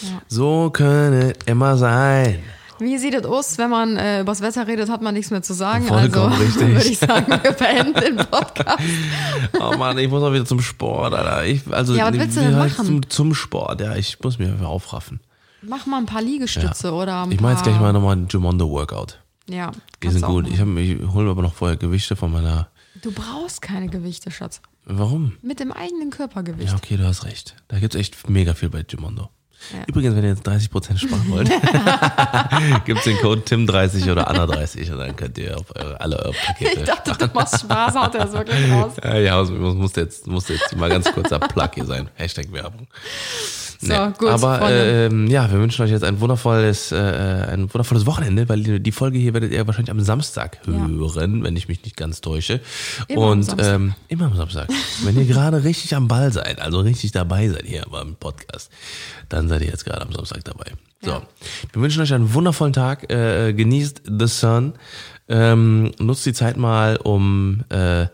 Ja. 0.02 0.22
So 0.28 0.70
könnte 0.70 1.32
immer 1.46 1.76
sein. 1.76 2.42
Wie 2.78 2.98
sieht 2.98 3.14
es 3.14 3.24
aus, 3.24 3.58
wenn 3.58 3.70
man 3.70 3.96
äh, 3.96 4.20
übers 4.20 4.40
Wetter 4.40 4.66
redet, 4.66 4.90
hat 4.90 5.00
man 5.00 5.14
nichts 5.14 5.30
mehr 5.30 5.42
zu 5.42 5.54
sagen. 5.54 5.84
Vollkommen 5.86 6.32
also 6.32 6.44
richtig. 6.44 6.68
würde 6.68 6.88
ich 6.88 6.98
sagen, 6.98 7.26
wir 7.42 7.52
beenden 7.52 7.94
den 7.94 8.16
Podcast. 8.16 8.82
Oh 9.60 9.76
Mann, 9.76 9.98
ich 9.98 10.08
muss 10.10 10.22
auch 10.22 10.32
wieder 10.32 10.44
zum 10.44 10.60
Sport, 10.60 11.14
Alter. 11.14 11.44
Ich, 11.46 11.62
also, 11.72 11.94
Ja, 11.94 12.08
was 12.08 12.18
willst 12.18 12.36
du 12.36 12.40
denn 12.40 12.58
machen? 12.58 12.86
Zum, 12.86 13.08
zum 13.08 13.34
Sport, 13.34 13.80
ja. 13.80 13.94
Ich 13.96 14.20
muss 14.20 14.38
mich 14.38 14.48
einfach 14.48 14.66
aufraffen. 14.66 15.20
Mach 15.62 15.86
mal 15.86 15.98
ein 15.98 16.06
paar 16.06 16.22
Liegestütze 16.22 16.92
oder 16.92 17.22
ein 17.22 17.32
Ich 17.32 17.40
mache 17.40 17.52
jetzt 17.52 17.62
gleich 17.64 17.78
mal 17.80 17.92
nochmal 17.92 18.16
ein 18.16 18.28
Jumondo-Workout. 18.28 19.20
Ja, 19.48 19.72
Die 20.02 20.10
sind 20.10 20.24
gut. 20.24 20.46
Ich, 20.48 20.54
ich 20.54 20.60
hole 20.60 21.24
mir 21.24 21.30
aber 21.30 21.42
noch 21.42 21.54
vorher 21.54 21.76
Gewichte 21.76 22.16
von 22.16 22.32
meiner. 22.32 22.68
Du 23.02 23.12
brauchst 23.12 23.60
keine 23.62 23.88
Gewichte, 23.88 24.30
Schatz. 24.30 24.60
Warum? 24.86 25.32
Mit 25.42 25.60
dem 25.60 25.72
eigenen 25.72 26.10
Körpergewicht. 26.10 26.70
Ja, 26.70 26.76
okay, 26.76 26.96
du 26.96 27.06
hast 27.06 27.24
recht. 27.24 27.56
Da 27.68 27.78
gibt's 27.78 27.96
echt 27.96 28.28
mega 28.28 28.54
viel 28.54 28.68
bei 28.68 28.82
Gimondo. 28.82 29.30
Ja. 29.72 29.84
Übrigens, 29.86 30.14
wenn 30.16 30.24
ihr 30.24 30.30
jetzt 30.30 30.46
30% 30.46 30.98
sparen 30.98 31.24
wollt, 31.28 31.50
gibt's 32.84 33.04
den 33.04 33.16
Code 33.18 33.42
Tim30 33.42 34.10
oder 34.10 34.30
Anna30 34.30 34.92
und 34.92 34.98
dann 34.98 35.16
könnt 35.16 35.38
ihr 35.38 35.56
auf 35.56 35.74
eure, 35.74 36.00
alle 36.00 36.18
eure 36.18 36.32
Pakete 36.32 36.80
Ich 36.80 36.86
dachte, 36.86 37.12
du 37.16 37.34
machst 37.34 37.60
Spaß, 37.60 37.94
haut 37.94 38.14
er 38.14 38.24
das 38.24 38.32
wirklich 38.32 38.70
raus. 38.72 38.92
Ja, 39.02 39.16
ja, 39.18 39.40
es 39.40 39.50
muss, 39.50 39.74
muss, 39.74 39.96
jetzt, 39.96 40.26
muss 40.26 40.48
jetzt 40.48 40.76
mal 40.76 40.90
ganz 40.90 41.10
kurzer 41.12 41.38
Plug 41.38 41.70
hier 41.74 41.86
sein. 41.86 42.10
Hashtag 42.14 42.52
Werbung. 42.52 42.86
So, 43.80 43.92
gut, 44.18 44.28
Aber 44.28 44.70
ähm, 44.70 45.26
ja, 45.26 45.50
wir 45.50 45.58
wünschen 45.58 45.82
euch 45.82 45.90
jetzt 45.90 46.04
ein 46.04 46.20
wundervolles, 46.20 46.92
äh, 46.92 46.96
ein 46.96 47.62
wundervolles 47.72 48.06
Wochenende, 48.06 48.48
weil 48.48 48.62
die, 48.80 48.92
Folge 48.92 49.18
hier 49.18 49.34
werdet 49.34 49.52
ihr 49.52 49.66
wahrscheinlich 49.66 49.90
am 49.90 50.00
Samstag 50.00 50.58
hören, 50.66 51.42
wenn 51.42 51.56
ich 51.56 51.68
mich 51.68 51.82
nicht 51.84 51.96
ganz 51.96 52.20
täusche. 52.20 52.60
Immer 53.08 53.22
am 53.22 53.30
Und 53.30 53.42
Samstag. 53.44 53.74
Ähm, 53.74 53.94
immer 54.08 54.26
am 54.26 54.36
Samstag. 54.36 54.68
wenn 55.04 55.16
ihr 55.18 55.26
gerade 55.26 55.64
richtig 55.64 55.94
am 55.94 56.08
Ball 56.08 56.32
seid, 56.32 56.60
also 56.60 56.80
richtig 56.80 57.12
dabei 57.12 57.48
seid 57.48 57.64
hier 57.66 57.84
beim 57.90 58.14
Podcast, 58.16 58.70
dann 59.28 59.48
seid 59.48 59.62
ihr 59.62 59.68
jetzt 59.68 59.84
gerade 59.84 60.02
am 60.02 60.12
Samstag 60.12 60.44
dabei. 60.44 60.66
So, 61.02 61.10
Ja. 61.10 61.22
wir 61.72 61.82
wünschen 61.82 62.02
euch 62.02 62.12
einen 62.14 62.32
wundervollen 62.32 62.72
Tag. 62.72 63.10
Äh, 63.12 63.52
genießt 63.52 64.02
the 64.06 64.26
sun. 64.26 64.74
Ähm, 65.28 65.92
nutzt 65.98 66.24
die 66.26 66.32
Zeit 66.32 66.56
mal, 66.56 66.96
um 66.96 67.64
äh, 67.70 68.06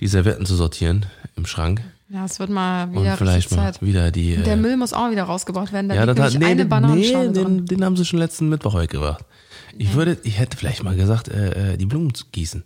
die 0.00 0.06
Servietten 0.06 0.46
zu 0.46 0.54
sortieren 0.56 1.06
im 1.36 1.46
Schrank. 1.46 1.82
Ja, 2.14 2.24
es 2.26 2.38
wird 2.38 2.48
mal 2.48 2.84
Und 2.84 3.02
wieder 3.02 3.16
vielleicht 3.16 3.46
richtig 3.48 3.56
mal 3.58 3.72
Zeit. 3.72 3.82
wieder 3.82 4.12
die. 4.12 4.36
Der 4.36 4.52
äh, 4.52 4.56
Müll 4.56 4.76
muss 4.76 4.92
auch 4.92 5.10
wieder 5.10 5.24
rausgebracht 5.24 5.72
werden. 5.72 5.88
Da 5.88 5.96
ja, 5.96 6.06
das 6.06 6.16
hat, 6.32 6.38
nee, 6.40 6.46
eine 6.46 6.56
den- 6.62 6.68
Bananenschale 6.68 7.26
nee, 7.28 7.32
den, 7.34 7.66
den 7.66 7.84
haben 7.84 7.96
sie 7.96 8.04
schon 8.04 8.20
letzten 8.20 8.48
Mittwoch 8.48 8.74
heute 8.74 8.86
gebracht. 8.86 9.24
Ich 9.76 9.94
würde, 9.94 10.16
ich 10.22 10.38
hätte 10.38 10.56
vielleicht 10.56 10.84
mal 10.84 10.94
gesagt, 10.94 11.26
äh, 11.26 11.72
äh, 11.72 11.76
die 11.76 11.86
Blumen 11.86 12.14
zu 12.14 12.26
gießen. 12.30 12.62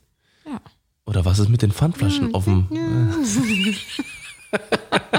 Ja. 0.47 0.61
Oder 1.07 1.25
was 1.25 1.39
ist 1.39 1.49
mit 1.49 1.63
den 1.63 1.73
Pfandflaschen 1.73 2.35
auf 2.35 2.45
dem. 2.45 2.69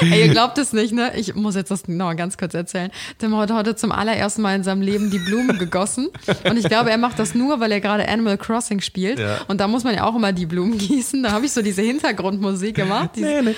Ey, 0.00 0.26
ihr 0.26 0.28
glaubt 0.28 0.58
es 0.58 0.72
nicht, 0.72 0.92
ne? 0.92 1.12
Ich 1.16 1.34
muss 1.34 1.54
jetzt 1.54 1.70
das 1.70 1.88
noch 1.88 2.14
ganz 2.16 2.36
kurz 2.36 2.54
erzählen. 2.54 2.90
Tim 3.18 3.36
hat 3.36 3.50
heute 3.52 3.76
zum 3.76 3.92
allerersten 3.92 4.42
Mal 4.42 4.56
in 4.56 4.62
seinem 4.62 4.82
Leben 4.82 5.10
die 5.10 5.18
Blumen 5.18 5.58
gegossen. 5.58 6.08
Und 6.44 6.58
ich 6.58 6.68
glaube, 6.68 6.90
er 6.90 6.98
macht 6.98 7.18
das 7.18 7.34
nur, 7.34 7.60
weil 7.60 7.72
er 7.72 7.80
gerade 7.80 8.08
Animal 8.08 8.38
Crossing 8.38 8.80
spielt. 8.80 9.18
Ja. 9.18 9.38
Und 9.48 9.60
da 9.60 9.68
muss 9.68 9.84
man 9.84 9.94
ja 9.94 10.04
auch 10.04 10.14
immer 10.16 10.32
die 10.32 10.46
Blumen 10.46 10.78
gießen. 10.78 11.22
Da 11.22 11.32
habe 11.32 11.46
ich 11.46 11.52
so 11.52 11.62
diese 11.62 11.82
Hintergrundmusik 11.82 12.76
gemacht. 12.76 13.10
Diese 13.16 13.54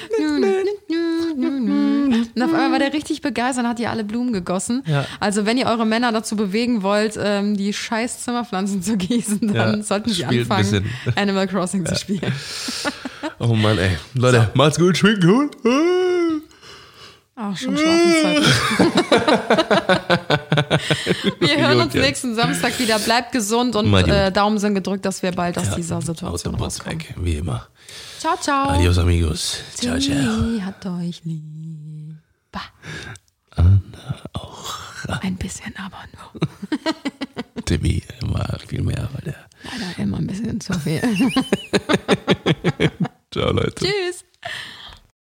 und 2.35 2.43
auf 2.43 2.53
einmal 2.55 2.73
war 2.73 2.79
der 2.79 2.93
richtig 2.93 3.21
begeistert 3.21 3.65
und 3.65 3.71
hat 3.71 3.79
die 3.79 3.87
alle 3.87 4.05
Blumen 4.05 4.33
gegossen. 4.33 4.83
Ja. 4.87 5.07
Also 5.21 5.47
wenn 5.47 5.57
ihr 5.57 5.67
eure 5.67 5.87
Männer 5.87 6.13
dazu 6.13 6.37
bewegen 6.37 6.83
wollt, 6.83 7.19
ähm, 7.23 7.57
die 7.57 7.73
scheiß 7.73 8.25
Zimmerpflanzen 8.25 8.83
zu 8.83 8.97
gießen, 8.97 9.53
dann 9.53 9.79
Ja, 9.79 9.83
sollten 9.83 10.11
sie 10.11 10.23
spielt 10.23 10.51
anfangen. 10.51 10.87
Animal 11.17 11.47
Crossing 11.47 11.87
zu 11.87 11.95
spielen. 11.97 12.33
Oh 13.39 13.55
Mann, 13.55 13.79
ey. 13.79 13.97
Leute, 14.15 14.51
macht's 14.55 14.79
gut, 14.79 14.97
schwingt 14.97 15.23
gut. 15.25 15.57
Ach, 17.35 17.57
schon 17.57 17.77
Schlafenszeit. 17.77 18.43
wir 21.41 21.57
hören 21.57 21.81
uns 21.81 21.95
nächsten 21.95 22.35
Samstag 22.35 22.79
wieder. 22.79 22.99
Bleibt 22.99 23.33
gesund 23.33 23.75
und 23.75 23.93
äh, 23.95 24.31
Daumen 24.31 24.59
sind 24.59 24.75
gedrückt, 24.75 25.05
dass 25.07 25.23
wir 25.23 25.33
bald 25.33 25.57
aus 25.59 25.69
Ja, 25.69 25.75
dieser 25.77 25.97
Aus 25.97 26.05
Situation 26.07 26.55
Bus 26.57 26.81
rauskommen. 26.81 27.01
weg, 27.01 27.15
wie 27.19 27.37
immer. 27.37 27.67
Ciao, 28.19 28.37
ciao. 28.39 28.69
Adios, 28.71 28.99
amigos. 28.99 29.61
Ciao, 29.75 29.99
ciao. 29.99 30.61
Hat 30.65 30.85
euch 30.87 31.23
lieb. 31.25 32.17
Bah. 32.53 32.61
Auch 34.35 34.75
Ein 35.23 35.37
bisschen, 35.37 35.75
aber 35.77 35.99
nur. 36.13 36.33
Timmy 37.65 38.03
war 38.21 38.59
viel 38.67 38.83
mehr, 38.83 39.09
weil 39.15 39.23
der. 39.25 39.37
Leider 39.65 39.99
immer 40.03 40.19
ein 40.19 40.27
bisschen 40.27 40.61
zu 40.61 40.73
viel. 40.79 41.01
Ciao, 43.33 43.53
Leute. 43.53 43.87
Tschüss. 43.87 44.25